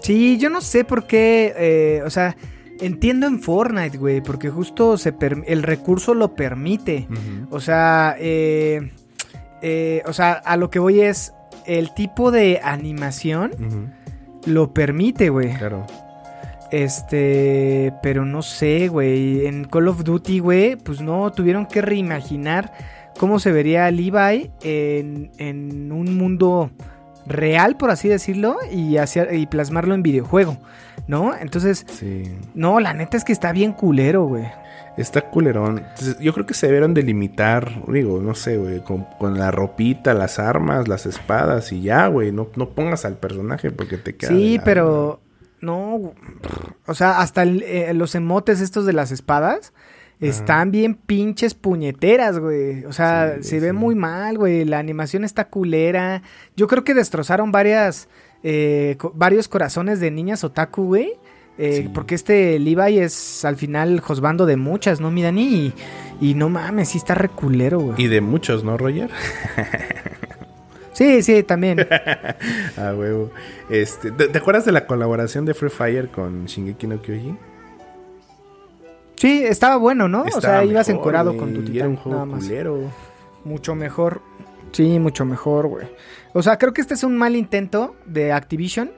Sí, 0.00 0.38
yo 0.38 0.50
no 0.50 0.60
sé 0.60 0.84
por 0.84 1.06
qué, 1.06 1.54
eh, 1.56 2.02
o 2.04 2.10
sea, 2.10 2.36
entiendo 2.80 3.26
en 3.26 3.40
Fortnite, 3.40 3.98
güey, 3.98 4.20
porque 4.20 4.50
justo 4.50 4.98
se 4.98 5.14
el 5.46 5.62
recurso 5.62 6.14
lo 6.14 6.34
permite. 6.34 7.08
O 7.50 7.60
sea, 7.60 8.16
eh, 8.18 8.92
eh, 9.62 10.02
o 10.06 10.12
sea, 10.12 10.32
a 10.32 10.56
lo 10.56 10.70
que 10.70 10.78
voy 10.78 11.00
es 11.00 11.32
el 11.66 11.94
tipo 11.94 12.30
de 12.30 12.60
animación 12.62 13.94
lo 14.46 14.72
permite, 14.72 15.28
güey. 15.30 15.54
Claro. 15.54 15.86
Este, 16.70 17.92
pero 18.02 18.24
no 18.24 18.42
sé, 18.42 18.88
güey. 18.88 19.46
En 19.46 19.64
Call 19.64 19.88
of 19.88 20.02
Duty, 20.04 20.40
güey, 20.40 20.76
pues 20.76 21.00
no, 21.00 21.30
tuvieron 21.32 21.66
que 21.66 21.80
reimaginar 21.80 22.72
cómo 23.18 23.38
se 23.38 23.52
vería 23.52 23.90
Levi 23.90 24.50
en, 24.62 25.30
en 25.38 25.92
un 25.92 26.16
mundo 26.18 26.70
real, 27.26 27.76
por 27.76 27.90
así 27.90 28.08
decirlo, 28.08 28.56
y, 28.72 28.96
hacia- 28.96 29.32
y 29.32 29.46
plasmarlo 29.46 29.94
en 29.94 30.02
videojuego, 30.02 30.56
¿no? 31.06 31.32
Entonces, 31.36 31.86
Sí. 31.88 32.24
no, 32.54 32.80
la 32.80 32.92
neta 32.92 33.16
es 33.16 33.24
que 33.24 33.32
está 33.32 33.52
bien 33.52 33.72
culero, 33.72 34.24
güey. 34.26 34.44
Está 34.96 35.22
culerón. 35.30 35.78
Entonces, 35.78 36.18
yo 36.20 36.32
creo 36.32 36.46
que 36.46 36.54
se 36.54 36.66
debieron 36.66 36.94
delimitar, 36.94 37.82
digo, 37.88 38.20
no 38.20 38.34
sé, 38.34 38.56
güey, 38.58 38.82
con, 38.84 39.04
con 39.18 39.38
la 39.38 39.50
ropita, 39.50 40.14
las 40.14 40.38
armas, 40.38 40.86
las 40.86 41.04
espadas 41.06 41.72
y 41.72 41.82
ya, 41.82 42.06
güey. 42.06 42.30
No, 42.32 42.48
no 42.56 42.70
pongas 42.70 43.04
al 43.04 43.16
personaje 43.16 43.70
porque 43.72 43.96
te 43.98 44.14
queda. 44.14 44.30
Sí, 44.30 44.60
pero 44.64 45.20
no, 45.60 46.12
o 46.86 46.94
sea, 46.94 47.20
hasta 47.20 47.42
el- 47.42 47.62
eh, 47.64 47.92
los 47.94 48.14
emotes 48.14 48.60
estos 48.60 48.86
de 48.86 48.92
las 48.92 49.10
espadas 49.10 49.72
están 50.20 50.70
bien 50.70 50.94
pinches 50.94 51.54
puñeteras, 51.54 52.38
güey. 52.38 52.84
O 52.84 52.92
sea, 52.92 53.34
Sí, 53.40 53.48
se 53.48 53.60
ve 53.60 53.72
muy 53.72 53.94
mal, 53.94 54.38
güey. 54.38 54.64
La 54.64 54.78
animación 54.78 55.24
está 55.24 55.48
culera. 55.48 56.22
Yo 56.56 56.66
creo 56.68 56.84
que 56.84 56.94
destrozaron 56.94 57.50
varias, 57.52 58.08
eh, 58.42 58.94
co- 58.98 59.12
varios 59.14 59.48
corazones 59.48 59.98
de 60.00 60.10
niñas 60.12 60.44
otaku, 60.44 60.84
güey. 60.86 61.12
Eh, 61.58 61.82
Sí. 61.82 61.90
Porque 61.92 62.14
este 62.14 62.58
Levi 62.58 62.98
es 62.98 63.44
al 63.44 63.56
final 63.56 64.00
josbando 64.00 64.44
de 64.46 64.56
muchas, 64.56 65.00
¿no, 65.00 65.10
mi 65.10 65.22
Dani? 65.22 65.44
Y, 66.20 66.30
y 66.30 66.34
no 66.34 66.48
mames, 66.48 66.88
sí 66.90 66.98
está 66.98 67.14
reculero, 67.14 67.78
güey. 67.80 68.02
Y 68.02 68.08
de 68.08 68.20
muchos, 68.20 68.64
¿no, 68.64 68.76
Roger? 68.76 69.10
Sí, 70.94 71.22
sí, 71.24 71.42
también. 71.42 71.86
Ah, 72.78 72.94
huevo. 72.96 73.30
Este, 73.68 74.12
¿te, 74.12 74.28
te 74.28 74.38
acuerdas 74.38 74.64
de 74.64 74.70
la 74.72 74.86
colaboración 74.86 75.44
de 75.44 75.52
Free 75.54 75.68
Fire 75.70 76.08
con 76.08 76.46
Shingeki 76.46 76.86
no 76.86 77.02
Kyojin? 77.02 77.36
Sí, 79.16 79.44
estaba 79.44 79.76
bueno, 79.76 80.08
¿no? 80.08 80.22
o 80.22 80.40
sea, 80.40 80.64
ibas 80.64 80.86
mejor, 80.88 81.00
encuerado 81.00 81.30
güey, 81.30 81.38
con 81.40 81.54
tu 81.54 81.60
titán. 81.62 81.76
Era 81.76 81.88
un 81.88 81.96
juego 81.96 82.12
nada 82.18 82.26
más. 82.26 82.44
culero. 82.44 82.78
Mucho 83.44 83.74
mejor. 83.74 84.20
Sí, 84.72 84.98
mucho 84.98 85.24
mejor, 85.24 85.66
güey. 85.68 85.86
O 86.32 86.42
sea, 86.42 86.58
creo 86.58 86.72
que 86.72 86.80
este 86.80 86.94
es 86.94 87.04
un 87.04 87.16
mal 87.16 87.36
intento 87.36 87.94
de 88.06 88.32
Activision 88.32 88.90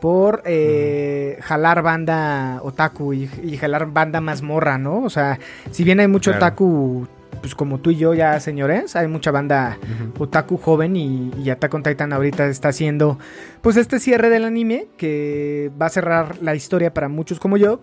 por 0.00 0.42
eh, 0.44 1.38
jalar 1.42 1.82
banda 1.82 2.60
otaku 2.62 3.12
y, 3.14 3.30
y 3.42 3.56
jalar 3.56 3.86
banda 3.92 4.20
mazmorra, 4.20 4.78
¿no? 4.78 5.02
O 5.02 5.10
sea, 5.10 5.38
si 5.70 5.84
bien 5.84 6.00
hay 6.00 6.08
mucho 6.08 6.30
Claro. 6.30 6.46
otaku, 6.46 7.06
pues 7.40 7.54
como 7.54 7.78
tú 7.78 7.90
y 7.90 7.96
yo 7.96 8.14
ya, 8.14 8.38
señores, 8.40 8.96
hay 8.96 9.06
mucha 9.08 9.30
banda 9.30 9.78
otaku 10.18 10.56
joven 10.56 10.96
y, 10.96 11.30
y 11.42 11.50
Attack 11.50 11.74
on 11.74 11.82
Titan 11.82 12.12
ahorita 12.12 12.46
está 12.48 12.68
haciendo 12.70 13.18
pues 13.60 13.76
este 13.76 14.00
cierre 14.00 14.28
del 14.28 14.44
anime 14.44 14.88
que 14.96 15.70
va 15.80 15.86
a 15.86 15.90
cerrar 15.90 16.36
la 16.42 16.54
historia 16.54 16.92
para 16.92 17.08
muchos 17.08 17.38
como 17.38 17.56
yo 17.56 17.80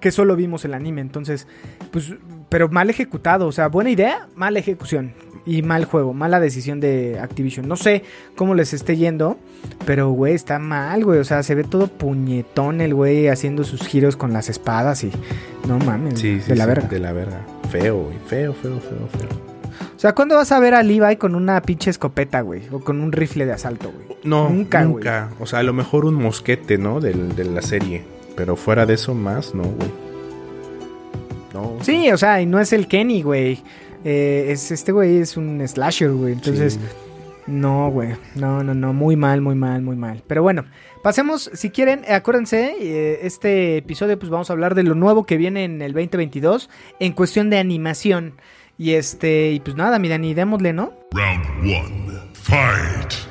que 0.00 0.10
solo 0.12 0.36
vimos 0.36 0.64
el 0.64 0.74
anime, 0.74 1.00
entonces, 1.00 1.48
pues, 1.90 2.14
pero 2.50 2.68
mal 2.68 2.90
ejecutado, 2.90 3.46
o 3.48 3.52
sea, 3.52 3.68
buena 3.68 3.90
idea, 3.90 4.28
mala 4.36 4.58
ejecución 4.58 5.14
y 5.46 5.62
mal 5.62 5.84
juego, 5.84 6.12
mala 6.12 6.40
decisión 6.40 6.80
de 6.80 7.18
Activision. 7.20 7.68
No 7.68 7.76
sé 7.76 8.02
cómo 8.34 8.54
les 8.54 8.74
esté 8.74 8.96
yendo, 8.96 9.38
pero, 9.86 10.10
güey, 10.10 10.34
está 10.34 10.58
mal, 10.58 11.04
güey, 11.04 11.20
o 11.20 11.24
sea, 11.24 11.42
se 11.42 11.54
ve 11.54 11.64
todo 11.64 11.86
puñetón 11.86 12.80
el 12.80 12.94
güey 12.94 13.28
haciendo 13.28 13.64
sus 13.64 13.86
giros 13.86 14.16
con 14.16 14.32
las 14.32 14.48
espadas 14.48 15.04
y 15.04 15.12
no 15.68 15.78
mames, 15.78 16.18
Sí, 16.18 16.40
sí, 16.40 16.48
de 16.50 16.56
la 16.56 16.64
sí, 16.64 16.68
verga. 16.68 16.88
De 16.88 16.98
la 16.98 17.12
verga. 17.12 17.46
Feo, 17.70 18.02
güey. 18.02 18.16
Feo, 18.26 18.52
feo, 18.52 18.80
feo, 18.80 19.08
feo. 19.18 19.56
O 19.94 19.98
sea, 19.98 20.14
¿cuándo 20.14 20.34
vas 20.36 20.52
a 20.52 20.58
ver 20.58 20.74
a 20.74 20.82
Levi 20.82 21.16
con 21.16 21.34
una 21.34 21.60
pinche 21.62 21.90
escopeta, 21.90 22.40
güey? 22.40 22.62
O 22.70 22.80
con 22.80 23.00
un 23.00 23.12
rifle 23.12 23.46
de 23.46 23.52
asalto, 23.52 23.92
güey. 23.92 24.18
No, 24.24 24.50
Nunca, 24.50 24.82
nunca. 24.82 25.30
O 25.40 25.46
sea, 25.46 25.60
a 25.60 25.62
lo 25.62 25.72
mejor 25.72 26.04
un 26.04 26.14
mosquete, 26.14 26.76
¿no? 26.76 27.00
Del, 27.00 27.34
de 27.34 27.44
la 27.44 27.62
serie. 27.62 28.04
Pero 28.34 28.56
fuera 28.56 28.84
de 28.84 28.94
eso, 28.94 29.14
más, 29.14 29.54
no, 29.54 29.62
güey. 29.62 29.90
No. 31.54 31.76
Sí, 31.82 32.10
o 32.10 32.18
sea, 32.18 32.42
y 32.42 32.46
no 32.46 32.60
es 32.60 32.72
el 32.72 32.88
Kenny, 32.88 33.22
güey. 33.22 33.62
Eh, 34.08 34.52
es 34.52 34.70
este 34.70 34.92
güey 34.92 35.16
es 35.16 35.36
un 35.36 35.60
slasher, 35.66 36.12
güey. 36.12 36.34
Entonces, 36.34 36.74
Sí. 36.74 36.80
No, 37.48 37.90
güey. 37.90 38.14
No, 38.34 38.62
no, 38.62 38.74
no. 38.74 38.92
Muy 38.92 39.16
mal, 39.16 39.40
muy 39.40 39.54
mal, 39.54 39.82
muy 39.82 39.96
mal. 39.96 40.22
Pero 40.26 40.42
bueno, 40.42 40.64
pasemos, 41.02 41.50
si 41.54 41.70
quieren, 41.70 42.02
acuérdense, 42.08 42.74
eh, 42.80 43.20
este 43.22 43.76
episodio 43.78 44.18
pues 44.18 44.30
vamos 44.30 44.50
a 44.50 44.52
hablar 44.52 44.74
de 44.74 44.82
lo 44.82 44.94
nuevo 44.94 45.26
que 45.26 45.36
viene 45.36 45.64
en 45.64 45.80
el 45.82 45.92
2022 45.92 46.68
en 46.98 47.12
cuestión 47.12 47.50
de 47.50 47.58
animación. 47.58 48.34
Y 48.78 48.92
este, 48.92 49.52
y 49.52 49.60
pues 49.60 49.76
nada, 49.76 49.98
mi 49.98 50.08
Dani, 50.08 50.34
démosle, 50.34 50.72
¿no? 50.72 50.92
Round 51.12 51.46
one. 51.62 52.20
Fight. 52.34 53.25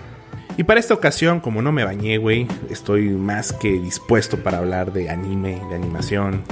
Y 0.57 0.63
para 0.63 0.79
esta 0.79 0.93
ocasión, 0.93 1.41
como 1.41 1.61
no 1.61 1.71
me 1.71 1.83
bañé, 1.83 2.17
güey, 2.17 2.47
estoy 2.69 3.09
más 3.09 3.51
que 3.51 3.73
dispuesto 3.73 4.37
para 4.37 4.59
hablar 4.59 4.93
de 4.93 5.09
anime, 5.09 5.61
de 5.69 5.75
animación. 5.75 6.43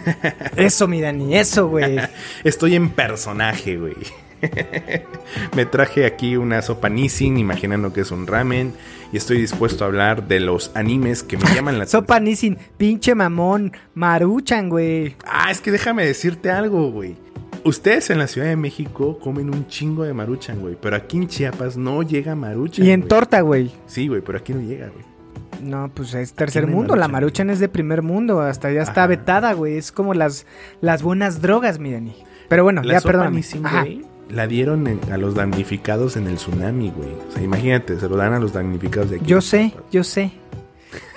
Eso, 0.56 0.86
mi 0.86 1.00
Dani, 1.00 1.36
eso, 1.36 1.68
güey. 1.68 1.98
Estoy 2.44 2.76
en 2.76 2.90
personaje, 2.90 3.76
güey. 3.76 3.96
Me 5.56 5.66
traje 5.66 6.06
aquí 6.06 6.36
una 6.36 6.62
sopa 6.62 6.88
Nissin, 6.88 7.38
imaginando 7.38 7.92
que 7.92 8.02
es 8.02 8.10
un 8.10 8.26
ramen. 8.26 8.74
Y 9.12 9.16
estoy 9.16 9.40
dispuesto 9.40 9.84
a 9.84 9.86
hablar 9.86 10.28
de 10.28 10.38
los 10.38 10.70
animes 10.74 11.22
que 11.22 11.38
me 11.38 11.54
llaman 11.54 11.78
la 11.78 11.86
Sopa 11.86 12.16
atención. 12.16 12.54
Nissin, 12.54 12.72
pinche 12.76 13.14
mamón, 13.14 13.72
maruchan, 13.94 14.68
güey. 14.68 15.16
Ah, 15.24 15.50
es 15.50 15.62
que 15.62 15.70
déjame 15.70 16.04
decirte 16.04 16.50
algo, 16.50 16.90
güey. 16.90 17.16
Ustedes 17.68 18.08
en 18.10 18.18
la 18.18 18.26
Ciudad 18.26 18.48
de 18.48 18.56
México 18.56 19.18
comen 19.18 19.50
un 19.54 19.66
chingo 19.66 20.04
de 20.04 20.14
maruchan, 20.14 20.60
güey. 20.60 20.76
Pero 20.80 20.96
aquí 20.96 21.18
en 21.18 21.28
Chiapas 21.28 21.76
no 21.76 22.02
llega 22.02 22.34
maruchan. 22.34 22.84
Y 22.86 22.90
en 22.90 23.00
güey. 23.00 23.08
torta, 23.08 23.40
güey. 23.42 23.70
Sí, 23.86 24.08
güey, 24.08 24.22
pero 24.22 24.38
aquí 24.38 24.54
no 24.54 24.60
llega, 24.60 24.88
güey. 24.88 25.04
No, 25.62 25.90
pues 25.92 26.14
es 26.14 26.32
tercer 26.34 26.68
no 26.68 26.76
mundo. 26.76 26.94
La 26.96 27.08
Maruchan. 27.08 27.50
es 27.50 27.58
de 27.58 27.68
primer 27.68 28.02
mundo. 28.02 28.40
Hasta 28.40 28.70
ya 28.70 28.82
está 28.82 29.02
Ajá. 29.02 29.06
vetada, 29.08 29.52
güey. 29.54 29.76
Es 29.76 29.90
como 29.92 30.14
las, 30.14 30.46
las 30.80 31.02
buenas 31.02 31.42
drogas, 31.42 31.78
mi 31.78 31.92
Dani. 31.92 32.14
Pero 32.48 32.62
bueno, 32.62 32.82
La 32.82 32.94
ya 32.94 33.00
sopa 33.00 33.12
perdón. 33.12 33.42
La 34.30 34.46
dieron 34.46 34.86
en- 34.86 35.00
a 35.10 35.16
los 35.16 35.34
damnificados 35.34 36.16
en 36.16 36.26
el 36.28 36.36
tsunami, 36.36 36.90
güey. 36.90 37.10
O 37.28 37.32
sea, 37.32 37.42
imagínate, 37.42 37.98
se 37.98 38.08
lo 38.08 38.16
dan 38.16 38.34
a 38.34 38.38
los 38.38 38.52
damnificados 38.52 39.10
de 39.10 39.16
aquí. 39.16 39.24
Yo 39.26 39.40
sé, 39.40 39.70
Chiapas. 39.70 39.90
yo 39.90 40.04
sé. 40.04 40.32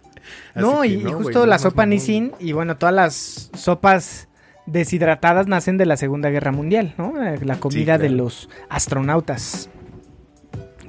No, 0.55 0.83
y, 0.83 1.03
justo 1.03 1.45
la 1.45 1.59
sopa. 1.59 1.85
Nissin 1.85 2.31
y 2.39 2.51
bueno, 2.53 2.77
todas 2.77 2.93
las 2.95 3.49
sopas 3.55 4.27
deshidratadas 4.71 5.47
nacen 5.47 5.77
de 5.77 5.85
la 5.85 5.97
Segunda 5.97 6.29
Guerra 6.29 6.51
Mundial, 6.51 6.93
¿no? 6.97 7.21
Eh, 7.23 7.39
La 7.43 7.59
comida 7.59 7.97
de 7.97 8.07
claro. 8.07 8.23
los 8.23 8.49
astronautas. 8.69 9.69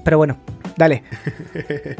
Pero 0.04 0.18
bueno, 0.18 0.38
dale. 0.76 1.02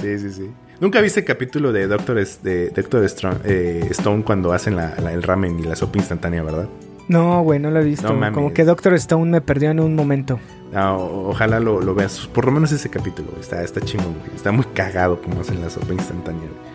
Sí, 0.00 0.18
sí, 0.18 0.30
sí. 0.32 0.50
¿Nunca 0.80 1.00
viste 1.00 1.20
el 1.20 1.26
capítulo 1.26 1.72
de 1.72 1.86
Doctor, 1.86 2.16
de 2.42 2.68
Doctor 2.70 3.06
eh, 3.44 3.86
Stone 3.90 4.22
cuando 4.22 4.52
hacen 4.52 4.76
la- 4.76 4.94
la- 5.02 5.12
el 5.12 5.22
ramen 5.22 5.58
y 5.58 5.62
la 5.62 5.76
sopa 5.76 5.98
instantánea, 5.98 6.42
verdad? 6.42 6.68
No, 7.08 7.42
güey, 7.42 7.58
no 7.58 7.70
lo 7.70 7.80
he 7.80 7.84
visto. 7.84 8.12
No. 8.12 8.32
Como 8.32 8.52
que 8.52 8.64
Doctor 8.64 8.92
Stone 8.94 9.30
me 9.30 9.40
perdió 9.40 9.70
en 9.70 9.80
un 9.80 9.94
momento. 9.94 10.38
Ojalá 10.74 11.60
lo, 11.60 11.80
lo 11.80 11.94
veas. 11.94 12.26
Por 12.26 12.44
lo 12.46 12.50
menos 12.52 12.72
ese 12.72 12.90
capítulo. 12.90 13.28
Está, 13.40 13.62
está 13.62 13.80
chingón, 13.80 14.14
güey. 14.18 14.34
Está 14.34 14.52
muy 14.52 14.64
cagado 14.74 15.22
como 15.22 15.40
hacen 15.40 15.60
la 15.62 15.70
sopa 15.70 15.94
instantánea, 15.94 16.42
güey. 16.42 16.73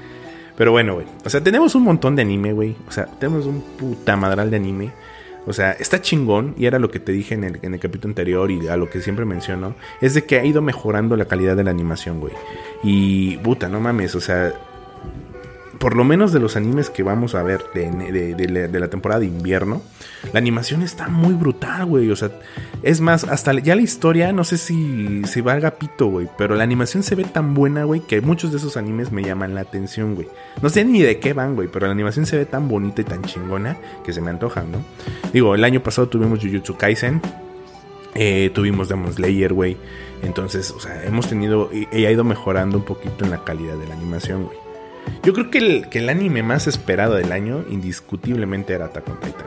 Pero 0.60 0.74
bueno, 0.74 0.96
güey. 0.96 1.08
O 1.24 1.30
sea, 1.30 1.42
tenemos 1.42 1.74
un 1.76 1.84
montón 1.84 2.18
de 2.18 2.22
anime, 2.22 2.52
güey. 2.52 2.76
O 2.86 2.92
sea, 2.92 3.06
tenemos 3.06 3.46
un 3.46 3.62
puta 3.62 4.18
madral 4.18 4.52
de 4.52 4.58
anime. 4.58 4.92
O 5.48 5.54
sea, 5.54 5.72
está 5.72 6.02
chingón. 6.02 6.54
Y 6.58 6.66
era 6.66 6.80
lo 6.80 6.92
que 6.92 7.00
te 7.00 7.14
dije 7.14 7.34
en 7.34 7.46
el, 7.46 7.60
en 7.62 7.76
el 7.76 7.80
capítulo 7.80 8.12
anterior 8.12 8.52
y 8.52 8.68
a 8.68 8.76
lo 8.76 8.90
que 8.90 9.00
siempre 9.00 9.24
menciono. 9.24 9.76
Es 10.02 10.16
de 10.16 10.26
que 10.26 10.38
ha 10.38 10.44
ido 10.44 10.62
mejorando 10.62 11.16
la 11.16 11.24
calidad 11.24 11.56
de 11.56 11.64
la 11.64 11.72
animación, 11.72 12.20
güey. 12.20 12.34
Y, 12.84 13.38
puta, 13.38 13.70
no 13.70 13.80
mames. 13.80 14.16
O 14.16 14.20
sea, 14.20 14.52
por 15.80 15.96
lo 15.96 16.04
menos 16.04 16.34
de 16.34 16.40
los 16.40 16.56
animes 16.58 16.90
que 16.90 17.04
vamos 17.04 17.36
a 17.36 17.42
ver 17.44 17.64
de, 17.74 17.90
de- 18.36 18.80
la 18.80 18.88
temporada 18.90 19.22
de 19.22 19.28
invierno, 19.28 19.82
la 20.34 20.40
animación 20.40 20.82
está 20.82 21.08
muy 21.08 21.34
brutal, 21.34 21.86
güey. 21.86 22.12
O 22.12 22.16
sea, 22.16 22.30
es 22.84 23.00
más, 23.02 23.24
hasta 23.24 23.54
ya 23.54 23.76
la 23.76 23.82
historia, 23.82 24.32
no 24.34 24.44
sé 24.44 24.58
si, 24.58 25.22
si 25.26 25.40
valga 25.42 25.72
pito, 25.72 26.08
güey. 26.08 26.28
Pero 26.38 26.56
la 26.56 26.64
animación 26.64 27.02
se 27.04 27.16
ve 27.16 27.24
tan 27.24 27.54
buena, 27.54 27.86
güey, 27.86 28.02
que 28.02 28.20
muchos 28.22 28.52
de 28.52 28.58
esos 28.58 28.76
animes 28.78 29.12
me 29.14 29.24
llaman 29.24 29.56
la 29.56 29.62
atención, 29.62 30.16
güey. 30.16 30.28
No 30.62 30.68
sé 30.70 30.84
ni 30.84 31.02
de 31.02 31.20
qué 31.20 31.32
van, 31.34 31.56
güey, 31.56 31.70
pero 31.72 31.86
la 31.88 31.94
animación 31.94 32.26
se 32.26 32.38
ve 32.38 32.46
tan 32.46 32.68
bonita 32.68 33.02
y 33.02 33.06
tan 33.06 33.22
chingona 33.24 33.78
que 34.04 34.12
se 34.14 34.20
me 34.22 34.30
antojan, 34.30 34.72
¿no? 34.72 34.80
Digo, 35.32 35.56
el 35.56 35.64
año 35.64 35.82
pasado 35.82 36.10
tuvimos 36.10 36.40
Jujutsu 36.40 36.76
Kaisen. 36.76 37.22
Eh, 38.16 38.52
tuvimos 38.54 38.90
Demon 38.90 39.14
Slayer, 39.14 39.54
güey. 39.54 39.78
Entonces, 40.24 40.72
o 40.72 40.80
sea, 40.80 41.04
hemos 41.06 41.28
tenido. 41.30 41.70
Y, 41.72 41.88
y 41.96 42.06
ha 42.06 42.12
ido 42.12 42.24
mejorando 42.24 42.78
un 42.80 42.84
poquito 42.84 43.24
en 43.24 43.32
la 43.32 43.44
calidad 43.44 43.76
de 43.78 43.88
la 43.88 43.94
animación, 43.94 44.46
güey. 44.46 44.58
Yo 45.24 45.34
creo 45.34 45.50
que 45.52 45.58
el, 45.58 45.90
que 45.90 46.00
el 46.00 46.10
anime 46.10 46.44
más 46.44 46.68
esperado 46.68 47.16
del 47.16 47.32
año, 47.32 47.64
indiscutiblemente, 47.70 48.74
era 48.74 48.86
Attack 48.86 49.10
on 49.10 49.20
Titan. 49.20 49.46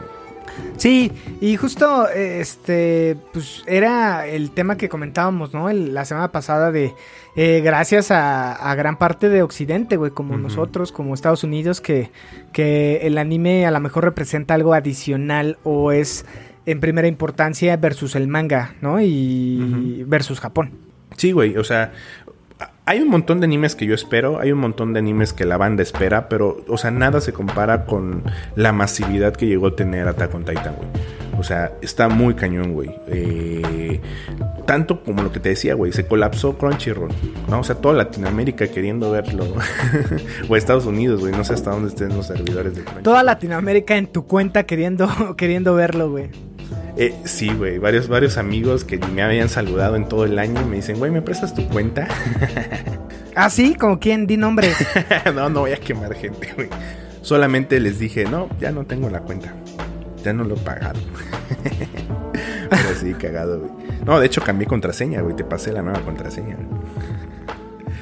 Sí, 0.76 1.10
y 1.40 1.56
justo 1.56 2.08
este, 2.08 3.16
pues 3.32 3.62
era 3.66 4.26
el 4.26 4.50
tema 4.50 4.76
que 4.76 4.88
comentábamos, 4.88 5.54
¿no? 5.54 5.70
El- 5.70 5.94
la 5.94 6.04
semana 6.04 6.30
pasada 6.32 6.70
de 6.72 6.92
eh, 7.36 7.62
gracias 7.64 8.10
a, 8.10 8.52
a 8.52 8.74
gran 8.74 8.98
parte 8.98 9.28
de 9.30 9.42
Occidente, 9.42 9.96
güey, 9.96 10.10
como 10.10 10.36
nosotros, 10.36 10.92
como 10.92 11.14
Estados 11.14 11.44
Unidos, 11.44 11.80
que, 11.80 12.10
que 12.52 12.98
el 13.02 13.16
anime 13.16 13.64
a 13.64 13.70
lo 13.70 13.80
mejor 13.80 14.04
representa 14.04 14.54
algo 14.54 14.74
adicional 14.74 15.56
o 15.62 15.92
es 15.92 16.26
en 16.66 16.80
primera 16.80 17.08
importancia 17.08 17.76
versus 17.76 18.14
el 18.14 18.28
manga, 18.28 18.74
¿no? 18.82 19.00
Y 19.00 20.04
versus 20.06 20.38
Japón. 20.40 20.72
Sí, 21.16 21.32
güey, 21.32 21.56
o 21.56 21.64
sea, 21.64 21.92
hay 22.84 23.00
un 23.00 23.08
montón 23.08 23.40
de 23.40 23.46
animes 23.46 23.76
que 23.76 23.86
yo 23.86 23.94
espero, 23.94 24.40
hay 24.40 24.50
un 24.50 24.58
montón 24.58 24.92
de 24.92 24.98
animes 24.98 25.32
que 25.32 25.44
la 25.44 25.56
banda 25.56 25.82
espera, 25.82 26.28
pero, 26.28 26.64
o 26.66 26.76
sea, 26.76 26.90
nada 26.90 27.20
se 27.20 27.32
compara 27.32 27.84
con 27.84 28.24
la 28.56 28.72
masividad 28.72 29.34
que 29.34 29.46
llegó 29.46 29.68
a 29.68 29.76
tener 29.76 30.08
Attack 30.08 30.34
on 30.34 30.44
Titan, 30.44 30.74
güey. 30.76 30.88
O 31.38 31.44
sea, 31.44 31.72
está 31.80 32.08
muy 32.08 32.34
cañón, 32.34 32.74
güey. 32.74 32.90
Eh, 33.08 34.00
tanto 34.66 35.02
como 35.02 35.22
lo 35.22 35.32
que 35.32 35.40
te 35.40 35.50
decía, 35.50 35.74
güey, 35.74 35.92
se 35.92 36.06
colapsó 36.06 36.58
Crunchyroll, 36.58 37.10
¿no? 37.48 37.60
O 37.60 37.64
sea, 37.64 37.76
toda 37.76 37.94
Latinoamérica 37.94 38.66
queriendo 38.68 39.10
verlo. 39.10 39.46
o 40.48 40.56
Estados 40.56 40.84
Unidos, 40.84 41.20
güey, 41.20 41.32
no 41.32 41.44
sé 41.44 41.54
hasta 41.54 41.70
dónde 41.70 41.88
estén 41.88 42.10
los 42.10 42.26
servidores 42.26 42.74
de 42.74 42.82
Crunchyroll. 42.82 43.02
Toda 43.04 43.22
Latinoamérica 43.22 43.96
en 43.96 44.08
tu 44.08 44.26
cuenta 44.26 44.64
queriendo, 44.64 45.08
queriendo 45.36 45.74
verlo, 45.74 46.10
güey. 46.10 46.30
Eh, 46.96 47.14
sí, 47.24 47.48
güey, 47.54 47.78
varios, 47.78 48.08
varios 48.08 48.36
amigos 48.36 48.84
que 48.84 48.98
me 48.98 49.22
habían 49.22 49.48
saludado 49.48 49.96
en 49.96 50.08
todo 50.08 50.24
el 50.24 50.38
año 50.38 50.64
me 50.66 50.76
dicen, 50.76 50.98
güey, 50.98 51.10
¿me 51.10 51.22
prestas 51.22 51.54
tu 51.54 51.66
cuenta? 51.68 52.06
Ah, 53.34 53.48
sí, 53.48 53.74
como 53.76 53.98
quien, 53.98 54.26
di 54.26 54.36
nombre. 54.36 54.68
no, 55.34 55.48
no 55.48 55.60
voy 55.60 55.72
a 55.72 55.78
quemar 55.78 56.12
gente, 56.14 56.52
güey. 56.54 56.68
Solamente 57.22 57.80
les 57.80 57.98
dije, 57.98 58.26
no, 58.26 58.50
ya 58.60 58.72
no 58.72 58.84
tengo 58.84 59.08
la 59.08 59.20
cuenta. 59.20 59.54
Ya 60.22 60.34
no 60.34 60.44
lo 60.44 60.54
he 60.54 60.58
pagado. 60.58 61.00
Pero 62.68 62.94
sí, 63.00 63.14
cagado, 63.14 63.60
güey. 63.60 63.70
No, 64.04 64.20
de 64.20 64.26
hecho 64.26 64.42
cambié 64.42 64.66
contraseña, 64.66 65.22
güey. 65.22 65.34
Te 65.34 65.44
pasé 65.44 65.72
la 65.72 65.80
nueva 65.80 66.00
contraseña. 66.02 66.56
güey. 66.56 66.68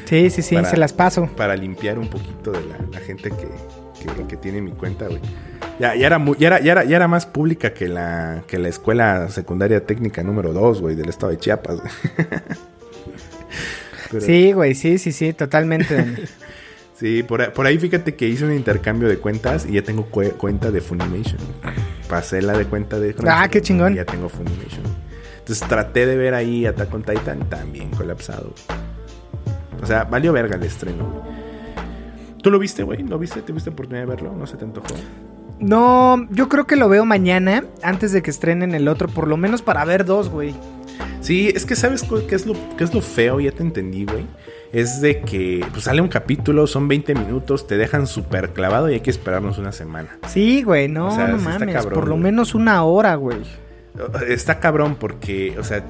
Sí, 0.07 0.31
sí, 0.31 0.43
sí, 0.43 0.57
Para- 0.57 0.69
se 0.69 0.77
las 0.77 0.93
paso. 0.93 1.29
Para 1.37 1.55
limpiar 1.55 1.97
un 2.01 2.09
poquito 2.09 2.51
de 2.51 2.63
la, 2.67 2.79
la 2.91 2.99
gente 2.99 3.31
que, 3.31 3.47
que- 4.17 4.27
que 4.27 4.37
tiene 4.37 4.61
mi 4.61 4.73
cuenta, 4.73 5.07
güey. 5.07 5.21
Ya, 5.81 5.95
ya, 5.97 6.07
era 6.07 6.19
muy- 6.19 6.37
ya, 6.39 6.49
era, 6.49 6.61
ya, 6.61 6.73
era, 6.73 6.85
ya 6.85 6.97
era 6.97 7.09
más 7.09 7.27
pública 7.27 7.73
que 7.73 7.89
la, 7.89 8.45
que 8.47 8.59
la 8.59 8.69
escuela 8.69 9.29
secundaria 9.31 9.85
técnica 9.87 10.23
número 10.23 10.53
2, 10.53 10.81
güey, 10.83 10.95
del 10.95 11.09
estado 11.09 11.33
de 11.33 11.39
Chiapas. 11.39 11.81
güey. 11.81 11.93
Pero- 14.11 14.21
Sí, 14.27 14.53
güey, 14.53 14.75
sí, 14.75 14.99
sí, 14.99 15.13
sí, 15.13 15.33
totalmente. 15.33 16.07
Sí, 17.01 17.23
por, 17.23 17.41
ahí- 17.41 17.49
por 17.55 17.65
ahí 17.65 17.79
fíjate 17.79 18.15
que 18.15 18.29
hice 18.29 18.45
un 18.45 18.53
intercambio 18.53 19.09
de 19.09 19.17
cuentas 19.17 19.65
y 19.65 19.73
ya 19.73 19.83
tengo 19.83 20.11
cue- 20.11 20.33
cuenta 20.37 20.71
de 20.71 20.83
Funimation. 20.83 21.39
Pasé 22.11 22.43
la 22.43 22.53
de 22.59 22.67
cuenta 22.67 22.99
de 23.01 23.15
Ah, 23.27 23.49
qué 23.51 23.63
chingón. 23.63 23.95
y 23.95 23.97
Ya 23.97 24.05
tengo 24.05 24.29
Funimation. 24.29 24.83
Entonces 25.39 25.67
traté 25.67 26.05
de 26.05 26.15
ver 26.19 26.35
ahí 26.35 26.67
Attack 26.67 26.93
on 26.93 27.03
Titan 27.03 27.49
también 27.49 27.89
colapsado. 27.93 28.53
O 29.83 29.87
sea, 29.87 30.05
valió 30.05 30.31
verga 30.35 30.57
el 30.57 30.63
estreno. 30.65 31.07
güey. 31.11 31.35
¿Tú 32.43 32.51
lo 32.51 32.59
viste, 32.59 32.83
güey? 32.83 33.03
¿Lo 33.03 33.19
viste? 33.19 33.41
¿Tuviste 33.41 33.71
oportunidad 33.71 34.03
de 34.05 34.11
verlo? 34.11 34.35
¿No 34.37 34.47
se 34.47 34.59
te 34.59 34.67
antojó? 34.67 34.95
No, 35.61 36.27
yo 36.31 36.49
creo 36.49 36.67
que 36.67 36.77
lo 36.77 36.89
veo 36.89 37.05
mañana, 37.05 37.65
antes 37.83 38.13
de 38.13 38.23
que 38.23 38.31
estrenen 38.31 38.75
el 38.75 38.89
otro, 38.89 39.09
por 39.09 39.29
lo 39.29 39.37
menos 39.37 39.63
para 39.63 39.85
ver 39.85 40.05
dos, 40.05 40.31
güey. 40.31 40.55
Sí, 41.21 41.53
es 41.55 41.67
que 41.67 41.77
sabes 41.77 42.03
qué 42.29 42.35
es 42.35 42.47
lo, 42.47 42.55
qué 42.77 42.85
es 42.85 42.95
lo 42.95 43.03
feo, 43.03 43.41
ya 43.41 43.53
te 43.53 43.63
entendí, 43.63 44.07
güey. 44.07 44.27
Es 44.73 45.01
de 45.01 45.21
que 45.21 45.65
pues, 45.73 45.85
sale 45.85 46.01
un 46.01 46.09
capítulo, 46.09 46.67
son 46.67 46.89
20 46.89 47.15
minutos, 47.15 47.67
te 47.67 47.77
dejan 47.77 48.07
súper 48.07 48.51
clavado 48.51 48.89
y 48.91 48.95
hay 48.95 49.01
que 49.01 49.11
esperarnos 49.11 49.59
una 49.59 49.73
semana. 49.73 50.19
Sí, 50.29 50.63
güey, 50.63 50.89
no, 50.89 51.09
O 51.09 51.11
sea, 51.11 51.29
no 51.29 51.39
mames, 51.39 51.75
cabrón, 51.75 51.95
por 51.95 52.05
lo 52.09 52.15
güey. 52.15 52.23
menos 52.23 52.55
una 52.55 52.83
hora, 52.85 53.15
güey. 53.17 53.39
Está 54.29 54.61
cabrón 54.61 54.97
porque, 54.99 55.57
o 55.59 55.65
sea, 55.65 55.85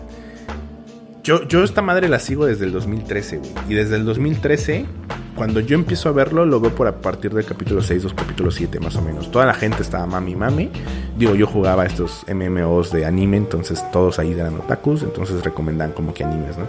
yo, 1.23 1.47
yo 1.47 1.65
esta 1.65 1.83
madre 1.83 2.09
la 2.09 2.19
sigo 2.19 2.47
desde 2.47 2.65
el 2.65 2.73
2013, 2.73 3.39
güey. 3.39 3.51
Y 3.69 3.75
desde 3.75 3.97
el 3.97 4.05
2013, 4.05 4.87
cuando 5.35 5.61
yo 5.61 5.75
empiezo 5.75 6.09
a 6.09 6.13
verlo, 6.13 6.45
lo 6.45 6.61
veo 6.61 6.75
por 6.75 6.87
a 6.87 7.01
partir 7.01 7.33
del 7.33 7.45
capítulo 7.45 7.83
6 7.83 8.05
o 8.05 8.15
capítulo 8.15 8.51
7 8.51 8.81
más 8.81 8.97
o 8.97 9.03
menos. 9.03 9.31
Toda 9.31 9.47
la 9.47 9.55
gente 9.55 9.83
estaba 9.83 10.07
mami 10.07 10.37
mami. 10.37 10.71
Digo, 11.17 11.35
yo 11.35 11.47
jugaba 11.47 11.87
estos 11.87 12.25
MMOs 12.33 12.93
de 12.93 13.07
anime, 13.07 13.37
entonces 13.37 13.85
todos 13.91 14.19
ahí 14.19 14.33
eran 14.33 14.57
otakus, 14.57 15.03
entonces 15.03 15.43
recomendan 15.45 15.93
como 15.93 16.15
que 16.15 16.25
animes, 16.25 16.57
¿no? 16.59 16.67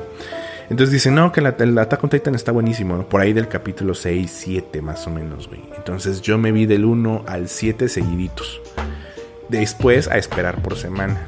Entonces 0.70 0.94
dicen, 0.94 1.16
no, 1.16 1.34
que 1.34 1.42
la, 1.42 1.54
el 1.60 1.78
Attack 1.78 2.02
on 2.02 2.10
Titan 2.10 2.34
está 2.34 2.54
buenísimo, 2.54 2.96
¿no? 2.96 3.10
Por 3.10 3.20
ahí 3.20 3.34
del 3.34 3.50
capítulo 3.50 3.94
6, 3.94 4.32
7 4.34 4.82
más 4.82 5.06
o 5.06 5.10
menos, 5.10 5.50
güey. 5.50 5.62
Entonces 5.76 6.22
yo 6.22 6.38
me 6.38 6.54
vi 6.54 6.66
del 6.66 6.86
1 6.86 7.26
al 7.28 7.50
7 7.50 7.90
seguiditos. 7.90 8.62
Después 9.50 10.08
a 10.08 10.18
esperar 10.18 10.62
por 10.62 10.78
semana. 10.78 11.28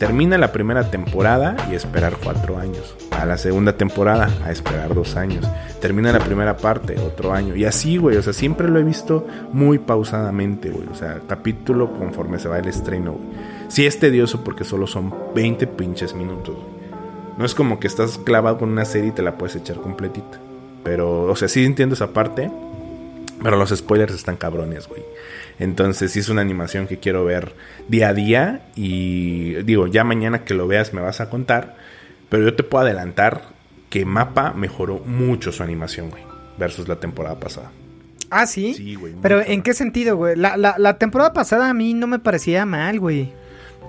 Termina 0.00 0.38
la 0.38 0.50
primera 0.50 0.90
temporada 0.90 1.54
y 1.70 1.74
esperar 1.74 2.16
cuatro 2.24 2.56
años. 2.56 2.96
A 3.10 3.26
la 3.26 3.36
segunda 3.36 3.74
temporada 3.74 4.30
a 4.42 4.50
esperar 4.50 4.94
dos 4.94 5.14
años. 5.14 5.46
Termina 5.78 6.10
la 6.10 6.20
primera 6.20 6.56
parte, 6.56 6.98
otro 6.98 7.34
año. 7.34 7.54
Y 7.54 7.66
así, 7.66 7.98
güey. 7.98 8.16
O 8.16 8.22
sea, 8.22 8.32
siempre 8.32 8.70
lo 8.70 8.78
he 8.78 8.82
visto 8.82 9.26
muy 9.52 9.78
pausadamente, 9.78 10.70
güey. 10.70 10.88
O 10.90 10.94
sea, 10.94 11.20
capítulo 11.28 11.92
conforme 11.98 12.38
se 12.38 12.48
va 12.48 12.58
el 12.58 12.68
estreno, 12.68 13.12
güey. 13.12 13.26
Sí 13.68 13.84
es 13.84 13.98
tedioso 13.98 14.42
porque 14.42 14.64
solo 14.64 14.86
son 14.86 15.14
20 15.34 15.66
pinches 15.66 16.14
minutos. 16.14 16.56
No 17.36 17.44
es 17.44 17.54
como 17.54 17.78
que 17.78 17.86
estás 17.86 18.16
clavado 18.16 18.56
con 18.56 18.70
una 18.70 18.86
serie 18.86 19.10
y 19.10 19.12
te 19.12 19.20
la 19.20 19.36
puedes 19.36 19.54
echar 19.56 19.82
completita. 19.82 20.38
Pero, 20.82 21.24
o 21.24 21.36
sea, 21.36 21.46
sí 21.48 21.62
entiendo 21.62 21.94
esa 21.94 22.14
parte. 22.14 22.50
Pero 23.42 23.56
los 23.56 23.70
spoilers 23.70 24.14
están 24.14 24.36
cabrones, 24.36 24.86
güey. 24.86 25.02
Entonces, 25.58 26.12
sí 26.12 26.20
es 26.20 26.28
una 26.28 26.42
animación 26.42 26.86
que 26.86 26.98
quiero 26.98 27.24
ver 27.24 27.54
día 27.88 28.08
a 28.08 28.14
día. 28.14 28.62
Y 28.76 29.54
digo, 29.62 29.86
ya 29.86 30.04
mañana 30.04 30.44
que 30.44 30.54
lo 30.54 30.66
veas 30.66 30.92
me 30.92 31.00
vas 31.00 31.20
a 31.20 31.30
contar. 31.30 31.76
Pero 32.28 32.44
yo 32.44 32.54
te 32.54 32.62
puedo 32.62 32.84
adelantar 32.84 33.42
que 33.88 34.04
Mapa 34.04 34.52
mejoró 34.52 35.00
mucho 35.00 35.52
su 35.52 35.62
animación, 35.62 36.10
güey. 36.10 36.22
Versus 36.58 36.88
la 36.88 36.96
temporada 36.96 37.40
pasada. 37.40 37.70
Ah, 38.30 38.46
sí. 38.46 38.74
Sí, 38.74 38.94
güey, 38.94 39.14
Pero. 39.20 39.40
¿en 39.40 39.62
qué 39.62 39.74
sentido, 39.74 40.16
güey? 40.16 40.36
La, 40.36 40.56
la, 40.56 40.76
la 40.78 40.98
temporada 40.98 41.32
pasada 41.32 41.68
a 41.68 41.74
mí 41.74 41.94
no 41.94 42.06
me 42.06 42.18
parecía 42.18 42.64
mal, 42.64 43.00
güey. 43.00 43.32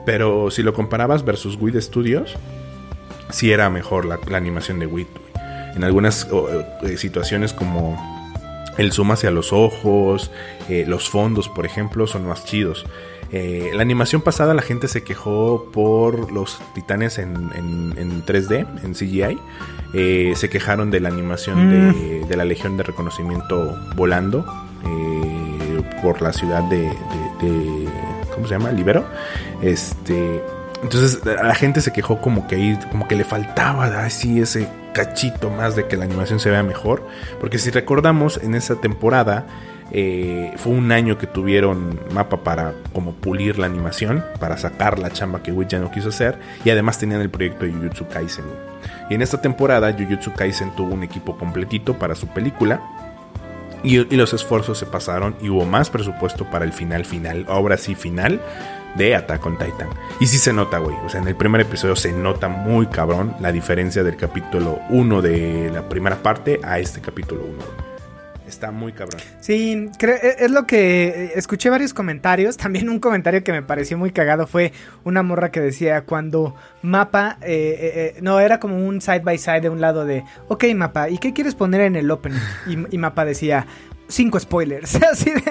Pero 0.06 0.49
si 0.49 0.64
lo 0.64 0.74
comparabas 0.74 1.24
versus 1.24 1.58
Wit 1.60 1.76
Studios, 1.76 2.36
sí 3.30 3.52
era 3.52 3.70
mejor 3.70 4.06
la, 4.06 4.20
la 4.30 4.38
animación 4.38 4.80
de 4.80 4.88
güey. 4.88 5.06
En 5.76 5.84
algunas 5.84 6.28
eh, 6.84 6.97
situaciones 6.97 7.54
como 7.54 8.11
el 8.78 8.91
zoom 8.91 9.11
hacia 9.11 9.32
los 9.32 9.53
ojos, 9.53 10.32
eh, 10.69 10.86
los 10.88 11.09
fondos, 11.09 11.49
por 11.49 11.65
ejemplo, 11.65 12.07
son 12.07 12.28
más 12.28 12.45
chidos. 12.45 12.86
Eh, 13.34 13.72
la 13.74 13.82
animación 13.82 14.22
pasada 14.22 14.53
la 14.53 14.61
gente 14.61 14.89
se 14.89 15.03
quejó 15.03 15.69
por 15.72 16.32
los 16.34 16.59
titanes 16.76 17.17
en, 17.17 17.49
en- 17.55 17.93
en 17.97 18.26
3D, 18.26 18.65
en 18.84 18.93
CGI. 18.93 19.38
Eh, 19.93 20.34
se 20.36 20.49
quejaron 20.49 20.91
de 20.91 20.99
la 20.99 21.09
animación 21.09 21.69
de, 21.69 22.26
de 22.26 22.38
la 22.38 22.43
Legión 22.45 22.76
de 22.78 22.84
Reconocimiento 22.84 23.78
volando 23.95 24.45
eh, 24.86 25.82
por 26.01 26.22
la 26.22 26.34
ciudad 26.34 26.63
de, 26.63 26.80
de- 26.80 27.47
de- 27.47 27.89
¿Cómo 28.34 28.47
se 28.47 28.53
llama? 28.53 28.72
Libero. 28.72 29.05
Este. 29.61 30.41
Entonces 30.84 31.22
la 31.26 31.53
gente 31.53 31.80
se 31.82 31.93
quejó 31.93 32.19
como 32.22 32.47
que 32.47 32.55
ahí, 32.55 32.80
como 32.91 33.07
que 33.07 33.15
le 33.15 33.24
faltaba 33.24 33.86
así 34.03 34.39
ese 34.41 34.67
cachito 34.94 35.50
más 35.50 35.76
de 35.76 35.88
que 35.88 35.98
la 35.98 36.06
animación 36.06 36.39
se 36.39 36.50
vea 36.50 36.64
mejor. 36.64 37.06
Porque 37.39 37.58
si 37.58 37.70
recordamos, 37.70 38.38
en 38.42 38.56
esa 38.56 38.76
temporada 38.76 39.46
eh, 39.92 40.54
fue 40.56 40.74
un 40.74 40.92
año 40.92 41.18
que 41.18 41.28
tuvieron 41.28 42.00
mapa 42.14 42.44
para 42.44 42.74
como 42.94 43.14
pulir 43.14 43.60
la 43.60 43.66
animación, 43.66 44.24
para 44.39 44.58
sacar 44.58 45.00
la 45.00 45.12
chamba 45.12 45.44
que 45.44 45.52
Wit 45.52 45.70
ya 45.70 45.80
no 45.80 45.92
quiso 45.92 46.10
hacer. 46.10 46.39
Y 46.64 46.70
además 46.70 46.98
tenían 46.98 47.22
el 47.22 47.30
proyecto 47.30 47.66
de 47.66 47.74
Jujutsu 47.74 48.08
Kaisen. 48.08 48.46
Y 49.10 49.16
en 49.16 49.22
esta 49.22 49.42
temporada 49.42 49.94
Jujutsu 49.94 50.34
Kaisen 50.34 50.72
tuvo 50.76 50.94
un 50.94 51.04
equipo 51.04 51.38
completito 51.38 51.98
para 51.98 52.16
su 52.16 52.28
película. 52.28 52.82
Y, 53.84 53.98
y 54.14 54.16
los 54.16 54.32
esfuerzos 54.34 54.78
se 54.78 54.86
pasaron 54.86 55.36
y 55.42 55.50
hubo 55.50 55.66
más 55.66 55.89
presupuesto 55.89 56.46
para 56.46 56.66
el 56.66 56.72
final 56.72 57.04
final, 57.04 57.48
ahora 57.50 57.78
sí 57.78 57.96
final, 57.96 58.39
de 58.96 59.16
Attack 59.16 59.46
on 59.46 59.58
Titan. 59.58 59.89
Y 60.20 60.28
sí 60.28 60.38
se 60.38 60.54
nota, 60.54 60.78
güey. 60.80 60.96
O 61.06 61.10
sea, 61.10 61.22
en 61.22 61.28
el 61.28 61.36
primer 61.36 61.62
episodio 61.62 61.96
se 61.96 62.12
nota 62.12 62.48
muy 62.48 62.88
cabrón 62.88 63.36
la 63.39 63.52
diferencia 63.52 64.04
del 64.04 64.16
capítulo 64.18 64.80
1 64.89 65.22
de 65.22 65.70
la 65.74 65.88
primera 65.88 66.18
parte 66.18 66.60
a 66.64 66.80
este 66.80 67.02
capítulo 67.02 67.44
1. 67.46 67.92
Está 68.48 68.72
muy 68.72 68.92
cabrón. 68.92 69.22
Sí, 69.39 69.89
e- 70.02 70.36
es 70.39 70.52
lo 70.52 70.68
que 70.68 71.08
eh, 71.08 71.32
escuché 71.36 71.70
varios 71.70 71.94
comentarios. 71.94 72.58
También 72.58 72.89
un 72.89 73.00
comentario 73.00 73.46
que 73.46 73.54
me 73.54 73.62
pareció 73.62 73.98
muy 73.98 74.12
cagado 74.12 74.46
fue 74.46 74.74
una 75.06 75.24
morra 75.24 75.52
que 75.52 75.62
decía 75.62 76.02
cuando 76.02 76.54
Mapa, 76.82 77.38
eh, 77.42 78.14
eh, 78.16 78.20
no, 78.22 78.42
era 78.42 78.60
como 78.60 78.86
un 78.86 79.00
side 79.00 79.22
by 79.22 79.38
side 79.38 79.62
de 79.62 79.70
un 79.70 79.80
lado 79.80 80.04
de, 80.06 80.26
ok 80.50 80.66
Mapa, 80.76 81.10
¿y 81.10 81.18
qué 81.18 81.32
quieres 81.32 81.56
poner 81.56 81.80
en 81.80 81.96
el 81.96 82.12
opening? 82.12 82.39
Y, 82.68 82.96
y 82.96 82.98
Mapa 82.98 83.24
decía, 83.24 83.66
cinco 84.10 84.38
spoilers. 84.38 84.96
Así 85.12 85.32
de- 85.32 85.42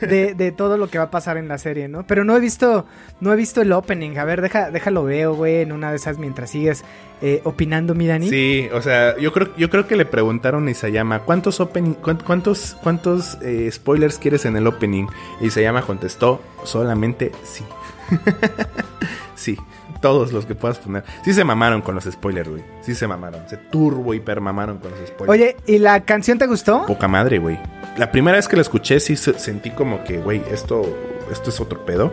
de, 0.00 0.34
de 0.34 0.52
todo 0.52 0.76
lo 0.76 0.88
que 0.88 0.98
va 0.98 1.04
a 1.04 1.10
pasar 1.10 1.36
en 1.36 1.48
la 1.48 1.58
serie, 1.58 1.88
¿no? 1.88 2.06
Pero 2.06 2.24
no 2.24 2.36
he 2.36 2.40
visto, 2.40 2.86
no 3.20 3.32
he 3.32 3.36
visto 3.36 3.60
el 3.62 3.72
opening. 3.72 4.16
A 4.18 4.24
ver, 4.24 4.40
deja, 4.42 4.70
déjalo 4.70 5.04
veo, 5.04 5.34
güey, 5.34 5.56
en 5.62 5.72
una 5.72 5.90
de 5.90 5.96
esas 5.96 6.18
mientras 6.18 6.50
sigues 6.50 6.84
eh, 7.22 7.40
opinando, 7.44 7.94
mi 7.94 8.06
Dani. 8.06 8.28
Sí, 8.28 8.68
o 8.72 8.82
sea, 8.82 9.16
yo 9.18 9.32
creo, 9.32 9.54
yo 9.56 9.70
creo 9.70 9.86
que 9.86 9.96
le 9.96 10.04
preguntaron 10.04 10.66
a 10.68 10.70
Isayama, 10.70 11.20
¿cuántos 11.20 11.60
opening, 11.60 11.94
cuán- 11.94 12.18
cuántos, 12.24 12.76
cuántos 12.82 13.38
eh, 13.42 13.68
spoilers 13.72 14.18
quieres 14.18 14.44
en 14.44 14.56
el 14.56 14.66
opening? 14.66 15.06
Y 15.40 15.46
Isayama 15.46 15.82
contestó, 15.82 16.40
solamente 16.64 17.32
sí. 17.44 17.64
sí, 19.34 19.56
todos 20.00 20.32
los 20.32 20.46
que 20.46 20.54
puedas 20.54 20.78
poner. 20.78 21.04
Sí 21.24 21.32
se 21.32 21.44
mamaron 21.44 21.82
con 21.82 21.94
los 21.94 22.04
spoilers, 22.04 22.48
güey. 22.48 22.62
Sí 22.82 22.94
se 22.94 23.06
mamaron. 23.06 23.48
Se 23.48 23.56
turbo 23.56 24.14
hiper 24.14 24.40
mamaron 24.40 24.78
con 24.78 24.90
los 24.90 25.00
spoilers. 25.08 25.30
Oye, 25.30 25.56
¿y 25.66 25.78
la 25.78 26.00
canción 26.04 26.38
te 26.38 26.46
gustó? 26.46 26.84
Poca 26.86 27.08
madre, 27.08 27.38
güey. 27.38 27.58
La 27.96 28.10
primera 28.10 28.36
vez 28.36 28.48
que 28.48 28.56
la 28.56 28.62
escuché 28.62 28.98
sí 29.00 29.16
se- 29.16 29.38
sentí 29.38 29.70
como 29.70 30.02
que, 30.04 30.18
güey, 30.18 30.42
esto, 30.50 30.82
esto 31.30 31.50
es 31.50 31.60
otro 31.60 31.84
pedo. 31.86 32.12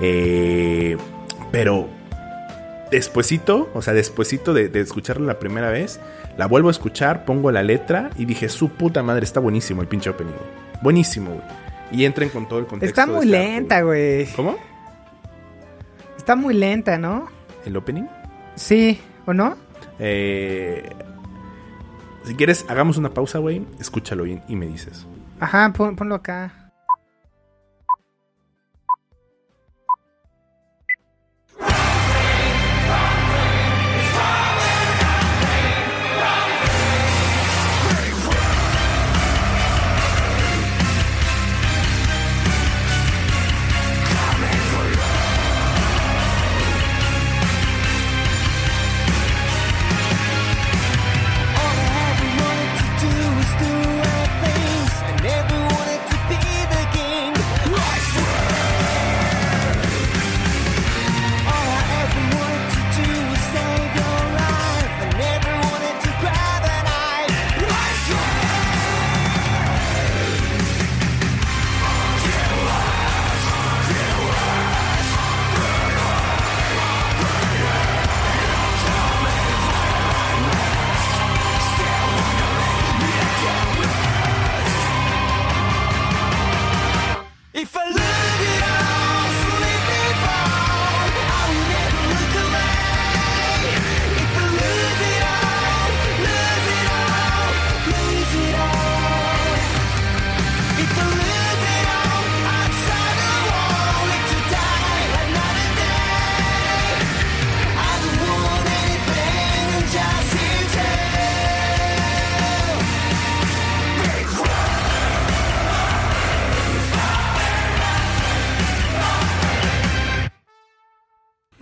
Eh, 0.00 0.96
pero 1.50 1.88
despuesito, 2.90 3.68
o 3.74 3.82
sea, 3.82 3.92
despuesito 3.92 4.52
de, 4.54 4.68
de 4.68 4.80
escucharla 4.80 5.26
la 5.26 5.38
primera 5.38 5.70
vez, 5.70 6.00
la 6.36 6.46
vuelvo 6.46 6.68
a 6.68 6.70
escuchar, 6.72 7.24
pongo 7.24 7.50
la 7.52 7.62
letra 7.62 8.10
y 8.16 8.24
dije, 8.24 8.48
su 8.48 8.70
puta 8.70 9.02
madre, 9.02 9.24
está 9.24 9.40
buenísimo 9.40 9.82
el 9.82 9.88
pinche 9.88 10.10
opening, 10.10 10.32
güey. 10.32 10.50
Buenísimo, 10.82 11.30
güey. 11.32 11.42
Y 11.92 12.04
entren 12.04 12.28
con 12.28 12.48
todo 12.48 12.60
el 12.60 12.66
contexto. 12.66 13.00
Está 13.00 13.12
muy 13.12 13.26
este 13.26 13.38
lenta, 13.38 13.82
güey. 13.82 14.26
¿Cómo? 14.36 14.56
Está 16.16 16.36
muy 16.36 16.54
lenta, 16.54 16.98
¿no? 16.98 17.28
¿El 17.66 17.76
opening? 17.76 18.04
Sí, 18.54 19.00
¿o 19.26 19.32
no? 19.34 19.56
Eh, 19.98 20.88
si 22.30 22.36
quieres, 22.36 22.64
hagamos 22.68 22.96
una 22.96 23.10
pausa, 23.10 23.38
güey. 23.40 23.66
Escúchalo 23.80 24.22
bien 24.22 24.40
y 24.46 24.54
me 24.54 24.66
dices. 24.68 25.04
Ajá, 25.40 25.72
pon- 25.72 25.96
ponlo 25.96 26.14
acá. 26.14 26.52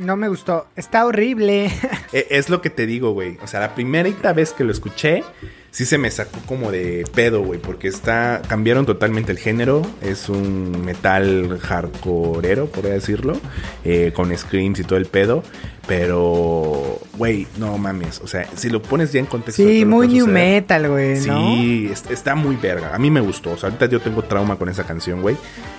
No 0.09 0.17
me 0.17 0.29
gustó. 0.29 0.67
Está 0.75 1.05
horrible. 1.05 1.71
Eh, 2.15 2.27
Es 2.31 2.49
lo 2.49 2.63
que 2.63 2.71
te 2.71 2.87
digo, 2.87 3.11
güey. 3.11 3.37
O 3.43 3.47
sea, 3.47 3.61
la 3.61 3.75
primerita 3.75 4.33
vez 4.33 4.55
que 4.55 4.65
lo 4.65 4.73
escuché, 4.73 5.23
sí 5.71 5.85
se 5.85 5.99
me 5.99 6.11
sacó 6.11 6.41
como 6.47 6.71
de 6.73 7.05
pedo, 7.15 7.43
güey. 7.43 7.61
Porque 7.61 7.89
está. 7.89 8.41
Cambiaron 8.49 8.87
totalmente 8.87 9.31
el 9.33 9.39
género. 9.39 9.83
Es 10.01 10.31
un 10.31 10.87
metal 10.87 11.59
hardcoreero, 11.61 12.69
podría 12.69 12.95
decirlo. 12.95 13.39
eh, 13.85 14.13
con 14.17 14.35
screams 14.35 14.81
y 14.81 14.85
todo 14.85 14.97
el 14.99 15.05
pedo. 15.05 15.43
Pero, 15.89 16.99
güey, 17.16 17.47
no 17.59 17.76
mames. 17.78 18.20
O 18.22 18.26
sea, 18.26 18.47
si 18.55 18.68
lo 18.70 18.80
pones 18.82 19.12
ya 19.12 19.20
en 19.20 19.26
contexto. 19.26 19.62
sí, 19.62 19.84
muy 19.84 20.07
new 20.07 20.26
sucede, 20.26 20.34
metal, 20.34 20.89
güey, 20.91 21.20
¿no? 21.26 21.55
Sí, 21.57 21.89
es- 21.91 22.05
está 22.11 22.34
muy 22.34 22.57
verga. 22.57 22.95
A 22.95 22.99
mí 22.99 23.11
me 23.11 23.20
gustó. 23.20 23.53
O 23.53 23.57
sea, 23.57 23.68
ahorita 23.70 23.86
yo 23.86 23.99
tengo 24.01 24.22
trauma 24.22 24.57
con 24.57 24.68
esa 24.68 24.84
canción, 24.84 25.22
güey. 25.22 25.36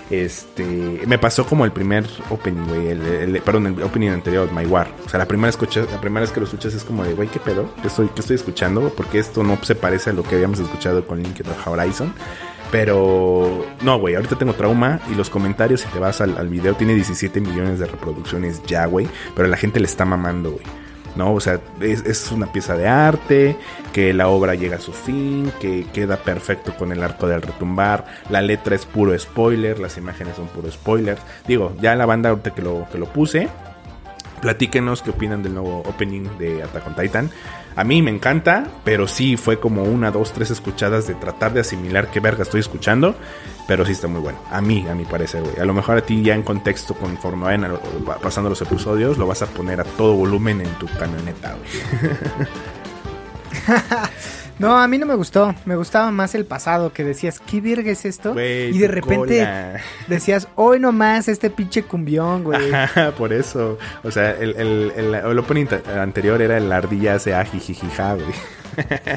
Este, 0.09 1.01
me 1.07 1.17
pasó 1.19 1.45
como 1.45 1.63
el 1.63 1.71
primer 1.71 2.05
opening, 2.29 2.65
güey. 2.67 2.87
El, 2.87 3.01
el- 3.35 3.41
perdón, 3.41 3.67
el 3.67 3.83
opening 3.83 4.09
anterior, 4.09 4.51
My 4.51 4.65
War. 4.65 4.87
O 5.05 5.09
sea, 5.09 5.19
la 5.19 5.27
primera, 5.27 5.49
escucha, 5.49 5.81
la 5.89 6.01
primera 6.01 6.21
vez 6.21 6.31
que 6.31 6.39
lo 6.39 6.45
escuchas 6.47 6.73
es 6.73 6.83
como 6.83 7.03
de, 7.03 7.13
güey, 7.13 7.29
¿qué 7.29 7.39
pedo? 7.39 7.69
¿Qué 7.81 7.87
estoy, 7.87 8.09
qué 8.13 8.21
estoy 8.21 8.35
escuchando? 8.35 8.91
Porque 8.97 9.19
esto 9.19 9.43
no 9.43 9.57
se 9.63 9.75
parece 9.75 10.09
a 10.09 10.13
lo 10.13 10.23
que 10.23 10.35
habíamos 10.35 10.59
escuchado 10.59 11.05
con 11.05 11.21
Linked 11.21 11.45
Horizon. 11.65 12.13
Pero, 12.71 13.65
no, 13.81 13.99
güey, 13.99 14.15
ahorita 14.15 14.37
tengo 14.37 14.53
trauma 14.53 14.99
y 15.11 15.15
los 15.15 15.29
comentarios, 15.29 15.81
si 15.81 15.87
te 15.87 15.99
vas 15.99 16.21
al, 16.21 16.49
video, 16.49 16.75
tiene 16.75 16.93
17 16.93 17.41
millones 17.41 17.79
de 17.79 17.87
reproducciones 17.87 18.61
ya, 18.63 18.85
güey. 18.85 19.07
Pero 19.35 19.47
la 19.47 19.57
gente 19.57 19.79
le 19.79 19.87
está 19.87 20.05
mamando, 20.05 20.51
güey. 20.51 20.65
¿no? 21.15 21.33
O 21.33 21.39
sea, 21.39 21.59
es, 21.81 22.05
es 22.05 22.31
una 22.31 22.51
pieza 22.51 22.77
de 22.77 22.87
arte, 22.87 23.57
que 23.91 24.13
la 24.13 24.27
obra 24.27 24.53
llega 24.53 24.77
a 24.77 24.79
su 24.79 24.93
fin, 24.93 25.51
que 25.59 25.87
queda 25.91 26.17
perfecto 26.17 26.75
con 26.77 26.91
el 26.91 27.01
arco 27.01 27.27
del 27.27 27.41
retumbar, 27.41 28.05
la 28.29 28.41
letra 28.41 28.75
es 28.75 28.85
puro 28.85 29.17
spoiler, 29.17 29.79
las 29.79 29.97
imágenes 29.97 30.35
son 30.35 30.47
puro 30.47 30.71
spoiler. 30.71 31.17
Digo, 31.47 31.75
ya 31.81 31.95
la 31.95 32.05
banda 32.05 32.29
ahorita 32.29 32.51
que 32.51 32.61
lo, 32.61 32.87
que 32.91 32.99
lo 32.99 33.07
puse, 33.07 33.49
platíquenos 34.39 35.01
qué 35.01 35.09
opinan 35.09 35.43
del 35.43 35.55
nuevo 35.55 35.79
opening 35.79 36.27
de 36.37 36.63
Attack 36.63 36.87
on 36.87 36.95
Titan. 36.95 37.31
A 37.79 37.85
mí 37.85 38.01
me 38.01 38.11
encanta, 38.11 38.67
pero 38.83 39.07
sí 39.07 39.37
fue 39.37 39.57
como 39.61 39.83
una, 39.83 40.11
dos, 40.11 40.33
tres 40.33 40.51
escuchadas 40.51 41.07
de 41.07 41.15
tratar 41.15 41.53
de 41.53 41.61
asimilar 41.61 42.11
qué 42.11 42.19
verga 42.19 42.43
estoy 42.43 42.59
escuchando. 42.59 43.15
Pero 43.69 43.85
sí 43.85 43.93
está 43.93 44.09
muy 44.09 44.19
bueno. 44.19 44.37
A 44.51 44.59
mí, 44.59 44.85
a 44.89 44.95
mi 44.95 45.05
parecer, 45.05 45.43
güey. 45.43 45.57
A 45.59 45.63
lo 45.63 45.73
mejor 45.73 45.97
a 45.97 46.01
ti 46.01 46.21
ya 46.21 46.35
en 46.35 46.43
contexto, 46.43 46.93
conforme 46.93 47.45
vayan 47.45 47.79
pasando 48.21 48.49
los 48.49 48.61
episodios, 48.61 49.17
lo 49.17 49.27
vas 49.27 49.43
a 49.43 49.45
poner 49.45 49.79
a 49.79 49.85
todo 49.85 50.13
volumen 50.13 50.59
en 50.59 50.73
tu 50.73 50.87
camioneta, 50.87 51.55
güey. 51.55 51.69
No, 54.59 54.77
a 54.77 54.87
mí 54.87 54.97
no 54.97 55.05
me 55.05 55.15
gustó. 55.15 55.55
Me 55.65 55.75
gustaba 55.77 56.11
más 56.11 56.35
el 56.35 56.45
pasado, 56.45 56.91
que 56.93 57.03
decías, 57.05 57.39
¿qué 57.39 57.61
verga 57.61 57.89
es 57.91 58.03
esto? 58.05 58.31
Y 58.39 58.77
de 58.77 58.87
repente 58.87 59.39
cola. 59.39 59.79
decías, 60.07 60.47
hoy 60.55 60.79
nomás 60.79 61.27
este 61.29 61.49
pinche 61.49 61.83
cumbión, 61.83 62.43
güey. 62.43 62.73
Ajá, 62.73 63.11
por 63.17 63.31
eso. 63.33 63.77
O 64.03 64.11
sea, 64.11 64.31
el, 64.31 64.55
el, 64.57 64.91
el, 64.95 65.13
el 65.15 65.39
opening 65.39 65.65
anterior 65.97 66.41
era 66.41 66.57
el 66.57 66.71
ardilla 66.71 67.15
hace 67.15 67.33
ajijijija, 67.33 68.15
güey. 68.15 68.27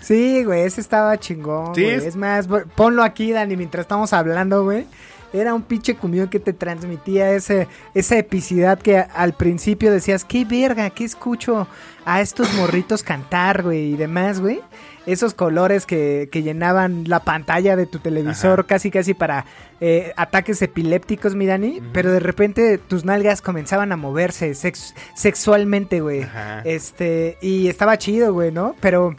Sí, 0.00 0.42
güey, 0.44 0.62
ese 0.62 0.80
estaba 0.80 1.16
chingón, 1.18 1.74
Sí, 1.74 1.82
güey. 1.84 1.94
es- 1.94 2.16
más, 2.16 2.48
ponlo 2.74 3.02
aquí, 3.04 3.32
Dani, 3.32 3.56
mientras 3.56 3.82
estamos 3.84 4.12
hablando, 4.12 4.64
güey. 4.64 4.84
Era 5.32 5.54
un 5.54 5.62
pinche 5.62 5.96
cumbión 5.96 6.28
que 6.28 6.38
te 6.40 6.52
transmitía 6.52 7.30
ese, 7.32 7.68
esa 7.94 8.18
epicidad 8.18 8.78
que 8.78 8.98
al 8.98 9.32
principio 9.34 9.90
decías, 9.90 10.24
qué 10.24 10.44
verga, 10.44 10.90
qué 10.90 11.04
escucho 11.04 11.66
a 12.04 12.20
estos 12.20 12.52
morritos 12.54 13.02
cantar, 13.02 13.62
güey, 13.62 13.92
y 13.92 13.96
demás, 13.96 14.40
güey. 14.40 14.60
Esos 15.04 15.34
colores 15.34 15.84
que, 15.84 16.28
que 16.30 16.42
llenaban 16.42 17.04
la 17.08 17.20
pantalla 17.20 17.74
de 17.74 17.86
tu 17.86 17.98
televisor 17.98 18.60
Ajá. 18.60 18.66
casi 18.68 18.90
casi 18.92 19.14
para 19.14 19.46
eh, 19.80 20.12
ataques 20.16 20.62
epilépticos, 20.62 21.34
mi 21.34 21.46
Dani. 21.46 21.80
Pero 21.92 22.12
de 22.12 22.20
repente 22.20 22.78
tus 22.78 23.04
nalgas 23.04 23.42
comenzaban 23.42 23.90
a 23.90 23.96
moverse 23.96 24.54
sex- 24.54 24.94
sexualmente, 25.16 26.00
güey. 26.00 26.24
Este, 26.64 27.36
y 27.40 27.66
estaba 27.68 27.98
chido, 27.98 28.32
güey, 28.32 28.52
¿no? 28.52 28.76
Pero, 28.80 29.16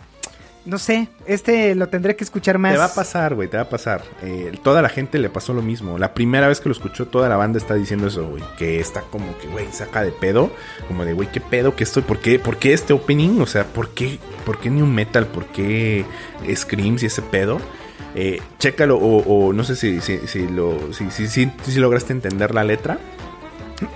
no 0.66 0.78
sé, 0.78 1.08
este 1.26 1.76
lo 1.76 1.88
tendré 1.90 2.16
que 2.16 2.24
escuchar 2.24 2.58
más. 2.58 2.72
Te 2.74 2.78
va 2.78 2.86
a 2.86 2.94
pasar, 2.94 3.36
güey, 3.36 3.48
te 3.50 3.58
va 3.58 3.64
a 3.64 3.70
pasar. 3.70 4.04
Eh, 4.22 4.52
toda 4.64 4.82
la 4.82 4.90
gente 4.90 5.20
le 5.20 5.30
pasó 5.30 5.54
lo 5.54 5.62
mismo. 5.62 5.98
La 5.98 6.14
primera 6.14 6.48
vez 6.48 6.60
que 6.62 6.70
lo 6.70 6.74
escuchó, 6.74 7.06
toda 7.08 7.28
la 7.30 7.36
banda 7.36 7.58
está 7.58 7.74
diciendo 7.76 8.08
eso, 8.08 8.28
güey. 8.28 8.44
Que 8.58 8.80
está 8.80 9.02
como 9.02 9.38
que, 9.40 9.48
güey, 9.48 9.68
saca 9.72 10.04
de 10.04 10.12
pedo. 10.12 10.52
Como 10.88 11.04
de, 11.06 11.14
güey, 11.14 11.30
¿qué 11.32 11.42
pedo? 11.42 11.76
¿Qué 11.76 11.84
estoy? 11.84 12.04
¿Por 12.04 12.20
qué? 12.20 12.40
¿Por 12.40 12.58
qué 12.58 12.74
este 12.74 12.94
opening? 12.94 13.42
O 13.42 13.46
sea, 13.46 13.66
¿por 13.66 13.90
qué? 13.90 14.20
¿Por 14.46 14.60
qué 14.60 14.70
New 14.70 14.86
Metal? 14.86 15.26
¿Por 15.28 15.46
qué 15.48 16.06
Screams 16.56 17.04
y 17.04 17.08
ese 17.08 17.22
pedo? 17.22 17.60
Eh, 18.16 18.40
chécalo, 18.60 18.98
o, 18.98 19.18
o 19.48 19.54
no 19.54 19.64
sé 19.64 19.76
si, 19.76 20.00
si, 20.00 20.20
si 20.28 20.48
lo, 20.48 20.94
si, 20.94 21.10
si, 21.10 21.28
si- 21.28 21.52
si 21.66 21.80
lograste 21.80 22.14
entender 22.14 22.54
la 22.54 22.64
letra. 22.64 23.00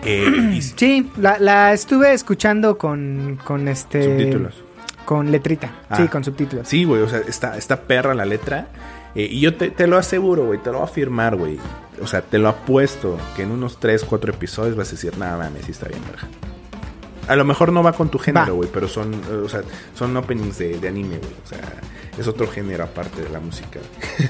Eh, 0.03 0.53
y- 0.55 0.61
Sí, 0.61 1.09
la, 1.17 1.37
la 1.39 1.71
estuve 1.71 2.11
escuchando 2.13 2.77
con, 2.77 3.39
con 3.43 3.67
este... 3.67 4.03
Subtítulos. 4.03 4.63
Con 5.07 5.31
letrita. 5.31 5.71
Ah. 5.89 5.95
Sí, 5.95 6.09
con 6.09 6.21
subtítulos. 6.25 6.67
Sí, 6.67 6.83
güey, 6.83 7.01
o 7.01 7.07
sea, 7.07 7.19
está, 7.19 7.57
está 7.57 7.83
perra 7.83 8.13
la 8.13 8.25
letra. 8.25 8.67
Eh, 9.15 9.29
y 9.31 9.39
yo 9.39 9.55
te, 9.55 9.71
te 9.71 9.87
lo 9.87 9.97
aseguro, 9.97 10.47
güey, 10.47 10.59
te 10.59 10.69
lo 10.69 10.79
voy 10.79 10.81
a 10.85 10.89
afirmar, 10.89 11.37
güey. 11.37 11.57
O 12.01 12.07
sea, 12.07 12.21
te 12.21 12.37
lo 12.37 12.49
apuesto 12.49 13.17
que 13.33 13.43
en 13.43 13.51
unos 13.51 13.79
3, 13.79 14.03
4 14.03 14.33
episodios 14.33 14.75
vas 14.75 14.89
a 14.89 14.91
decir, 14.91 15.17
nada 15.17 15.37
mames, 15.37 15.63
sí 15.63 15.71
está 15.71 15.87
bien, 15.87 16.01
verga. 16.05 16.27
A 17.29 17.37
lo 17.37 17.45
mejor 17.45 17.71
no 17.71 17.83
va 17.83 17.93
con 17.93 18.09
tu 18.09 18.19
género, 18.19 18.55
güey, 18.55 18.69
pero 18.71 18.89
son, 18.89 19.13
eh, 19.13 19.41
o 19.45 19.47
sea, 19.47 19.61
son 19.95 20.17
openings 20.17 20.57
de, 20.57 20.77
de 20.77 20.87
anime, 20.89 21.19
güey. 21.19 21.31
O 21.41 21.47
sea, 21.47 21.61
es 22.17 22.27
otro 22.27 22.47
género 22.47 22.83
aparte 22.83 23.21
de 23.21 23.29
la 23.29 23.39
música. 23.39 23.79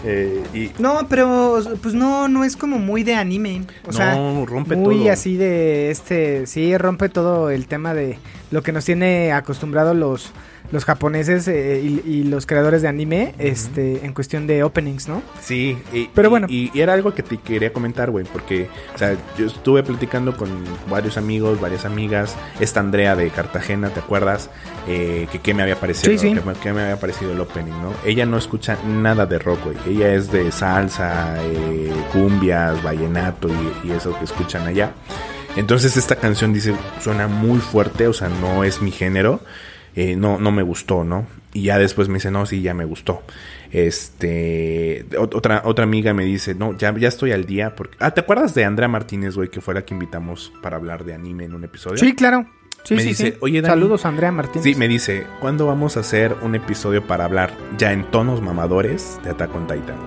Eh, 0.06 0.42
y 0.54 0.72
No, 0.82 1.08
pero 1.10 1.62
pues 1.82 1.94
no, 1.94 2.30
no 2.30 2.46
es 2.46 2.56
como 2.56 2.80
muy 2.80 3.04
de 3.04 3.16
anime. 3.16 3.64
O 3.84 3.88
No, 3.88 3.92
sea, 3.92 4.14
rompe 4.46 4.78
muy 4.78 5.00
todo. 5.00 5.12
así 5.12 5.36
de 5.36 5.92
este, 5.92 6.48
sí, 6.48 6.78
rompe 6.78 7.10
todo 7.10 7.50
el 7.50 7.68
tema 7.68 7.94
de 7.94 8.18
lo 8.50 8.64
que 8.64 8.72
nos 8.72 8.86
tiene 8.86 9.34
acostumbrados 9.34 9.98
los 9.98 10.32
los 10.72 10.86
japoneses 10.86 11.48
eh, 11.48 11.82
y, 11.84 12.02
y 12.10 12.24
los 12.26 12.46
creadores 12.46 12.82
de 12.82 12.88
anime, 12.88 13.34
este, 13.40 14.06
en 14.06 14.14
cuestión 14.14 14.46
de 14.48 14.64
openings, 14.64 15.08
¿no? 15.08 15.22
Sí, 15.42 15.78
y, 15.94 16.08
Pero 16.14 16.30
bueno. 16.30 16.48
Y, 16.50 16.72
y 16.74 16.82
era 16.82 16.94
algo 16.94 17.14
que 17.14 17.24
te 17.24 17.38
quería 17.38 17.74
comentar, 17.74 18.12
güey, 18.12 18.26
porque, 18.32 18.70
o 18.94 18.98
sea, 18.98 19.16
yo 19.38 19.48
estuve 19.48 19.82
platicando 19.84 20.38
con 20.38 20.50
varios 20.90 21.18
amigos, 21.18 21.60
varias 21.60 21.86
amigas. 21.86 22.36
Esta 22.60 22.80
Andrea 22.82 23.16
de 23.16 23.30
Cartagena, 23.30 23.90
¿te 23.90 24.00
acuerdas? 24.00 24.50
Eh, 24.88 25.28
que 25.32 25.40
qué 25.40 25.54
me 25.54 25.64
había 25.64 25.80
parecido, 25.80 26.12
Sí, 26.12 26.18
sí. 26.20 26.34
Que, 26.34 26.42
me- 26.42 26.54
que 26.54 26.72
me 26.74 26.82
había 26.84 27.00
parecido 27.00 27.32
el 27.32 27.40
opening, 27.42 27.72
¿no? 27.82 27.94
Ella 28.06 28.26
no 28.26 28.38
escucha 28.38 28.78
nada 28.86 29.26
de 29.26 29.40
rock, 29.40 29.60
güey. 29.66 29.78
Ella 29.88 30.14
es 30.14 30.32
de 30.32 30.52
salsa, 30.52 31.36
eh, 31.44 31.92
cumbias, 32.14 32.82
vallenato 32.84 33.50
y 33.84 33.92
eso 33.92 34.18
que 34.18 34.26
escuchan 34.26 34.68
allá. 34.68 34.92
Entonces 35.56 35.98
esta 35.98 36.16
canción 36.16 36.54
dice, 36.54 36.74
suena 37.02 37.28
muy 37.28 37.60
fuerte, 37.60 38.08
o 38.08 38.14
sea, 38.14 38.30
no 38.30 38.64
es 38.64 38.82
mi 38.82 38.92
género. 38.92 39.42
Eh, 39.96 40.16
no, 40.16 40.38
no 40.40 40.52
me 40.52 40.64
gustó, 40.64 41.04
¿no? 41.04 41.26
Y 41.54 41.64
ya 41.64 41.78
después 41.80 42.08
me 42.10 42.16
dice, 42.16 42.30
no, 42.32 42.46
sí, 42.46 42.62
ya 42.62 42.74
me 42.74 42.86
gustó. 42.86 43.24
Este, 43.72 45.06
ot- 45.12 45.36
otra, 45.36 45.62
otra 45.66 45.84
amiga 45.84 46.14
me 46.14 46.24
dice, 46.26 46.56
no, 46.56 46.78
ya, 46.78 46.96
ya 46.98 47.08
estoy 47.08 47.32
al 47.32 47.46
día. 47.46 47.76
Porque... 47.76 47.98
Ah, 48.00 48.12
¿te 48.12 48.22
acuerdas 48.22 48.54
de 48.56 48.66
Andrea 48.66 48.88
Martínez, 48.88 49.36
güey, 49.36 49.50
que 49.50 49.62
fue 49.62 49.74
la 49.74 49.84
que 49.84 49.94
invitamos 49.94 50.52
para 50.62 50.78
hablar 50.78 51.04
de 51.06 51.14
anime 51.14 51.46
en 51.46 51.54
un 51.54 51.64
episodio? 51.64 51.98
Sí, 51.98 52.14
claro. 52.14 52.46
Sí, 52.84 52.96
Me 52.96 53.02
sí, 53.02 53.10
dice, 53.10 53.32
sí. 53.32 53.38
"Oye, 53.42 53.62
Dani". 53.62 53.74
Saludos 53.74 54.06
Andrea 54.06 54.32
Martínez. 54.32 54.64
Sí, 54.64 54.74
me 54.76 54.88
dice, 54.88 55.26
¿cuándo 55.42 55.66
vamos 55.68 55.98
a 55.98 56.00
hacer 56.00 56.36
un 56.42 56.56
episodio 56.56 57.06
para 57.06 57.26
hablar 57.26 57.52
ya 57.78 57.92
en 57.92 58.04
tonos 58.10 58.42
mamadores 58.42 59.20
de 59.24 59.32
Attack 59.32 59.54
on 59.54 59.68
Titan? 59.68 59.98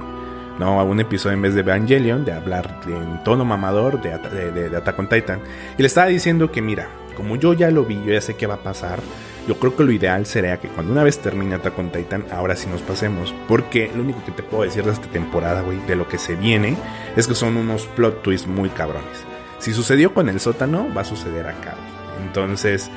No, 0.58 0.82
un 0.84 1.00
episodio 1.00 1.34
en 1.36 1.42
vez 1.42 1.54
de 1.54 1.60
Evangelion, 1.60 2.24
de 2.24 2.32
hablar 2.32 2.80
de- 2.86 2.96
en 2.96 3.22
tono 3.24 3.44
mamador 3.44 4.00
de, 4.00 4.16
de, 4.30 4.52
de- 4.52 4.68
de 4.70 4.76
Attack 4.76 4.98
on 4.98 5.08
Titan. 5.08 5.40
Y 5.76 5.82
le 5.82 5.86
estaba 5.86 6.06
diciendo 6.06 6.50
que, 6.50 6.62
mira, 6.62 6.88
como 7.16 7.36
yo 7.36 7.52
ya 7.52 7.70
lo 7.70 7.84
vi, 7.84 7.96
yo 8.06 8.12
ya 8.12 8.20
sé 8.22 8.34
qué 8.36 8.46
va 8.46 8.54
a 8.54 8.62
pasar. 8.62 9.00
Yo 9.48 9.58
creo 9.58 9.74
que 9.74 9.82
lo 9.84 9.90
ideal 9.92 10.24
sería 10.24 10.60
que 10.60 10.68
cuando 10.68 10.92
una 10.92 11.02
vez 11.02 11.18
termine 11.18 11.56
Attack 11.56 11.78
on 11.78 11.90
Titan, 11.90 12.24
ahora 12.30 12.54
sí 12.54 12.68
nos 12.68 12.80
pasemos. 12.82 13.34
Porque 13.48 13.90
lo 13.94 14.02
único 14.02 14.24
que 14.24 14.30
te 14.32 14.42
puedo 14.42 14.62
decir 14.62 14.84
de 14.84 14.92
esta 14.92 15.08
temporada, 15.08 15.62
güey, 15.62 15.78
de 15.86 15.96
lo 15.96 16.08
que 16.08 16.18
se 16.18 16.36
viene, 16.36 16.76
es 17.16 17.26
que 17.26 17.34
son 17.34 17.56
unos 17.56 17.86
plot 17.86 18.22
twists 18.22 18.46
muy 18.46 18.68
cabrones. 18.68 19.24
Si 19.58 19.72
sucedió 19.72 20.14
con 20.14 20.28
el 20.28 20.38
sótano, 20.40 20.88
va 20.96 21.02
a 21.02 21.04
suceder 21.04 21.46
acá. 21.46 21.74
güey. 21.74 22.26
Entonces, 22.26 22.88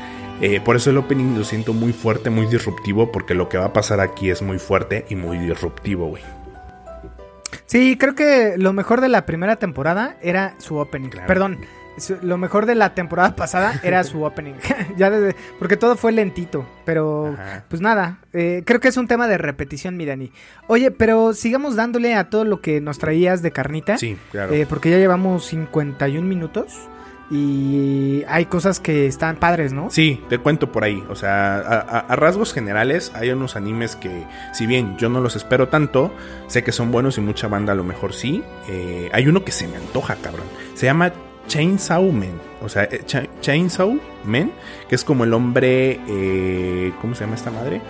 eh, 0.42 0.60
por 0.60 0.76
eso 0.76 0.92
el 0.92 0.98
opening 0.98 1.38
lo 1.38 1.44
siento 1.44 1.74
muy 1.74 1.94
fuerte, 1.94 2.30
muy 2.30 2.46
disruptivo, 2.46 3.12
porque 3.12 3.34
lo 3.34 3.50
que 3.50 3.58
va 3.58 3.66
a 3.66 3.74
pasar 3.74 4.00
aquí 4.00 4.30
es 4.30 4.42
muy 4.42 4.60
fuerte 4.60 5.06
y 5.10 5.16
muy 5.16 5.38
disruptivo, 5.40 6.08
güey. 6.08 6.24
Sí, 7.66 7.98
creo 7.98 8.16
que 8.16 8.56
lo 8.58 8.74
mejor 8.74 9.02
de 9.02 9.10
la 9.10 9.26
primera 9.26 9.56
temporada 9.56 10.18
era 10.22 10.56
su 10.60 10.78
opening. 10.78 11.10
Claro. 11.10 11.28
Perdón, 11.28 11.60
lo 12.22 12.38
mejor 12.38 12.66
de 12.66 12.76
la 12.76 12.94
temporada 12.94 13.36
pasada 13.36 13.80
era 13.84 14.04
su 14.04 14.24
opening. 14.24 14.54
ya 14.98 15.10
desde, 15.10 15.36
porque 15.60 15.78
todo 15.78 15.96
fue 15.96 16.12
lentito, 16.12 16.68
pero 16.86 17.34
Ajá. 17.34 17.64
pues 17.70 17.82
nada, 17.82 18.20
eh, 18.34 18.64
creo 18.66 18.80
que 18.80 18.88
es 18.90 18.98
un 18.98 19.08
tema 19.08 19.28
de 19.28 19.38
repetición, 19.38 19.98
mi 19.98 20.06
Dani. 20.06 20.32
Oye, 20.68 20.92
pero 20.92 21.34
sigamos 21.34 21.76
dándole 21.76 22.16
a 22.16 22.30
todo 22.30 22.46
lo 22.46 22.62
que 22.62 22.82
nos 22.82 22.98
traías 23.00 23.42
de 23.42 23.52
carnita. 23.52 23.98
Sí, 23.98 24.18
claro. 24.32 24.54
eh, 24.54 24.66
porque 24.68 24.90
ya 24.90 24.98
llevamos 24.98 25.46
51 25.46 26.28
minutos 26.28 26.74
y 27.32 28.24
hay 28.28 28.46
cosas 28.46 28.80
que 28.80 29.08
están 29.08 29.38
padres, 29.38 29.74
¿no? 29.74 29.90
Sí, 29.90 30.22
te 30.30 30.38
cuento 30.38 30.72
por 30.72 30.84
ahí. 30.84 31.04
O 31.10 31.16
sea, 31.16 31.56
a, 31.58 31.80
a- 31.80 32.00
a 32.02 32.16
rasgos 32.16 32.54
generales, 32.54 33.12
hay 33.16 33.32
unos 33.32 33.56
animes 33.56 33.96
que, 33.96 34.26
si 34.54 34.68
bien 34.68 34.96
yo 34.98 35.10
no 35.10 35.22
los 35.22 35.36
espero 35.36 35.68
tanto, 35.70 36.14
sé 36.48 36.64
que 36.64 36.72
son 36.72 36.92
buenos 36.92 37.18
y 37.18 37.22
mucha 37.22 37.48
banda 37.48 37.74
a 37.74 37.76
lo 37.76 37.84
mejor 37.84 38.14
sí. 38.14 38.44
Eh, 38.70 39.10
hay 39.12 39.28
uno 39.28 39.44
que 39.44 39.52
se 39.52 39.68
me 39.68 39.78
antoja, 39.78 40.16
cabrón. 40.22 40.46
Se 40.76 40.86
llama 40.86 41.14
Chainsaw 41.48 42.04
Man. 42.12 42.40
O 42.62 42.70
sea, 42.70 42.84
eh, 42.84 43.02
Cha- 43.06 43.28
Chainsaw 43.42 43.98
que 44.90 44.96
es 44.96 45.04
como 45.04 45.24
el 45.24 45.34
hombre. 45.34 46.00
eh, 46.08 46.92
¿Cómo 47.02 47.16
se 47.16 47.24
llama 47.24 47.36
esta 47.36 47.52
madre? 47.52 47.82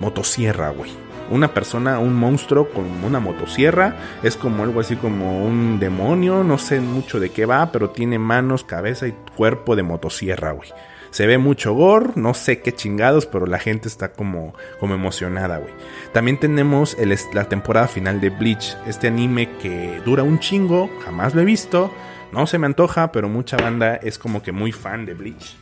Motosierra, 0.00 0.70
güey. 0.70 0.90
Una 1.30 1.54
persona, 1.54 1.98
un 1.98 2.14
monstruo 2.14 2.68
con 2.70 2.84
una 3.04 3.20
motosierra. 3.20 3.96
Es 4.22 4.36
como 4.36 4.62
algo 4.64 4.80
así 4.80 4.96
como 4.96 5.44
un 5.44 5.78
demonio. 5.78 6.42
No 6.44 6.58
sé 6.58 6.80
mucho 6.80 7.20
de 7.20 7.30
qué 7.30 7.46
va, 7.46 7.70
pero 7.72 7.90
tiene 7.90 8.18
manos, 8.18 8.64
cabeza 8.64 9.06
y 9.06 9.14
cuerpo 9.36 9.76
de 9.76 9.82
motosierra, 9.82 10.52
güey. 10.52 10.70
Se 11.10 11.26
ve 11.26 11.36
mucho 11.36 11.74
gore, 11.74 12.12
no 12.14 12.32
sé 12.32 12.60
qué 12.60 12.72
chingados, 12.74 13.26
pero 13.26 13.44
la 13.44 13.58
gente 13.58 13.86
está 13.86 14.12
como, 14.12 14.54
como 14.80 14.94
emocionada, 14.94 15.58
güey. 15.58 15.72
También 16.14 16.40
tenemos 16.40 16.96
la 17.34 17.44
temporada 17.50 17.86
final 17.86 18.18
de 18.18 18.30
Bleach, 18.30 18.78
este 18.86 19.08
anime 19.08 19.50
que 19.60 20.00
dura 20.06 20.22
un 20.22 20.38
chingo, 20.38 20.88
jamás 21.04 21.34
lo 21.34 21.42
he 21.42 21.44
visto, 21.44 21.92
no 22.32 22.46
se 22.46 22.58
me 22.58 22.66
antoja, 22.66 23.12
pero 23.12 23.28
mucha 23.28 23.56
banda 23.56 23.96
es 23.96 24.18
como 24.18 24.42
que 24.42 24.52
muy 24.52 24.72
fan 24.72 25.06
de 25.06 25.14
Bleach. 25.14 25.56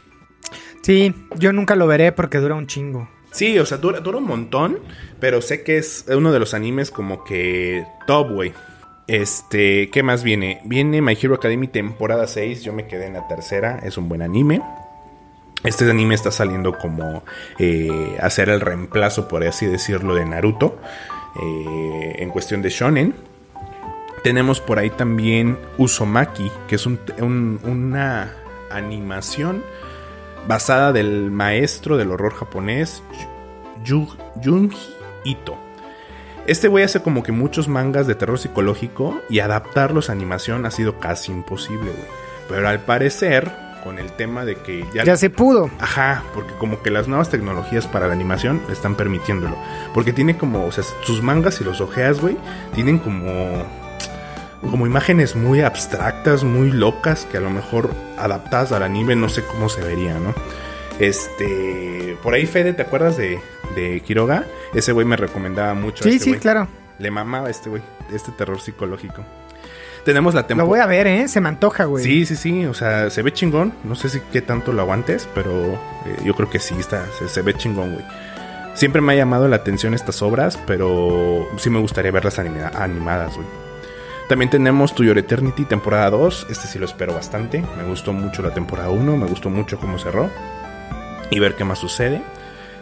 Sí, 0.82 1.14
yo 1.36 1.52
nunca 1.52 1.76
lo 1.76 1.86
veré 1.86 2.12
porque 2.12 2.38
dura 2.38 2.54
un 2.54 2.66
chingo. 2.66 3.08
Sí, 3.32 3.58
o 3.58 3.66
sea, 3.66 3.78
dura, 3.78 4.00
dura 4.00 4.18
un 4.18 4.26
montón, 4.26 4.78
pero 5.20 5.40
sé 5.40 5.62
que 5.62 5.78
es 5.78 6.04
uno 6.08 6.32
de 6.32 6.38
los 6.38 6.54
animes 6.54 6.90
como 6.90 7.22
que 7.22 7.84
top, 8.06 8.32
güey. 8.32 8.52
Este, 9.06 9.90
¿qué 9.90 10.02
más 10.02 10.22
viene? 10.22 10.60
Viene 10.64 11.02
My 11.02 11.16
Hero 11.20 11.34
Academy 11.34 11.68
temporada 11.68 12.26
6, 12.26 12.62
yo 12.62 12.72
me 12.72 12.86
quedé 12.86 13.06
en 13.06 13.14
la 13.14 13.26
tercera, 13.28 13.80
es 13.82 13.98
un 13.98 14.08
buen 14.08 14.22
anime. 14.22 14.62
Este 15.64 15.88
anime 15.88 16.14
está 16.14 16.30
saliendo 16.30 16.78
como 16.78 17.22
eh, 17.58 18.16
hacer 18.20 18.48
el 18.48 18.60
reemplazo, 18.60 19.28
por 19.28 19.44
así 19.44 19.66
decirlo, 19.66 20.14
de 20.14 20.24
Naruto 20.24 20.78
eh, 21.40 22.16
en 22.18 22.30
cuestión 22.30 22.62
de 22.62 22.70
shonen. 22.70 23.14
Tenemos 24.22 24.60
por 24.60 24.78
ahí 24.78 24.90
también 24.90 25.58
Uzumaki, 25.78 26.50
que 26.68 26.74
es 26.74 26.86
un- 26.86 26.98
un- 27.20 27.60
una 27.64 28.32
animación 28.70 29.62
basada 30.46 30.92
del 30.92 31.30
maestro 31.30 31.96
del 31.96 32.10
horror 32.10 32.34
japonés 32.34 33.02
Junji 33.86 34.76
Ito. 35.24 35.56
Este 36.46 36.68
güey 36.68 36.84
hace 36.84 37.00
como 37.02 37.22
que 37.22 37.32
muchos 37.32 37.68
mangas 37.68 38.06
de 38.06 38.14
terror 38.14 38.38
psicológico 38.38 39.20
y 39.28 39.40
adaptarlos 39.40 40.08
a 40.08 40.12
animación 40.12 40.66
ha 40.66 40.70
sido 40.70 40.98
casi 40.98 41.30
imposible, 41.32 41.90
güey. 41.90 42.06
Pero 42.48 42.68
al 42.68 42.80
parecer, 42.80 43.50
con 43.84 43.98
el 43.98 44.10
tema 44.12 44.44
de 44.44 44.56
que 44.56 44.84
ya... 44.92 45.04
Ya 45.04 45.16
se 45.16 45.30
pudo. 45.30 45.70
Ajá, 45.78 46.24
porque 46.34 46.52
como 46.54 46.82
que 46.82 46.90
las 46.90 47.06
nuevas 47.08 47.28
tecnologías 47.30 47.86
para 47.86 48.06
la 48.08 48.12
animación 48.14 48.60
están 48.70 48.96
permitiéndolo. 48.96 49.56
Porque 49.94 50.12
tiene 50.12 50.36
como, 50.36 50.64
o 50.66 50.72
sea, 50.72 50.84
sus 51.04 51.22
mangas 51.22 51.60
y 51.60 51.64
los 51.64 51.80
ojeas, 51.80 52.20
güey, 52.20 52.36
tienen 52.74 52.98
como 52.98 53.64
como 54.60 54.86
imágenes 54.86 55.36
muy 55.36 55.60
abstractas, 55.60 56.44
muy 56.44 56.70
locas, 56.70 57.26
que 57.30 57.38
a 57.38 57.40
lo 57.40 57.50
mejor 57.50 57.90
adaptadas 58.18 58.72
al 58.72 58.82
anime 58.82 59.16
no 59.16 59.28
sé 59.28 59.42
cómo 59.44 59.68
se 59.68 59.80
vería, 59.82 60.14
¿no? 60.18 60.34
Este, 60.98 62.16
por 62.22 62.34
ahí 62.34 62.46
Fede, 62.46 62.72
¿te 62.72 62.82
acuerdas 62.82 63.16
de, 63.16 63.40
de 63.74 64.00
Quiroga? 64.00 64.44
Ese 64.74 64.92
güey 64.92 65.06
me 65.06 65.16
recomendaba 65.16 65.74
mucho. 65.74 66.04
Sí, 66.04 66.10
este 66.10 66.24
sí, 66.24 66.30
güey. 66.30 66.40
claro. 66.40 66.68
Le 66.98 67.10
mamaba 67.10 67.48
a 67.48 67.50
este 67.50 67.70
güey, 67.70 67.82
este 68.12 68.32
terror 68.32 68.60
psicológico. 68.60 69.24
Tenemos 70.04 70.34
la 70.34 70.42
Lo 70.42 70.46
temporada. 70.46 70.68
voy 70.68 70.80
a 70.80 70.86
ver, 70.86 71.06
¿eh? 71.06 71.28
Se 71.28 71.40
me 71.40 71.48
antoja, 71.48 71.84
güey. 71.84 72.04
Sí, 72.04 72.26
sí, 72.26 72.36
sí, 72.36 72.66
o 72.66 72.74
sea, 72.74 73.10
se 73.10 73.22
ve 73.22 73.32
chingón. 73.32 73.72
No 73.84 73.94
sé 73.94 74.08
si 74.08 74.20
qué 74.32 74.40
tanto 74.42 74.72
lo 74.72 74.82
aguantes, 74.82 75.28
pero 75.34 75.50
eh, 75.74 76.16
yo 76.24 76.34
creo 76.34 76.48
que 76.50 76.58
sí, 76.58 76.74
está, 76.78 77.04
se, 77.18 77.28
se 77.28 77.42
ve 77.42 77.54
chingón, 77.54 77.94
güey. 77.94 78.04
Siempre 78.74 79.00
me 79.00 79.12
ha 79.12 79.16
llamado 79.16 79.48
la 79.48 79.56
atención 79.56 79.94
estas 79.94 80.22
obras, 80.22 80.58
pero 80.66 81.46
sí 81.56 81.70
me 81.70 81.80
gustaría 81.80 82.10
verlas 82.12 82.38
anima- 82.38 82.70
animadas, 82.74 83.34
güey. 83.34 83.46
También 84.30 84.48
tenemos 84.48 84.94
To 84.94 85.02
Eternity, 85.02 85.64
temporada 85.64 86.08
2. 86.10 86.46
Este 86.50 86.68
sí 86.68 86.78
lo 86.78 86.84
espero 86.84 87.12
bastante. 87.12 87.64
Me 87.76 87.82
gustó 87.82 88.12
mucho 88.12 88.42
la 88.42 88.54
temporada 88.54 88.88
1, 88.88 89.16
me 89.16 89.26
gustó 89.26 89.50
mucho 89.50 89.76
cómo 89.80 89.98
cerró. 89.98 90.30
Y 91.32 91.40
ver 91.40 91.56
qué 91.56 91.64
más 91.64 91.80
sucede. 91.80 92.22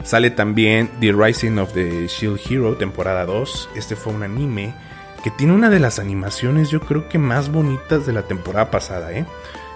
Sale 0.03 0.31
también 0.31 0.91
The 1.01 1.13
Rising 1.13 1.57
of 1.57 1.73
the 1.73 2.07
Shield 2.07 2.39
Hero, 2.51 2.77
temporada 2.77 3.25
2. 3.25 3.71
Este 3.77 3.97
fue 3.97 4.13
un 4.13 4.25
anime 4.25 4.75
que 4.75 4.99
que 5.23 5.31
tiene 5.31 5.53
una 5.53 5.71
de 5.71 5.81
las 5.81 5.99
animaciones 5.99 6.71
yo 6.71 6.81
creo 6.81 7.09
que 7.09 7.19
más 7.19 7.51
bonitas 7.51 8.07
de 8.07 8.13
la 8.13 8.23
temporada 8.23 8.71
pasada, 8.71 9.13
¿eh? 9.13 9.27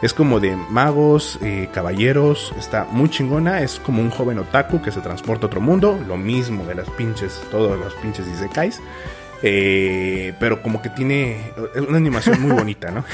Es 0.01 0.15
como 0.15 0.41
de 0.41 0.57
magos, 0.57 1.39
eh, 1.43 1.69
caballeros, 1.73 2.53
está 2.59 2.87
muy 2.91 3.09
chingona, 3.09 3.61
es 3.61 3.79
como 3.79 4.03
un 4.03 4.11
joven 4.11 4.41
otaku 4.41 4.83
que 4.83 4.91
se 4.91 5.01
transporta 5.01 5.47
a 5.47 5.49
otro 5.49 5.61
mundo, 5.61 5.99
lo 6.09 6.17
mismo 6.17 6.65
de 6.65 6.75
las 6.75 6.91
pinches, 6.91 7.41
todos 7.51 7.79
los 7.79 7.95
pinches 7.95 8.27
isekais. 8.27 8.81
Eh, 9.45 10.35
pero 10.39 10.63
como 10.63 10.81
que 10.83 10.89
tiene 10.89 11.51
es 11.75 11.81
una 11.83 11.97
animación 11.97 12.41
muy 12.41 12.53
bonita, 12.53 12.91
¿no? 12.93 13.05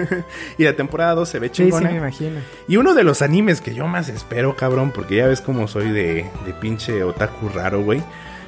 y 0.58 0.64
la 0.64 0.74
temporada 0.76 1.14
2 1.14 1.28
se 1.28 1.38
ve 1.38 1.48
Sí, 1.48 1.54
sí, 1.54 1.62
chingona. 1.64 1.90
me 1.90 1.96
imagino. 1.96 2.40
Y 2.68 2.76
uno 2.76 2.92
de 2.94 3.02
los 3.02 3.22
animes 3.22 3.60
que 3.62 3.74
yo 3.74 3.86
más 3.86 4.08
espero, 4.10 4.56
cabrón, 4.56 4.92
porque 4.94 5.16
ya 5.16 5.26
ves 5.26 5.40
cómo 5.40 5.68
soy 5.68 5.90
de, 5.90 6.26
de 6.44 6.52
pinche 6.60 7.02
otaku 7.02 7.48
raro, 7.48 7.80
güey. 7.82 8.02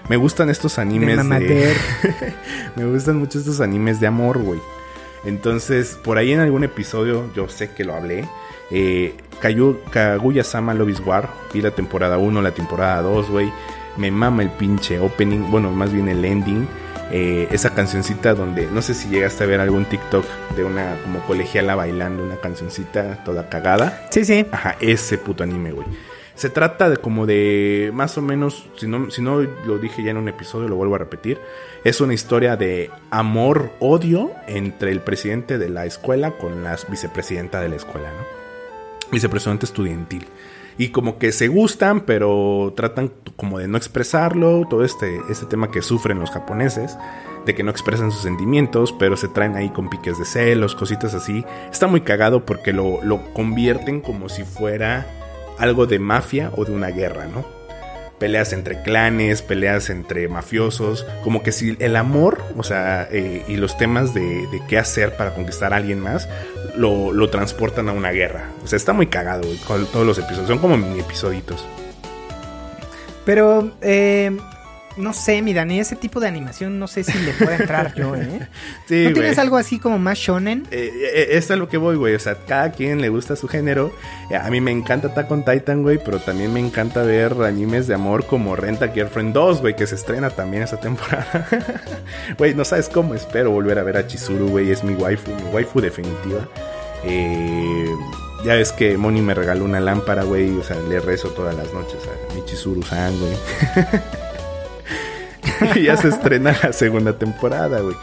Me 0.08 0.16
gustan 0.16 0.50
estos 0.50 0.78
animes 0.78 1.08
De 1.08 1.16
de... 1.16 1.22
mamader. 1.22 1.76
Me 2.76 2.84
gustan 2.84 3.16
mucho 3.16 3.38
estos 3.38 3.60
animes 3.60 3.98
de 4.00 4.08
amor, 4.08 4.38
güey. 4.38 4.60
Entonces, 5.24 5.98
por 6.02 6.18
ahí 6.18 6.32
en 6.32 6.40
algún 6.40 6.64
episodio, 6.64 7.32
yo 7.34 7.48
sé 7.48 7.70
que 7.70 7.84
lo 7.84 7.94
hablé. 7.94 8.28
Eh, 8.72 9.14
Kaguya-sama 9.90 10.74
Love 10.74 10.90
is 10.90 11.00
War. 11.00 11.28
Vi 11.54 11.62
la 11.62 11.70
temporada 11.70 12.18
1, 12.18 12.42
la 12.42 12.50
temporada 12.50 13.00
2, 13.02 13.30
güey. 13.30 13.52
Me 13.96 14.10
mama 14.10 14.42
el 14.42 14.50
pinche 14.50 14.98
opening. 14.98 15.50
Bueno, 15.50 15.70
más 15.70 15.92
bien 15.92 16.08
el 16.08 16.24
ending. 16.24 16.66
Eh, 17.14 17.46
esa 17.50 17.74
cancioncita 17.74 18.32
donde 18.32 18.68
no 18.68 18.80
sé 18.80 18.94
si 18.94 19.10
llegaste 19.10 19.44
a 19.44 19.46
ver 19.46 19.60
algún 19.60 19.84
TikTok 19.84 20.24
de 20.56 20.64
una 20.64 20.96
como 21.02 21.20
colegiala 21.26 21.74
bailando 21.74 22.24
una 22.24 22.36
cancioncita 22.36 23.22
toda 23.22 23.50
cagada. 23.50 24.06
Sí, 24.10 24.24
sí. 24.24 24.46
Ajá, 24.50 24.76
ese 24.80 25.18
puto 25.18 25.42
anime, 25.44 25.72
güey. 25.72 25.86
Se 26.34 26.48
trata 26.48 26.88
de 26.88 26.96
como 26.96 27.26
de 27.26 27.90
más 27.92 28.16
o 28.16 28.22
menos, 28.22 28.66
si 28.78 28.86
no, 28.86 29.10
si 29.10 29.20
no 29.20 29.40
lo 29.40 29.78
dije 29.78 30.02
ya 30.02 30.12
en 30.12 30.16
un 30.16 30.28
episodio, 30.28 30.68
lo 30.68 30.76
vuelvo 30.76 30.94
a 30.94 30.98
repetir. 30.98 31.38
Es 31.84 32.00
una 32.00 32.14
historia 32.14 32.56
de 32.56 32.90
amor-odio 33.10 34.30
entre 34.46 34.90
el 34.90 35.00
presidente 35.00 35.58
de 35.58 35.68
la 35.68 35.84
escuela 35.84 36.30
con 36.32 36.64
la 36.64 36.78
vicepresidenta 36.88 37.60
de 37.60 37.68
la 37.68 37.76
escuela, 37.76 38.08
¿no? 38.08 39.10
Vicepresidente 39.10 39.66
estudiantil. 39.66 40.26
Y 40.78 40.88
como 40.88 41.18
que 41.18 41.32
se 41.32 41.48
gustan, 41.48 42.00
pero 42.02 42.72
tratan 42.76 43.12
como 43.36 43.58
de 43.58 43.68
no 43.68 43.76
expresarlo. 43.76 44.66
Todo 44.68 44.84
este, 44.84 45.20
este 45.30 45.46
tema 45.46 45.70
que 45.70 45.82
sufren 45.82 46.18
los 46.18 46.30
japoneses, 46.30 46.96
de 47.46 47.54
que 47.54 47.62
no 47.62 47.70
expresan 47.70 48.10
sus 48.10 48.22
sentimientos, 48.22 48.94
pero 48.98 49.16
se 49.16 49.28
traen 49.28 49.56
ahí 49.56 49.70
con 49.70 49.90
piques 49.90 50.18
de 50.18 50.24
celos, 50.24 50.74
cositas 50.74 51.14
así. 51.14 51.44
Está 51.70 51.86
muy 51.86 52.02
cagado 52.02 52.44
porque 52.44 52.72
lo, 52.72 53.02
lo 53.02 53.32
convierten 53.34 54.00
como 54.00 54.28
si 54.28 54.44
fuera 54.44 55.06
algo 55.58 55.86
de 55.86 55.98
mafia 55.98 56.50
o 56.56 56.64
de 56.64 56.72
una 56.72 56.88
guerra, 56.88 57.26
¿no? 57.26 57.61
Peleas 58.18 58.52
entre 58.52 58.82
clanes, 58.82 59.42
peleas 59.42 59.90
entre 59.90 60.28
mafiosos, 60.28 61.04
como 61.24 61.42
que 61.42 61.50
si 61.50 61.76
el 61.80 61.96
amor, 61.96 62.40
o 62.56 62.62
sea, 62.62 63.08
eh, 63.10 63.44
y 63.48 63.56
los 63.56 63.76
temas 63.76 64.14
de, 64.14 64.46
qué 64.68 64.78
hacer 64.78 65.16
para 65.16 65.34
conquistar 65.34 65.72
a 65.72 65.76
alguien 65.76 65.98
más, 65.98 66.28
lo, 66.76 67.12
lo 67.12 67.30
transportan 67.30 67.88
a 67.88 67.92
una 67.92 68.10
guerra. 68.10 68.50
O 68.62 68.66
sea, 68.68 68.76
está 68.76 68.92
muy 68.92 69.08
cagado, 69.08 69.42
con 69.66 69.86
todos 69.86 70.06
los 70.06 70.18
episodios. 70.18 70.46
Son 70.46 70.58
como 70.58 70.76
mini 70.76 71.00
episoditos. 71.00 71.64
Pero, 73.24 73.72
eh, 73.80 74.36
no 74.96 75.12
sé, 75.12 75.42
mi 75.42 75.54
Dani, 75.54 75.80
ese 75.80 75.96
tipo 75.96 76.20
de 76.20 76.28
animación 76.28 76.78
no 76.78 76.86
sé 76.86 77.04
si 77.04 77.16
le 77.18 77.32
puedo 77.32 77.50
entrar 77.52 77.94
yo, 77.94 78.14
¿eh? 78.16 78.48
Sí, 78.86 79.04
¿No 79.06 79.12
tienes 79.12 79.34
güey. 79.36 79.40
algo 79.40 79.56
así 79.56 79.78
como 79.78 79.98
más 79.98 80.18
shonen? 80.18 80.66
Eh, 80.70 80.90
eh, 81.14 81.26
es 81.32 81.50
a 81.50 81.56
lo 81.56 81.68
que 81.68 81.76
voy, 81.78 81.96
güey. 81.96 82.14
O 82.14 82.18
sea, 82.18 82.34
cada 82.46 82.72
quien 82.72 83.00
le 83.00 83.08
gusta 83.08 83.36
su 83.36 83.48
género. 83.48 83.92
Eh, 84.30 84.36
A 84.36 84.50
mí 84.50 84.60
me 84.60 84.70
encanta 84.70 85.08
Attack 85.08 85.30
on 85.30 85.44
Titan, 85.44 85.82
güey. 85.82 85.98
Pero 86.04 86.18
también 86.20 86.52
me 86.52 86.60
encanta 86.60 87.02
ver 87.02 87.34
animes 87.42 87.86
de 87.86 87.94
amor 87.94 88.26
como 88.26 88.54
Renta 88.56 88.88
Girlfriend 88.88 89.32
2, 89.32 89.60
güey. 89.60 89.76
Que 89.76 89.86
se 89.86 89.94
estrena 89.94 90.30
también 90.30 90.62
esa 90.62 90.78
temporada. 90.80 91.46
Güey, 92.38 92.54
no 92.54 92.64
sabes 92.64 92.88
cómo 92.88 93.14
espero 93.14 93.50
volver 93.50 93.78
a 93.78 93.82
ver 93.82 93.96
a 93.96 94.06
Chizuru, 94.06 94.48
güey. 94.48 94.70
Es 94.70 94.82
mi 94.84 94.94
waifu, 94.94 95.30
mi 95.34 95.42
waifu 95.52 95.80
definitiva. 95.80 96.48
Eh, 97.04 97.88
ya 98.44 98.54
ves 98.54 98.72
que 98.72 98.96
Moni 98.96 99.20
me 99.22 99.34
regaló 99.34 99.64
una 99.64 99.80
lámpara, 99.80 100.22
güey. 100.24 100.50
O 100.58 100.62
sea, 100.62 100.76
le 100.88 101.00
rezo 101.00 101.28
todas 101.30 101.54
las 101.54 101.72
noches 101.72 101.98
a 102.06 102.34
mi 102.34 102.44
Chizuru-san, 102.44 103.18
güey. 103.18 103.36
ya 105.82 105.96
se 105.96 106.08
estrena 106.08 106.56
la 106.62 106.72
segunda 106.72 107.18
temporada, 107.18 107.80
güey. 107.80 107.96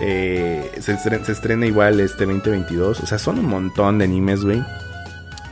Eh, 0.00 0.72
se, 0.80 0.92
estrena, 0.92 1.24
se 1.24 1.32
estrena 1.32 1.66
igual 1.66 2.00
este 2.00 2.24
2022. 2.26 3.00
O 3.00 3.06
sea, 3.06 3.18
son 3.18 3.38
un 3.38 3.46
montón 3.46 3.98
de 3.98 4.04
animes, 4.04 4.44
güey. 4.44 4.62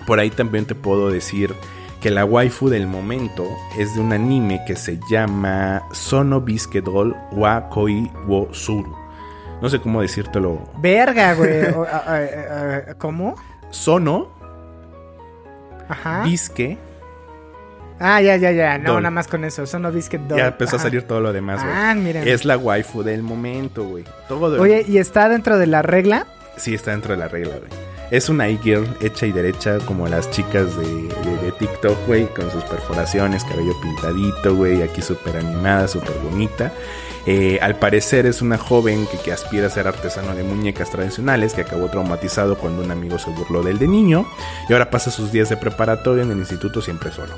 Por 0.06 0.20
ahí 0.20 0.30
también 0.30 0.64
te 0.64 0.74
puedo 0.74 1.10
decir 1.10 1.54
que 2.00 2.10
la 2.10 2.24
waifu 2.24 2.68
del 2.68 2.86
momento 2.86 3.44
es 3.78 3.94
de 3.94 4.00
un 4.00 4.12
anime 4.12 4.62
que 4.66 4.76
se 4.76 4.98
llama 5.10 5.82
Sono 5.92 6.40
Bisque 6.40 6.80
Doll 6.80 7.14
wa 7.32 7.68
Koi 7.68 8.10
wo 8.26 8.48
Suru. 8.52 8.96
No 9.60 9.68
sé 9.68 9.80
cómo 9.80 10.00
decírtelo. 10.00 10.62
Verga, 10.78 11.34
güey. 11.34 11.64
¿Cómo? 12.98 13.34
Sono 13.70 14.28
Ajá. 15.88 16.22
Bisque. 16.22 16.78
Ah, 18.00 18.20
ya, 18.20 18.36
ya, 18.36 18.52
ya. 18.52 18.78
No, 18.78 19.00
nada 19.00 19.10
más 19.10 19.26
con 19.28 19.44
eso. 19.44 19.66
Sono 19.66 19.90
Biscuit 19.90 20.22
Doll. 20.22 20.38
Ya 20.38 20.46
empezó 20.48 20.76
a 20.76 20.78
salir 20.78 21.02
todo 21.02 21.20
lo 21.20 21.32
demás, 21.32 21.62
güey. 21.62 21.74
Ah, 21.76 21.94
mira. 21.96 22.22
Es 22.22 22.44
la 22.44 22.56
waifu 22.56 23.02
del 23.02 23.22
momento, 23.22 23.84
güey. 23.84 24.04
Todo 24.28 24.60
Oye, 24.60 24.84
¿y 24.86 24.98
está 24.98 25.28
dentro 25.28 25.58
de 25.58 25.66
la 25.66 25.82
regla? 25.82 26.26
Sí, 26.56 26.74
está 26.74 26.92
dentro 26.92 27.12
de 27.14 27.18
la 27.18 27.28
regla, 27.28 27.56
güey. 27.58 27.88
Es 28.10 28.30
una 28.30 28.48
e-girl 28.48 28.86
hecha 29.02 29.26
y 29.26 29.32
derecha 29.32 29.78
como 29.84 30.08
las 30.08 30.30
chicas 30.30 30.74
de, 30.78 30.86
de- 30.86 31.38
de 31.44 31.52
TikTok, 31.58 32.06
güey, 32.06 32.26
con 32.26 32.50
sus 32.50 32.64
perforaciones, 32.64 33.44
cabello 33.44 33.78
pintadito, 33.82 34.54
güey, 34.56 34.80
aquí 34.82 35.02
súper 35.02 35.36
animada, 35.36 35.86
súper 35.88 36.14
bonita. 36.24 36.72
Eh, 37.26 37.58
al 37.60 37.76
parecer 37.76 38.24
es 38.24 38.40
una 38.40 38.56
joven 38.56 39.06
que, 39.12 39.18
que 39.18 39.30
aspira 39.32 39.66
a 39.66 39.70
ser 39.70 39.86
artesano 39.86 40.34
de 40.34 40.42
muñecas 40.42 40.90
tradicionales, 40.90 41.52
que 41.52 41.60
acabó 41.60 41.88
traumatizado 41.88 42.56
cuando 42.56 42.82
un 42.82 42.90
amigo 42.90 43.18
se 43.18 43.28
burló 43.30 43.62
del 43.62 43.78
de 43.78 43.86
niño, 43.88 44.24
y 44.70 44.72
ahora 44.72 44.88
pasa 44.88 45.10
sus 45.10 45.30
días 45.30 45.50
de 45.50 45.58
preparatoria 45.58 46.22
en 46.22 46.30
el 46.30 46.38
instituto 46.38 46.80
siempre 46.80 47.10
solo, 47.12 47.34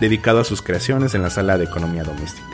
dedicado 0.00 0.40
a 0.40 0.44
sus 0.44 0.62
creaciones 0.62 1.14
en 1.14 1.22
la 1.22 1.30
sala 1.30 1.58
de 1.58 1.64
economía 1.64 2.02
doméstica. 2.04 2.48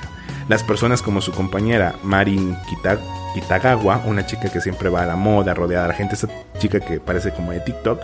Las 0.48 0.62
personas 0.64 1.00
como 1.02 1.20
su 1.20 1.32
compañera 1.32 1.94
Marin 2.02 2.56
Kita- 2.68 2.98
Kitagawa, 3.34 4.02
una 4.06 4.26
chica 4.26 4.50
que 4.50 4.60
siempre 4.60 4.88
va 4.88 5.02
a 5.02 5.06
la 5.06 5.16
moda, 5.16 5.54
rodeada 5.54 5.84
de 5.84 5.88
la 5.90 5.94
gente, 5.94 6.14
esa 6.16 6.28
chica 6.58 6.80
que 6.80 6.98
parece 6.98 7.30
como 7.30 7.52
de 7.52 7.60
TikTok, 7.60 8.00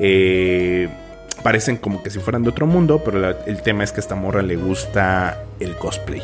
eh, 0.00 0.88
parecen 1.42 1.76
como 1.76 2.02
que 2.02 2.10
si 2.10 2.18
fueran 2.18 2.42
de 2.42 2.48
otro 2.50 2.66
mundo, 2.66 3.02
pero 3.04 3.30
el 3.46 3.62
tema 3.62 3.84
es 3.84 3.92
que 3.92 3.98
a 4.00 4.02
esta 4.02 4.14
morra 4.14 4.42
le 4.42 4.56
gusta 4.56 5.42
el 5.60 5.76
cosplay. 5.76 6.22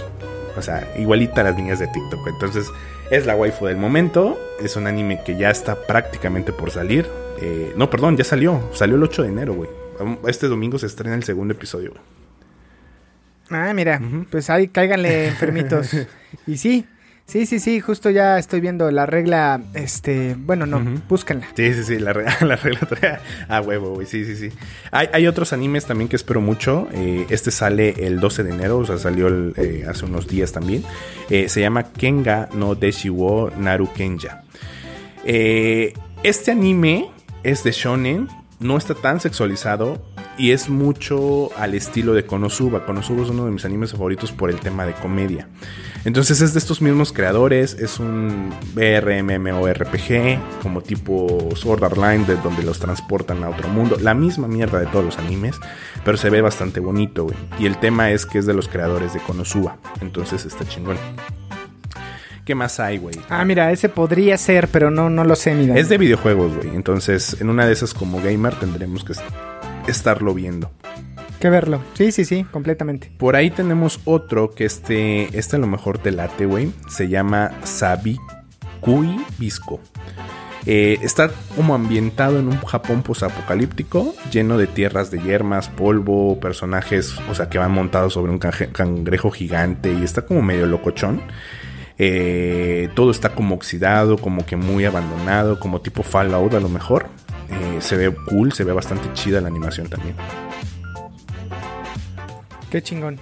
O 0.56 0.62
sea, 0.62 0.86
igualita 0.98 1.42
a 1.42 1.44
las 1.44 1.56
niñas 1.56 1.78
de 1.78 1.86
TikTok. 1.86 2.26
Entonces, 2.26 2.66
es 3.10 3.24
la 3.26 3.36
waifu 3.36 3.66
del 3.66 3.76
momento. 3.76 4.36
Es 4.60 4.74
un 4.76 4.86
anime 4.88 5.20
que 5.24 5.36
ya 5.36 5.50
está 5.50 5.76
prácticamente 5.86 6.52
por 6.52 6.70
salir. 6.72 7.08
Eh, 7.40 7.72
no, 7.76 7.88
perdón, 7.88 8.16
ya 8.16 8.24
salió. 8.24 8.60
Salió 8.74 8.96
el 8.96 9.02
8 9.04 9.22
de 9.22 9.28
enero, 9.28 9.54
güey. 9.54 9.70
Este 10.26 10.48
domingo 10.48 10.78
se 10.78 10.86
estrena 10.86 11.14
el 11.14 11.22
segundo 11.22 11.54
episodio, 11.54 11.90
güey. 11.90 12.02
Ah, 13.50 13.72
mira. 13.74 14.00
Pues 14.30 14.48
ahí 14.50 14.68
cáiganle 14.68 15.28
enfermitos. 15.28 15.90
y 16.46 16.56
sí. 16.56 16.86
Sí, 17.26 17.46
sí, 17.46 17.60
sí. 17.60 17.78
Justo 17.78 18.10
ya 18.10 18.40
estoy 18.40 18.60
viendo 18.60 18.90
la 18.90 19.06
regla. 19.06 19.60
Este. 19.74 20.34
Bueno, 20.36 20.66
no. 20.66 20.80
Búsquenla. 21.08 21.46
Sí, 21.54 21.72
sí, 21.74 21.84
sí, 21.84 21.98
la, 22.00 22.12
re- 22.12 22.24
la 22.44 22.56
regla 22.56 22.80
trae 22.80 23.18
a 23.48 23.60
huevo, 23.60 23.90
güey. 23.94 24.06
Sí, 24.06 24.24
sí, 24.24 24.34
sí. 24.34 24.50
Hay, 24.90 25.08
hay 25.12 25.26
otros 25.28 25.52
animes 25.52 25.86
también 25.86 26.08
que 26.08 26.16
espero 26.16 26.40
mucho. 26.40 26.88
Eh, 26.92 27.26
este 27.30 27.52
sale 27.52 27.94
el 28.06 28.18
12 28.18 28.42
de 28.42 28.50
enero, 28.50 28.78
o 28.78 28.84
sea, 28.86 28.98
salió 28.98 29.28
el, 29.28 29.54
eh, 29.58 29.84
hace 29.88 30.06
unos 30.06 30.26
días 30.26 30.50
también. 30.50 30.82
Eh, 31.28 31.48
se 31.48 31.60
llama 31.60 31.84
Kenga 31.92 32.48
no 32.52 32.74
Deshiwo 32.74 33.52
Naru 33.56 33.92
Kenja. 33.92 34.42
Este 35.24 36.50
anime 36.50 37.10
es 37.44 37.62
de 37.62 37.70
shonen, 37.72 38.28
no 38.60 38.76
está 38.76 38.94
tan 38.94 39.20
sexualizado 39.20 40.00
y 40.38 40.52
es 40.52 40.68
mucho 40.68 41.50
al 41.56 41.74
estilo 41.74 42.14
de 42.14 42.24
Konosuba. 42.26 42.86
Konosuba 42.86 43.22
es 43.22 43.30
uno 43.30 43.46
de 43.46 43.50
mis 43.50 43.64
animes 43.64 43.92
favoritos 43.92 44.32
por 44.32 44.50
el 44.50 44.60
tema 44.60 44.86
de 44.86 44.92
comedia. 44.92 45.48
Entonces 46.04 46.40
es 46.40 46.52
de 46.52 46.58
estos 46.58 46.80
mismos 46.80 47.12
creadores, 47.12 47.74
es 47.74 47.98
un 47.98 48.50
BRMMORPG 48.74 50.62
como 50.62 50.82
tipo 50.82 51.48
Sword 51.54 51.84
Art 51.84 51.98
Online 51.98 52.24
de 52.24 52.36
donde 52.36 52.62
los 52.62 52.78
transportan 52.78 53.42
a 53.44 53.50
otro 53.50 53.68
mundo, 53.68 53.96
la 54.00 54.14
misma 54.14 54.48
mierda 54.48 54.78
de 54.78 54.86
todos 54.86 55.04
los 55.04 55.18
animes, 55.18 55.56
pero 56.04 56.16
se 56.16 56.30
ve 56.30 56.40
bastante 56.40 56.80
bonito, 56.80 57.24
güey. 57.24 57.36
Y 57.58 57.66
el 57.66 57.78
tema 57.78 58.10
es 58.10 58.24
que 58.24 58.38
es 58.38 58.46
de 58.46 58.54
los 58.54 58.68
creadores 58.68 59.12
de 59.12 59.20
Konosuba, 59.20 59.76
entonces 60.00 60.46
está 60.46 60.66
chingón. 60.66 60.96
¿Qué 62.50 62.56
más 62.56 62.80
hay, 62.80 62.98
güey? 62.98 63.14
Ah, 63.28 63.44
mira, 63.44 63.70
ese 63.70 63.88
podría 63.88 64.36
ser, 64.36 64.66
pero 64.66 64.90
no, 64.90 65.08
no 65.08 65.22
lo 65.22 65.36
sé, 65.36 65.54
mira. 65.54 65.76
Es 65.78 65.88
de 65.88 65.98
videojuegos, 65.98 66.56
güey. 66.56 66.74
Entonces, 66.74 67.40
en 67.40 67.48
una 67.48 67.64
de 67.64 67.72
esas 67.72 67.94
como 67.94 68.20
gamer 68.20 68.56
tendremos 68.56 69.04
que 69.04 69.12
est- 69.12 69.22
estarlo 69.86 70.34
viendo. 70.34 70.68
que 71.38 71.48
verlo. 71.48 71.80
Sí, 71.94 72.10
sí, 72.10 72.24
sí, 72.24 72.42
completamente. 72.50 73.12
Por 73.18 73.36
ahí 73.36 73.52
tenemos 73.52 74.00
otro 74.04 74.50
que 74.50 74.64
este, 74.64 75.28
este 75.38 75.54
a 75.54 75.58
lo 75.60 75.68
mejor 75.68 75.98
te 75.98 76.10
late, 76.10 76.44
güey. 76.44 76.72
Se 76.88 77.06
llama 77.08 77.52
Sabikui 77.62 78.18
Bisco. 79.38 79.78
Eh, 80.66 80.98
está 81.02 81.30
como 81.54 81.76
ambientado 81.76 82.40
en 82.40 82.48
un 82.48 82.58
Japón 82.62 83.02
posapocalíptico, 83.04 84.12
lleno 84.32 84.58
de 84.58 84.66
tierras 84.66 85.12
de 85.12 85.22
yermas, 85.22 85.68
polvo, 85.68 86.40
personajes, 86.40 87.14
o 87.30 87.34
sea, 87.36 87.48
que 87.48 87.58
van 87.58 87.70
montados 87.70 88.14
sobre 88.14 88.32
un 88.32 88.38
cangrejo 88.40 89.30
gigante 89.30 89.92
y 89.92 90.02
está 90.02 90.22
como 90.22 90.42
medio 90.42 90.66
locochón. 90.66 91.22
Eh, 92.02 92.88
todo 92.94 93.10
está 93.10 93.34
como 93.34 93.54
oxidado, 93.54 94.16
como 94.16 94.46
que 94.46 94.56
muy 94.56 94.86
abandonado, 94.86 95.60
como 95.60 95.82
tipo 95.82 96.02
Fallout 96.02 96.54
a 96.54 96.60
lo 96.60 96.70
mejor. 96.70 97.08
Eh, 97.50 97.82
se 97.82 97.94
ve 97.98 98.14
cool, 98.26 98.54
se 98.54 98.64
ve 98.64 98.72
bastante 98.72 99.12
chida 99.12 99.42
la 99.42 99.48
animación 99.48 99.86
también. 99.86 100.14
Qué 102.70 102.80
chingón. 102.80 103.18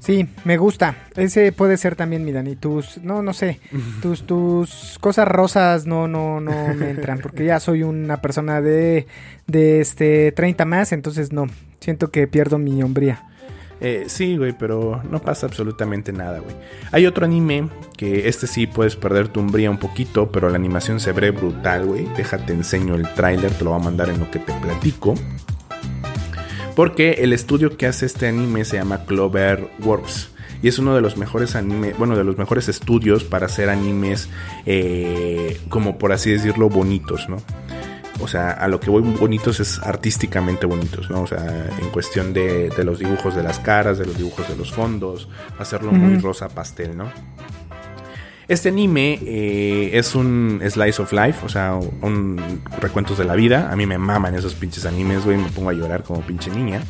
Sí, 0.00 0.28
me 0.44 0.58
gusta. 0.58 0.96
Ese 1.16 1.50
puede 1.52 1.78
ser 1.78 1.96
también, 1.96 2.22
mi 2.22 2.30
Dani. 2.30 2.56
Tus, 2.56 2.98
no, 2.98 3.22
no 3.22 3.32
sé. 3.32 3.58
Tus, 4.02 4.26
tus 4.26 4.98
cosas 5.00 5.26
rosas 5.26 5.86
no, 5.86 6.06
no, 6.06 6.42
no 6.42 6.74
me 6.74 6.90
entran. 6.90 7.20
Porque 7.20 7.46
ya 7.46 7.58
soy 7.58 7.84
una 7.84 8.20
persona 8.20 8.60
de, 8.60 9.06
de 9.46 9.80
este 9.80 10.32
30 10.32 10.66
más, 10.66 10.92
entonces 10.92 11.32
no. 11.32 11.46
Siento 11.80 12.10
que 12.10 12.26
pierdo 12.26 12.58
mi 12.58 12.82
hombría. 12.82 13.29
Eh, 13.80 14.04
sí, 14.08 14.36
güey, 14.36 14.52
pero 14.52 15.02
no 15.10 15.20
pasa 15.20 15.46
absolutamente 15.46 16.12
nada, 16.12 16.40
güey. 16.40 16.54
Hay 16.92 17.06
otro 17.06 17.24
anime 17.24 17.68
que 17.96 18.28
este 18.28 18.46
sí 18.46 18.66
puedes 18.66 18.94
perder 18.94 19.28
tu 19.28 19.40
umbría 19.40 19.70
un 19.70 19.78
poquito, 19.78 20.30
pero 20.30 20.50
la 20.50 20.56
animación 20.56 21.00
se 21.00 21.12
ve 21.12 21.30
brutal, 21.30 21.86
güey. 21.86 22.06
Déjate 22.16 22.52
enseño 22.52 22.94
el 22.94 23.12
tráiler, 23.14 23.50
te 23.52 23.64
lo 23.64 23.70
voy 23.70 23.80
a 23.80 23.84
mandar 23.84 24.10
en 24.10 24.20
lo 24.20 24.30
que 24.30 24.38
te 24.38 24.52
platico. 24.52 25.14
Porque 26.76 27.12
el 27.18 27.32
estudio 27.32 27.76
que 27.76 27.86
hace 27.86 28.06
este 28.06 28.28
anime 28.28 28.64
se 28.64 28.76
llama 28.76 29.04
Cloverworks. 29.04 30.30
Y 30.62 30.68
es 30.68 30.78
uno 30.78 30.94
de 30.94 31.00
los 31.00 31.16
mejores 31.16 31.56
anime, 31.56 31.94
bueno, 31.94 32.16
de 32.16 32.24
los 32.24 32.36
mejores 32.36 32.68
estudios 32.68 33.24
para 33.24 33.46
hacer 33.46 33.70
animes, 33.70 34.28
eh, 34.66 35.58
como 35.70 35.96
por 35.96 36.12
así 36.12 36.30
decirlo, 36.30 36.68
bonitos, 36.68 37.30
¿no? 37.30 37.38
O 38.22 38.28
sea, 38.28 38.50
a 38.52 38.68
lo 38.68 38.80
que 38.80 38.90
voy 38.90 39.02
bonitos 39.02 39.60
es 39.60 39.78
artísticamente 39.78 40.66
bonitos, 40.66 41.10
¿no? 41.10 41.22
O 41.22 41.26
sea, 41.26 41.68
en 41.80 41.88
cuestión 41.90 42.32
de, 42.32 42.70
de 42.70 42.84
los 42.84 42.98
dibujos 42.98 43.34
de 43.34 43.42
las 43.42 43.58
caras, 43.58 43.98
de 43.98 44.06
los 44.06 44.16
dibujos 44.16 44.48
de 44.48 44.56
los 44.56 44.72
fondos, 44.72 45.28
hacerlo 45.58 45.92
muy 45.92 46.18
rosa 46.18 46.48
pastel, 46.48 46.96
¿no? 46.96 47.10
Este 48.50 48.68
anime 48.68 49.20
eh, 49.24 49.90
es 49.92 50.16
un 50.16 50.60
slice 50.68 51.00
of 51.00 51.12
life, 51.12 51.46
o 51.46 51.48
sea, 51.48 51.76
un 51.76 52.60
recuentos 52.80 53.16
de 53.16 53.24
la 53.24 53.36
vida. 53.36 53.70
A 53.70 53.76
mí 53.76 53.86
me 53.86 53.96
maman 53.96 54.34
esos 54.34 54.56
pinches 54.56 54.86
animes, 54.86 55.24
güey, 55.24 55.36
me 55.36 55.48
pongo 55.50 55.70
a 55.70 55.72
llorar 55.72 56.02
como 56.02 56.20
pinche 56.22 56.50
niña. 56.50 56.82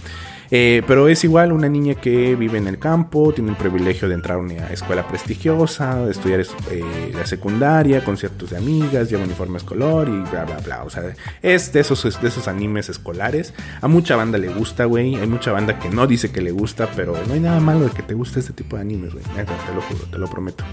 Eh, 0.51 0.83
pero 0.87 1.09
es 1.09 1.23
igual 1.23 1.53
una 1.53 1.69
niña 1.69 1.95
que 1.95 2.35
vive 2.35 2.59
en 2.59 2.67
el 2.67 2.79
campo, 2.79 3.33
tiene 3.33 3.51
el 3.51 3.57
privilegio 3.57 4.09
de 4.09 4.15
entrar 4.15 4.39
a 4.39 4.41
una 4.41 4.67
escuela 4.69 5.07
prestigiosa, 5.07 6.05
de 6.05 6.11
estudiar 6.11 6.41
eh, 6.41 7.13
la 7.15 7.25
secundaria, 7.25 8.05
conciertos 8.05 8.51
de 8.51 8.57
amigas, 8.57 9.09
lleva 9.09 9.23
uniforme 9.23 9.59
escolar 9.59 10.09
y 10.09 10.19
bla, 10.31 10.45
bla, 10.45 10.59
bla. 10.59 10.83
O 10.85 10.91
sea, 10.91 11.15
es 11.43 11.73
de 11.73 11.81
esos, 11.81 12.21
de 12.21 12.29
esos 12.29 12.49
animes 12.49 12.89
escolares. 12.89 13.55
A 13.81 13.89
mucha 13.89 14.17
banda 14.17 14.39
le 14.39 14.49
gusta, 14.49 14.87
güey. 14.87 15.15
Hay 15.17 15.27
mucha 15.29 15.53
banda 15.53 15.79
que 15.79 15.89
no 15.89 16.07
dice 16.07 16.33
que 16.33 16.41
le 16.41 16.51
gusta, 16.51 16.89
pero 16.97 17.15
no 17.27 17.35
hay 17.35 17.41
nada 17.41 17.61
malo 17.61 17.85
de 17.85 17.91
que 17.91 18.03
te 18.03 18.15
guste 18.15 18.41
este 18.41 18.53
tipo 18.53 18.77
de 18.77 18.83
animes, 18.83 19.13
güey. 19.13 19.25
Te 19.25 19.75
lo 19.75 19.83
juro, 19.83 20.05
te 20.11 20.19
lo 20.19 20.29
prometo. 20.29 20.65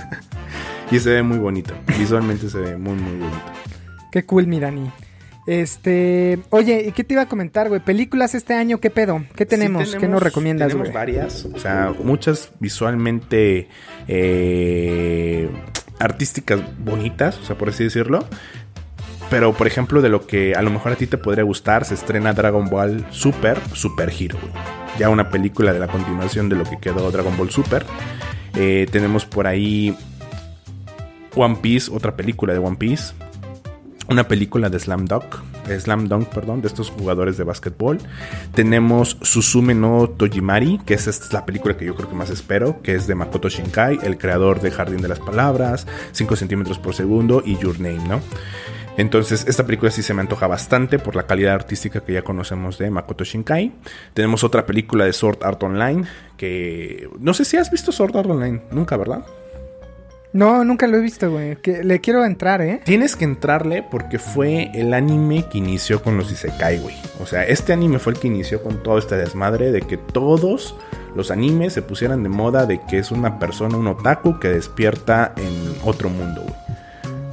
y 0.90 0.98
se 0.98 1.10
ve 1.10 1.22
muy 1.22 1.38
bonito. 1.38 1.74
Visualmente 1.98 2.48
se 2.48 2.58
ve 2.58 2.76
muy, 2.76 2.94
muy 2.94 3.18
bonito. 3.18 3.52
Qué 4.10 4.24
cool, 4.24 4.46
mi 4.46 4.58
Dani. 4.58 4.90
Este, 5.46 6.38
oye, 6.50 6.84
¿y 6.88 6.92
qué 6.92 7.02
te 7.02 7.14
iba 7.14 7.22
a 7.22 7.28
comentar, 7.28 7.68
güey? 7.68 7.80
Películas 7.80 8.34
este 8.34 8.54
año, 8.54 8.78
¿qué 8.78 8.90
pedo? 8.90 9.24
¿Qué 9.34 9.46
tenemos? 9.46 9.90
Sí 9.90 9.98
¿Qué 9.98 10.06
nos 10.08 10.22
recomiendas, 10.22 10.68
Tenemos 10.68 10.88
güey? 10.88 10.94
varias, 10.94 11.44
o 11.46 11.58
sea, 11.58 11.92
muchas 12.04 12.52
visualmente 12.60 13.68
eh, 14.06 15.48
artísticas 15.98 16.60
bonitas, 16.78 17.38
o 17.38 17.44
sea, 17.44 17.56
por 17.56 17.70
así 17.70 17.84
decirlo. 17.84 18.24
Pero, 19.30 19.52
por 19.52 19.66
ejemplo, 19.68 20.02
de 20.02 20.08
lo 20.08 20.26
que 20.26 20.54
a 20.54 20.62
lo 20.62 20.70
mejor 20.70 20.92
a 20.92 20.96
ti 20.96 21.06
te 21.06 21.16
podría 21.16 21.44
gustar, 21.44 21.84
se 21.84 21.94
estrena 21.94 22.32
Dragon 22.32 22.68
Ball 22.68 23.06
Super, 23.10 23.58
Super 23.72 24.10
Hero. 24.10 24.38
güey. 24.40 24.52
Ya 24.98 25.08
una 25.08 25.30
película 25.30 25.72
de 25.72 25.78
la 25.78 25.86
continuación 25.86 26.48
de 26.48 26.56
lo 26.56 26.64
que 26.64 26.78
quedó 26.78 27.10
Dragon 27.12 27.36
Ball 27.36 27.50
Super. 27.50 27.86
Eh, 28.56 28.88
tenemos 28.90 29.24
por 29.24 29.46
ahí 29.46 29.96
One 31.36 31.58
Piece, 31.62 31.92
otra 31.94 32.16
película 32.16 32.52
de 32.52 32.58
One 32.58 32.76
Piece. 32.76 33.14
Una 34.08 34.26
película 34.26 34.68
de 34.68 34.78
Slam 34.80 35.04
Dunk, 35.04 35.36
eh, 35.68 35.78
Slam 35.78 36.08
Dunk, 36.08 36.28
perdón, 36.28 36.62
de 36.62 36.68
estos 36.68 36.90
jugadores 36.90 37.36
de 37.36 37.44
básquetbol. 37.44 37.98
Tenemos 38.54 39.16
Suzume 39.22 39.74
no 39.74 40.08
Tojimari, 40.08 40.80
que 40.84 40.94
esa 40.94 41.10
es 41.10 41.32
la 41.32 41.46
película 41.46 41.76
que 41.76 41.84
yo 41.84 41.94
creo 41.94 42.08
que 42.08 42.16
más 42.16 42.30
espero, 42.30 42.82
que 42.82 42.94
es 42.94 43.06
de 43.06 43.14
Makoto 43.14 43.48
Shinkai, 43.48 44.00
el 44.02 44.18
creador 44.18 44.60
de 44.60 44.72
Jardín 44.72 45.00
de 45.00 45.08
las 45.08 45.20
Palabras, 45.20 45.86
5 46.12 46.34
centímetros 46.34 46.78
por 46.78 46.94
segundo 46.94 47.42
y 47.44 47.56
Your 47.58 47.78
Name, 47.78 48.08
¿no? 48.08 48.20
Entonces, 48.96 49.46
esta 49.48 49.64
película 49.64 49.90
sí 49.90 50.02
se 50.02 50.12
me 50.12 50.20
antoja 50.20 50.46
bastante 50.46 50.98
por 50.98 51.16
la 51.16 51.22
calidad 51.22 51.54
artística 51.54 52.00
que 52.00 52.12
ya 52.12 52.22
conocemos 52.22 52.76
de 52.76 52.90
Makoto 52.90 53.24
Shinkai. 53.24 53.72
Tenemos 54.12 54.44
otra 54.44 54.66
película 54.66 55.04
de 55.04 55.12
Sword 55.12 55.42
Art 55.42 55.62
Online, 55.62 56.04
que 56.36 57.08
no 57.18 57.32
sé 57.32 57.44
si 57.44 57.56
has 57.56 57.70
visto 57.70 57.92
Sword 57.92 58.16
Art 58.16 58.28
Online, 58.28 58.60
nunca, 58.72 58.96
¿verdad? 58.96 59.24
No, 60.32 60.64
nunca 60.64 60.86
lo 60.86 60.96
he 60.96 61.00
visto, 61.00 61.30
güey. 61.30 61.56
Que 61.56 61.82
le 61.82 62.00
quiero 62.00 62.24
entrar, 62.24 62.62
¿eh? 62.62 62.80
Tienes 62.84 63.16
que 63.16 63.24
entrarle 63.24 63.82
porque 63.82 64.18
fue 64.18 64.70
el 64.74 64.94
anime 64.94 65.44
que 65.50 65.58
inició 65.58 66.02
con 66.02 66.16
los 66.16 66.30
Isekai, 66.30 66.78
güey. 66.78 66.94
O 67.20 67.26
sea, 67.26 67.44
este 67.44 67.72
anime 67.72 67.98
fue 67.98 68.12
el 68.12 68.18
que 68.20 68.28
inició 68.28 68.62
con 68.62 68.82
todo 68.82 68.98
este 68.98 69.16
desmadre 69.16 69.72
de 69.72 69.82
que 69.82 69.96
todos 69.96 70.76
los 71.16 71.32
animes 71.32 71.72
se 71.72 71.82
pusieran 71.82 72.22
de 72.22 72.28
moda 72.28 72.66
de 72.66 72.80
que 72.88 72.98
es 72.98 73.10
una 73.10 73.40
persona, 73.40 73.76
un 73.76 73.88
otaku 73.88 74.38
que 74.38 74.48
despierta 74.48 75.34
en 75.36 75.74
otro 75.84 76.08
mundo, 76.08 76.42
güey. 76.42 76.54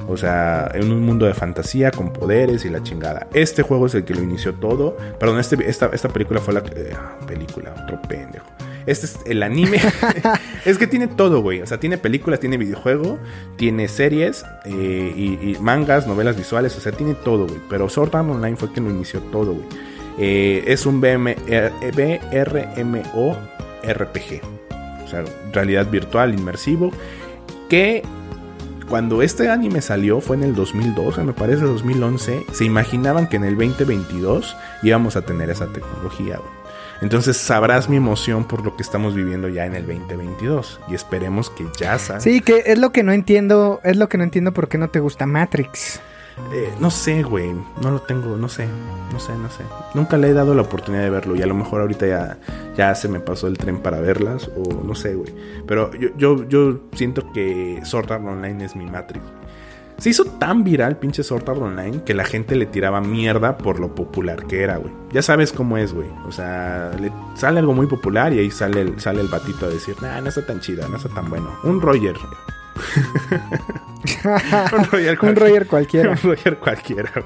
O 0.10 0.16
sea, 0.16 0.72
en 0.74 0.92
un 0.92 1.02
mundo 1.06 1.26
de 1.26 1.34
fantasía 1.34 1.92
con 1.92 2.14
poderes 2.14 2.64
y 2.64 2.70
la 2.70 2.82
chingada. 2.82 3.28
Este 3.34 3.62
juego 3.62 3.88
es 3.88 3.94
el 3.96 4.06
que 4.06 4.16
lo 4.16 4.24
inició 4.24 4.54
todo. 4.56 4.96
Perdón, 5.20 5.40
este, 5.40 5.70
esta, 5.70 5.88
esta 5.94 6.08
película 6.08 6.40
fue 6.40 6.54
la... 6.54 6.62
eh, 6.62 6.96
película, 7.28 7.76
otro 7.84 8.02
pendejo. 8.04 8.46
Este 8.88 9.06
es 9.06 9.20
el 9.26 9.44
anime. 9.44 9.80
es 10.66 10.78
que 10.78 10.88
tiene 10.88 11.08
todo, 11.08 11.42
güey. 11.42 11.62
O 11.62 11.68
sea, 11.68 11.80
tiene 11.80 11.98
películas, 11.98 12.40
tiene 12.40 12.58
videojuego, 12.58 13.20
tiene 13.58 13.88
series 13.88 14.46
eh, 14.66 15.14
y, 15.16 15.52
y 15.52 15.58
mangas, 15.62 16.08
novelas 16.08 16.38
visuales. 16.38 16.76
O 16.78 16.80
sea, 16.80 16.94
tiene 16.94 17.14
todo, 17.14 17.46
güey. 17.46 17.60
Pero 17.70 17.90
Sword 17.90 18.16
Art 18.16 18.30
Online 18.30 18.56
fue 18.56 18.72
quien 18.72 18.86
lo 18.86 18.92
inició 18.92 19.20
todo, 19.20 19.54
güey. 19.54 19.68
Eh, 20.18 20.64
es 20.68 20.86
un 20.86 21.00
BM, 21.00 21.36
eh, 21.48 21.72
BRMO 21.94 23.38
RPG. 23.84 24.42
O 25.04 25.08
sea, 25.08 25.24
realidad 25.54 25.90
virtual, 25.90 26.34
inmersivo. 26.34 26.92
Que 27.70 28.04
cuando 28.90 29.22
este 29.22 29.50
anime 29.50 29.82
salió 29.82 30.22
fue 30.22 30.38
en 30.38 30.44
el 30.44 30.56
2012, 30.56 31.24
me 31.24 31.34
parece 31.34 31.66
2011. 31.66 32.46
Se 32.52 32.66
imaginaban 32.66 33.28
que 33.28 33.36
en 33.36 33.44
el 33.44 33.58
2022 33.58 34.56
íbamos 34.82 35.16
a 35.16 35.22
tener 35.22 35.50
esa 35.50 35.68
tecnología, 35.68 36.38
güey. 36.38 36.57
Entonces 37.02 37.38
sabrás 37.38 37.90
mi 37.90 37.98
emoción 37.98 38.46
por 38.46 38.64
lo 38.64 38.76
que 38.76 38.84
estamos 38.84 39.14
viviendo 39.14 39.50
ya 39.50 39.66
en 39.66 39.76
el 39.76 39.86
2022 39.86 40.80
y 40.90 40.96
esperemos 40.96 41.50
que 41.50 41.66
ya 41.80 41.98
salga. 42.00 42.22
Sí, 42.22 42.42
que 42.42 42.64
es 42.66 42.78
lo 42.80 42.92
que 42.92 43.04
no 43.04 43.12
entiendo, 43.12 43.80
es 43.84 43.98
lo 43.98 44.10
que 44.10 44.18
no 44.18 44.24
entiendo 44.24 44.54
por 44.54 44.68
qué 44.68 44.78
no 44.78 44.90
te 44.90 45.00
gusta 45.00 45.26
Matrix. 45.26 46.02
Eh, 46.54 46.72
no 46.80 46.92
sé, 46.92 47.24
güey, 47.24 47.52
no 47.82 47.92
lo 47.92 48.00
tengo, 48.00 48.38
no 48.38 48.48
sé, 48.48 48.68
no 49.12 49.20
sé, 49.20 49.36
no 49.36 49.50
sé. 49.50 49.64
Nunca 49.96 50.18
le 50.18 50.30
he 50.30 50.34
dado 50.34 50.54
la 50.54 50.62
oportunidad 50.62 51.04
de 51.04 51.10
verlo 51.10 51.36
y 51.36 51.42
a 51.42 51.48
lo 51.48 51.56
mejor 51.56 51.82
ahorita 51.82 52.06
ya, 52.06 52.38
ya 52.76 52.94
se 52.94 53.08
me 53.08 53.20
pasó 53.20 53.48
el 53.48 53.58
tren 53.58 53.80
para 53.80 54.00
verlas 54.00 54.50
o 54.56 54.84
no 54.84 54.94
sé, 54.94 55.16
güey. 55.16 55.34
Pero 55.66 55.92
yo, 55.96 56.10
yo, 56.16 56.48
yo 56.48 56.80
siento 56.94 57.32
que 57.34 57.82
Sword 57.84 58.12
Art 58.12 58.24
Online 58.24 58.66
es 58.66 58.76
mi 58.76 58.86
Matrix. 58.86 59.26
Se 59.98 60.12
hizo 60.12 60.26
tan 60.26 60.64
viral 60.64 60.98
pinche 60.98 61.24
Sword 61.24 61.50
Art 61.50 61.60
Online 61.62 62.04
que 62.04 62.14
la 62.14 62.24
gente 62.24 62.56
le 62.56 62.68
tiraba 62.68 63.02
mierda 63.02 63.58
por 63.58 63.80
lo 63.80 63.96
popular 63.96 64.46
que 64.46 64.62
era, 64.62 64.78
güey. 64.78 64.94
Ya 65.12 65.24
sabes 65.24 65.52
cómo 65.52 65.78
es, 65.78 65.94
güey. 65.94 66.08
O 66.28 66.32
sea, 66.32 66.92
le 67.00 67.12
sale 67.36 67.60
algo 67.60 67.74
muy 67.74 67.88
popular 67.88 68.32
y 68.32 68.40
ahí 68.40 68.52
sale 68.52 68.82
el, 68.82 69.00
sale 69.00 69.22
el 69.22 69.28
batito 69.28 69.66
a 69.66 69.70
decir, 69.70 69.96
nah, 70.02 70.22
no 70.22 70.30
está 70.30 70.46
tan 70.46 70.60
chida, 70.60 70.88
no 70.88 70.98
está 70.98 71.10
tan 71.10 71.30
bueno. 71.30 71.50
Un 71.64 71.82
Roger. 71.82 72.16
un 74.78 74.84
Roger 74.92 75.18
Un 75.22 75.36
Roger 75.36 75.66
cualquiera. 75.66 76.12
un 76.12 76.18
Roger 76.18 76.58
cualquiera. 76.60 77.10
güey. 77.14 77.26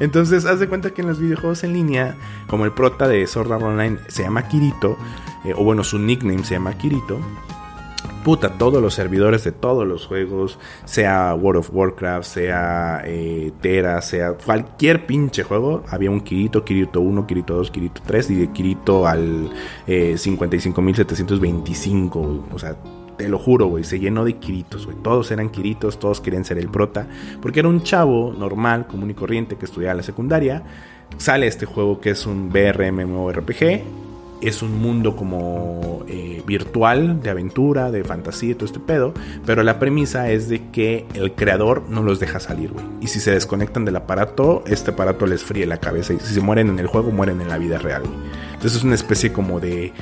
Entonces, 0.00 0.46
haz 0.46 0.58
de 0.60 0.68
cuenta 0.68 0.92
que 0.92 1.02
en 1.02 1.08
los 1.08 1.20
videojuegos 1.20 1.62
en 1.62 1.74
línea, 1.74 2.16
como 2.48 2.64
el 2.64 2.72
prota 2.72 3.06
de 3.06 3.26
Sword 3.26 3.52
Art 3.52 3.62
Online 3.62 3.98
se 4.08 4.22
llama 4.22 4.48
Kirito, 4.48 4.96
eh, 5.44 5.52
o 5.54 5.62
bueno, 5.62 5.84
su 5.84 5.98
nickname 5.98 6.42
se 6.44 6.54
llama 6.54 6.72
Kirito, 6.76 7.20
puta, 8.24 8.50
todos 8.58 8.82
los 8.82 8.94
servidores 8.94 9.44
de 9.44 9.52
todos 9.52 9.86
los 9.86 10.06
juegos, 10.06 10.58
sea 10.84 11.34
World 11.34 11.60
of 11.60 11.70
Warcraft, 11.72 12.26
sea 12.26 13.02
eh, 13.04 13.52
Tera, 13.60 14.00
sea 14.02 14.32
cualquier 14.34 15.06
pinche 15.06 15.42
juego, 15.42 15.84
había 15.88 16.10
un 16.10 16.20
Kirito, 16.20 16.64
Kirito 16.64 17.00
1, 17.00 17.26
Kirito 17.26 17.54
2, 17.54 17.70
Kirito 17.70 18.02
3 18.06 18.30
y 18.30 18.34
de 18.36 18.52
Kirito 18.52 19.06
al 19.06 19.50
eh, 19.86 20.14
55.725, 20.16 22.10
güey. 22.10 22.40
o 22.52 22.58
sea, 22.58 22.76
te 23.20 23.28
lo 23.28 23.38
juro, 23.38 23.66
güey, 23.66 23.84
se 23.84 23.98
llenó 23.98 24.24
de 24.24 24.36
Kiritos, 24.38 24.86
güey. 24.86 24.96
Todos 25.02 25.30
eran 25.30 25.50
Kiritos, 25.50 25.98
todos 25.98 26.22
querían 26.22 26.46
ser 26.46 26.56
el 26.56 26.70
prota, 26.70 27.06
porque 27.42 27.60
era 27.60 27.68
un 27.68 27.82
chavo 27.82 28.32
normal, 28.32 28.86
común 28.86 29.10
y 29.10 29.14
corriente 29.14 29.56
que 29.56 29.66
estudiaba 29.66 29.94
la 29.94 30.02
secundaria. 30.02 30.62
Sale 31.18 31.46
este 31.46 31.66
juego 31.66 32.00
que 32.00 32.10
es 32.10 32.24
un 32.24 32.50
BRMMORPG, 32.50 33.82
es 34.40 34.62
un 34.62 34.78
mundo 34.80 35.16
como 35.16 36.04
eh, 36.08 36.42
virtual, 36.46 37.22
de 37.22 37.30
aventura, 37.30 37.90
de 37.90 38.04
fantasía 38.04 38.50
y 38.50 38.54
todo 38.54 38.66
este 38.66 38.80
pedo. 38.80 39.14
Pero 39.46 39.62
la 39.62 39.78
premisa 39.78 40.30
es 40.30 40.48
de 40.48 40.70
que 40.70 41.06
el 41.14 41.32
creador 41.32 41.84
no 41.88 42.02
los 42.02 42.20
deja 42.20 42.40
salir, 42.40 42.72
güey. 42.72 42.84
Y 43.00 43.08
si 43.08 43.20
se 43.20 43.32
desconectan 43.32 43.84
del 43.84 43.96
aparato, 43.96 44.62
este 44.66 44.92
aparato 44.92 45.26
les 45.26 45.42
fríe 45.42 45.66
la 45.66 45.78
cabeza. 45.78 46.12
Y 46.12 46.20
si 46.20 46.34
se 46.34 46.40
mueren 46.40 46.68
en 46.68 46.78
el 46.78 46.86
juego, 46.86 47.10
mueren 47.10 47.40
en 47.40 47.48
la 47.48 47.58
vida 47.58 47.78
real, 47.78 48.02
güey. 48.02 48.18
Entonces 48.54 48.78
es 48.78 48.84
una 48.84 48.94
especie 48.94 49.32
como 49.32 49.60
de 49.60 49.92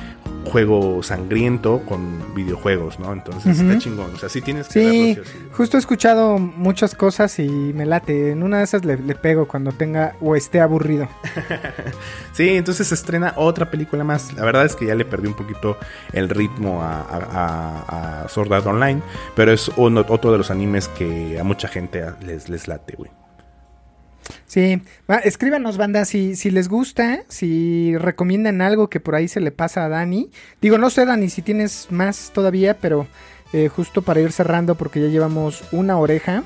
juego 0.45 1.03
sangriento 1.03 1.81
con 1.87 2.33
videojuegos, 2.35 2.99
¿no? 2.99 3.13
Entonces 3.13 3.59
está 3.59 3.77
chingón. 3.77 4.13
O 4.15 4.17
sea, 4.17 4.29
sí 4.29 4.41
tienes 4.41 4.67
que 4.67 4.73
Sí, 4.73 5.13
verlo, 5.15 5.23
sí 5.25 5.39
justo 5.51 5.77
he 5.77 5.79
escuchado 5.79 6.37
muchas 6.39 6.95
cosas 6.95 7.37
y 7.39 7.47
me 7.49 7.85
late. 7.85 8.31
En 8.31 8.43
una 8.43 8.59
de 8.59 8.63
esas 8.63 8.83
le, 8.85 8.97
le 8.97 9.15
pego 9.15 9.47
cuando 9.47 9.71
tenga 9.71 10.15
o 10.21 10.35
esté 10.35 10.59
aburrido. 10.61 11.07
Sí, 12.33 12.49
entonces 12.55 12.87
se 12.87 12.95
estrena 12.95 13.33
otra 13.35 13.69
película 13.69 14.03
más. 14.05 14.31
La 14.33 14.45
verdad 14.45 14.65
es 14.65 14.75
que 14.75 14.85
ya 14.85 14.95
le 14.95 15.03
perdí 15.03 15.27
un 15.27 15.33
poquito 15.33 15.77
el 16.13 16.29
ritmo 16.29 16.81
a, 16.81 17.01
a, 17.01 17.17
a- 17.31 18.23
a 18.23 18.29
Sword 18.29 18.53
Art 18.53 18.65
Online, 18.65 19.01
pero 19.35 19.51
es 19.51 19.69
uno- 19.75 20.05
otro 20.07 20.31
de 20.31 20.37
los 20.37 20.49
animes 20.49 20.87
que 20.87 21.37
a 21.37 21.43
mucha 21.43 21.67
gente 21.67 22.03
les, 22.21 22.47
les 22.47 22.67
late, 22.69 22.95
güey. 22.95 23.11
Sí, 24.45 24.81
escríbanos, 25.23 25.77
banda, 25.77 26.05
si, 26.05 26.35
si 26.35 26.51
les 26.51 26.67
gusta, 26.69 27.23
si 27.27 27.95
recomiendan 27.97 28.61
algo 28.61 28.89
que 28.89 28.99
por 28.99 29.15
ahí 29.15 29.27
se 29.27 29.39
le 29.39 29.51
pasa 29.51 29.85
a 29.85 29.89
Dani. 29.89 30.29
Digo, 30.61 30.77
no 30.77 30.89
sé, 30.89 31.05
Dani, 31.05 31.29
si 31.29 31.41
tienes 31.41 31.87
más 31.89 32.31
todavía, 32.33 32.77
pero 32.79 33.07
eh, 33.53 33.67
justo 33.67 34.01
para 34.03 34.21
ir 34.21 34.31
cerrando, 34.31 34.75
porque 34.75 35.01
ya 35.01 35.07
llevamos 35.07 35.63
una 35.71 35.97
oreja. 35.97 36.43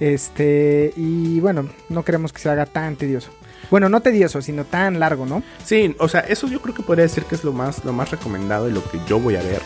Este, 0.00 0.92
y 0.96 1.38
bueno, 1.40 1.68
no 1.88 2.04
queremos 2.04 2.32
que 2.32 2.40
se 2.40 2.48
haga 2.50 2.66
tan 2.66 2.96
tedioso. 2.96 3.30
Bueno, 3.70 3.88
no 3.88 4.00
tedioso, 4.00 4.42
sino 4.42 4.64
tan 4.64 4.98
largo, 4.98 5.26
¿no? 5.26 5.42
Sí, 5.64 5.94
o 6.00 6.08
sea, 6.08 6.20
eso 6.20 6.48
yo 6.48 6.60
creo 6.60 6.74
que 6.74 6.82
podría 6.82 7.04
decir 7.04 7.22
que 7.24 7.36
es 7.36 7.44
lo 7.44 7.52
más, 7.52 7.84
lo 7.84 7.92
más 7.92 8.10
recomendado 8.10 8.68
y 8.68 8.72
lo 8.72 8.82
que 8.90 8.98
yo 9.06 9.20
voy 9.20 9.36
a 9.36 9.42
ver. 9.42 9.60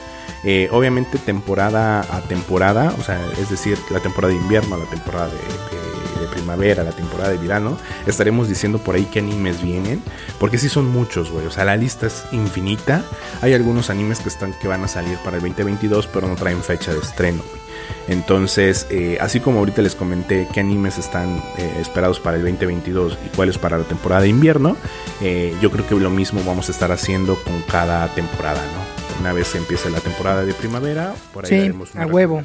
Eh, 0.45 0.69
obviamente 0.73 1.17
temporada 1.17 2.01
a 2.01 2.21
temporada, 2.29 2.93
o 2.99 3.03
sea, 3.03 3.19
es 3.41 3.49
decir, 3.49 3.79
la 3.91 4.01
temporada 4.01 4.35
de 4.35 4.41
invierno, 4.41 4.77
la 4.77 4.85
temporada 4.91 5.29
de, 5.29 5.33
de- 5.33 5.94
de 6.25 6.33
primavera, 6.33 6.85
la 6.85 6.93
temporada 6.93 7.31
de 7.31 7.39
verano, 7.39 7.79
estaremos 8.07 8.49
diciendo 8.49 8.79
por 8.79 8.95
ahí 8.95 9.07
qué 9.13 9.21
animes 9.21 9.63
vienen, 9.63 10.03
porque 10.39 10.59
sí 10.59 10.69
son 10.69 10.91
muchos, 10.91 11.31
güey, 11.31 11.47
o 11.47 11.51
sea, 11.51 11.65
la 11.65 11.77
lista 11.77 12.07
es 12.07 12.25
infinita. 12.33 13.03
Hay 13.43 13.55
algunos 13.55 13.91
animes 13.91 14.21
que 14.21 14.29
están 14.29 14.55
que 14.61 14.69
van 14.69 14.85
a 14.85 14.89
salir 14.89 15.19
para 15.19 15.37
el 15.37 15.43
2022, 15.43 16.07
pero 16.09 16.29
no 16.29 16.35
traen 16.35 16.63
fecha 16.63 16.93
de 16.93 16.99
estreno, 16.99 17.43
güey. 17.49 17.65
Entonces, 18.09 18.87
eh, 18.91 19.19
así 19.21 19.41
como 19.41 19.61
ahorita 19.61 19.81
les 19.83 19.95
comenté 19.95 20.47
qué 20.53 20.61
animes 20.61 20.99
están 20.99 21.43
eh, 21.57 21.79
esperados 21.81 22.21
para 22.21 22.37
el 22.37 22.43
2022 22.43 23.19
y 23.25 23.37
cuáles 23.37 23.59
para 23.59 23.79
la 23.79 23.85
temporada 23.85 24.23
de 24.23 24.29
invierno, 24.29 24.77
eh, 25.23 25.55
yo 25.61 25.71
creo 25.71 25.87
que 25.87 25.95
lo 25.95 26.11
mismo 26.11 26.43
vamos 26.45 26.69
a 26.69 26.73
estar 26.73 26.93
haciendo 26.93 27.37
con 27.43 27.63
cada 27.63 28.07
temporada, 28.15 28.61
¿no? 28.61 29.21
Una 29.21 29.33
vez 29.33 29.55
empiece 29.55 29.91
la 29.91 30.01
temporada 30.01 30.45
de 30.45 30.53
primavera, 30.53 31.15
por 31.33 31.45
ahí 31.45 31.51
Sí, 31.51 31.59
daremos 31.59 31.95
unas 31.95 32.09
a 32.09 32.13
huevo. 32.13 32.43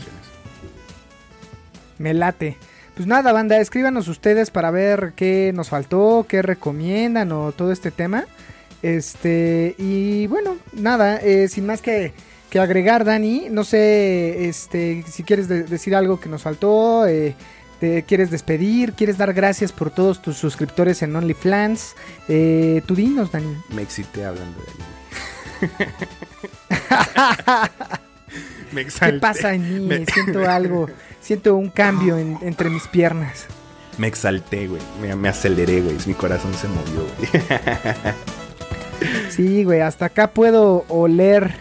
Me 1.97 2.13
late. 2.13 2.57
Pues 2.99 3.07
nada, 3.07 3.31
banda, 3.31 3.57
escríbanos 3.61 4.09
ustedes 4.09 4.51
para 4.51 4.71
ver 4.71 5.13
qué 5.15 5.53
nos 5.55 5.69
faltó, 5.69 6.25
qué 6.27 6.41
recomiendan 6.41 7.31
o 7.31 7.53
todo 7.53 7.71
este 7.71 7.91
tema. 7.91 8.25
Este, 8.81 9.73
y 9.77 10.27
bueno, 10.27 10.57
nada, 10.73 11.15
eh, 11.15 11.47
sin 11.47 11.65
más 11.65 11.81
que, 11.81 12.11
que 12.49 12.59
agregar, 12.59 13.05
Dani, 13.05 13.47
no 13.49 13.63
sé 13.63 14.49
este, 14.49 15.05
si 15.09 15.23
quieres 15.23 15.47
de- 15.47 15.63
decir 15.63 15.95
algo 15.95 16.19
que 16.19 16.27
nos 16.27 16.41
faltó, 16.41 17.07
eh, 17.07 17.35
te 17.79 18.03
quieres 18.03 18.31
despedir, 18.31 18.91
quieres 18.91 19.17
dar 19.17 19.31
gracias 19.31 19.71
por 19.71 19.91
todos 19.91 20.21
tus 20.21 20.35
suscriptores 20.35 21.01
en 21.01 21.15
OnlyFans. 21.15 21.95
Eh, 22.27 22.81
tú 22.85 22.95
dinos, 22.95 23.31
Dani. 23.31 23.55
Me 23.69 23.81
excité 23.81 24.25
hablando 24.25 24.59
de 24.59 24.67
anime. 25.87 27.69
Me 28.71 28.85
¿Qué 28.85 29.13
pasa 29.13 29.55
en 29.55 29.73
mí? 29.73 29.87
Me- 29.87 30.05
Siento 30.05 30.47
algo, 30.47 30.87
siento 31.29 31.53
un 31.55 31.69
cambio 31.69 32.17
en- 32.17 32.39
entre 32.41 32.71
mis 32.71 32.87
piernas. 32.87 33.45
Me 33.99 34.07
exalté, 34.07 34.65
güey. 34.67 34.81
Me, 34.99 35.15
me 35.15 35.29
aceleré, 35.29 35.81
güey. 35.81 35.95
Mi 36.07 36.15
corazón 36.15 36.51
se 36.55 36.67
movió, 36.67 37.05
güey. 37.17 37.43
Sí, 39.29 39.63
güey, 39.63 39.81
hasta 39.81 40.05
acá 40.05 40.31
puedo 40.31 40.85
oler 40.89 41.53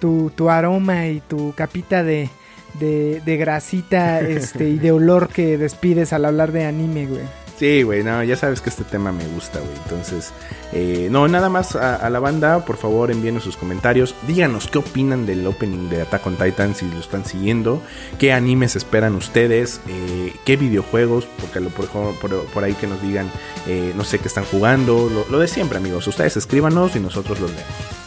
tu, 0.00 0.30
tu 0.36 0.48
aroma 0.50 1.06
y 1.08 1.20
tu 1.20 1.52
capita 1.56 2.02
de, 2.04 2.30
de, 2.78 3.20
de 3.24 3.36
grasita 3.36 4.20
este, 4.20 4.68
y 4.68 4.78
de 4.78 4.92
olor 4.92 5.28
que 5.28 5.58
despides 5.58 6.12
al 6.12 6.24
hablar 6.24 6.52
de 6.52 6.64
anime, 6.66 7.06
güey. 7.06 7.24
Sí, 7.58 7.82
güey, 7.82 8.04
no, 8.04 8.22
ya 8.22 8.36
sabes 8.36 8.60
que 8.60 8.70
este 8.70 8.84
tema 8.84 9.10
me 9.10 9.26
gusta, 9.26 9.58
güey. 9.58 9.72
Entonces, 9.82 10.32
eh, 10.72 11.08
no, 11.10 11.26
nada 11.26 11.48
más 11.48 11.74
a, 11.74 12.08
la 12.08 12.20
banda, 12.20 12.64
por 12.64 12.76
favor, 12.76 13.10
envíenos 13.10 13.42
sus 13.42 13.56
comentarios. 13.56 14.14
Díganos 14.28 14.68
qué 14.68 14.78
opinan 14.78 15.26
del 15.26 15.44
opening 15.44 15.88
de 15.88 16.02
Attack 16.02 16.24
on 16.24 16.36
Titan, 16.36 16.76
si 16.76 16.88
lo 16.88 17.00
están 17.00 17.24
siguiendo. 17.24 17.82
¿Qué 18.20 18.32
animes 18.32 18.76
esperan 18.76 19.16
ustedes? 19.16 19.80
Eh, 19.88 20.32
¿Qué 20.44 20.56
videojuegos? 20.56 21.26
Porque 21.40 21.58
lo, 21.58 21.70
por, 21.70 21.88
por, 21.88 22.62
ahí 22.62 22.74
que 22.74 22.86
nos 22.86 23.02
digan, 23.02 23.28
eh, 23.66 23.92
no 23.96 24.04
sé, 24.04 24.20
qué 24.20 24.28
están 24.28 24.44
jugando. 24.44 25.10
Lo, 25.10 25.28
lo 25.28 25.40
de 25.40 25.48
siempre, 25.48 25.78
amigos. 25.78 26.06
Ustedes 26.06 26.36
escríbanos 26.36 26.94
y 26.94 27.00
nosotros 27.00 27.40
los 27.40 27.50
leemos. 27.50 27.98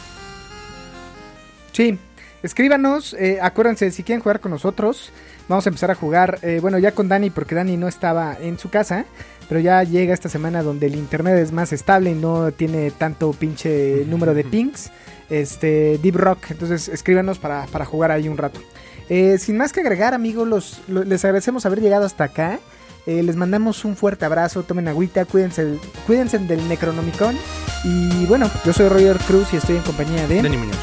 Sí, 1.72 1.98
escríbanos, 2.42 3.14
eh, 3.14 3.38
acuérdense, 3.40 3.90
si 3.90 4.02
quieren 4.02 4.22
jugar 4.22 4.40
con 4.40 4.50
nosotros, 4.50 5.10
vamos 5.48 5.66
a 5.66 5.70
empezar 5.70 5.90
a 5.90 5.94
jugar, 5.94 6.38
eh, 6.42 6.58
bueno, 6.60 6.78
ya 6.78 6.92
con 6.92 7.08
Dani, 7.08 7.30
porque 7.30 7.54
Dani 7.54 7.78
no 7.78 7.88
estaba 7.88 8.36
en 8.38 8.58
su 8.58 8.68
casa, 8.68 9.06
pero 9.48 9.60
ya 9.60 9.82
llega 9.84 10.14
esta 10.14 10.28
semana 10.28 10.62
donde 10.62 10.86
el 10.86 10.94
internet 10.96 11.38
es 11.38 11.52
más 11.52 11.72
estable 11.72 12.10
y 12.10 12.14
no 12.14 12.52
tiene 12.52 12.90
tanto 12.90 13.32
pinche 13.32 14.04
número 14.06 14.34
de 14.34 14.44
pings, 14.44 14.90
este, 15.30 15.98
Deep 16.02 16.16
Rock, 16.16 16.50
entonces 16.50 16.88
escríbanos 16.88 17.38
para, 17.38 17.66
para 17.66 17.84
jugar 17.84 18.10
ahí 18.10 18.28
un 18.28 18.36
rato. 18.38 18.60
Eh, 19.08 19.36
sin 19.38 19.56
más 19.56 19.72
que 19.72 19.80
agregar, 19.80 20.14
amigos, 20.14 20.46
los, 20.48 20.80
lo- 20.88 21.04
les 21.04 21.24
agradecemos 21.24 21.66
haber 21.66 21.80
llegado 21.80 22.04
hasta 22.06 22.24
acá. 22.24 22.58
Eh, 23.04 23.22
les 23.24 23.34
mandamos 23.34 23.84
un 23.84 23.96
fuerte 23.96 24.24
abrazo, 24.24 24.62
tomen 24.62 24.86
agüita, 24.86 25.24
cuídense, 25.24 25.74
cuídense 26.06 26.38
del 26.38 26.66
Necronomicon. 26.68 27.36
Y 27.84 28.26
bueno, 28.26 28.48
yo 28.64 28.72
soy 28.72 28.88
Roger 28.88 29.18
Cruz 29.26 29.48
y 29.52 29.56
estoy 29.56 29.76
en 29.76 29.82
compañía 29.82 30.26
de... 30.28 30.40
Dani 30.40 30.56
Muñoz. 30.56 30.76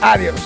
Adiós. 0.00 0.40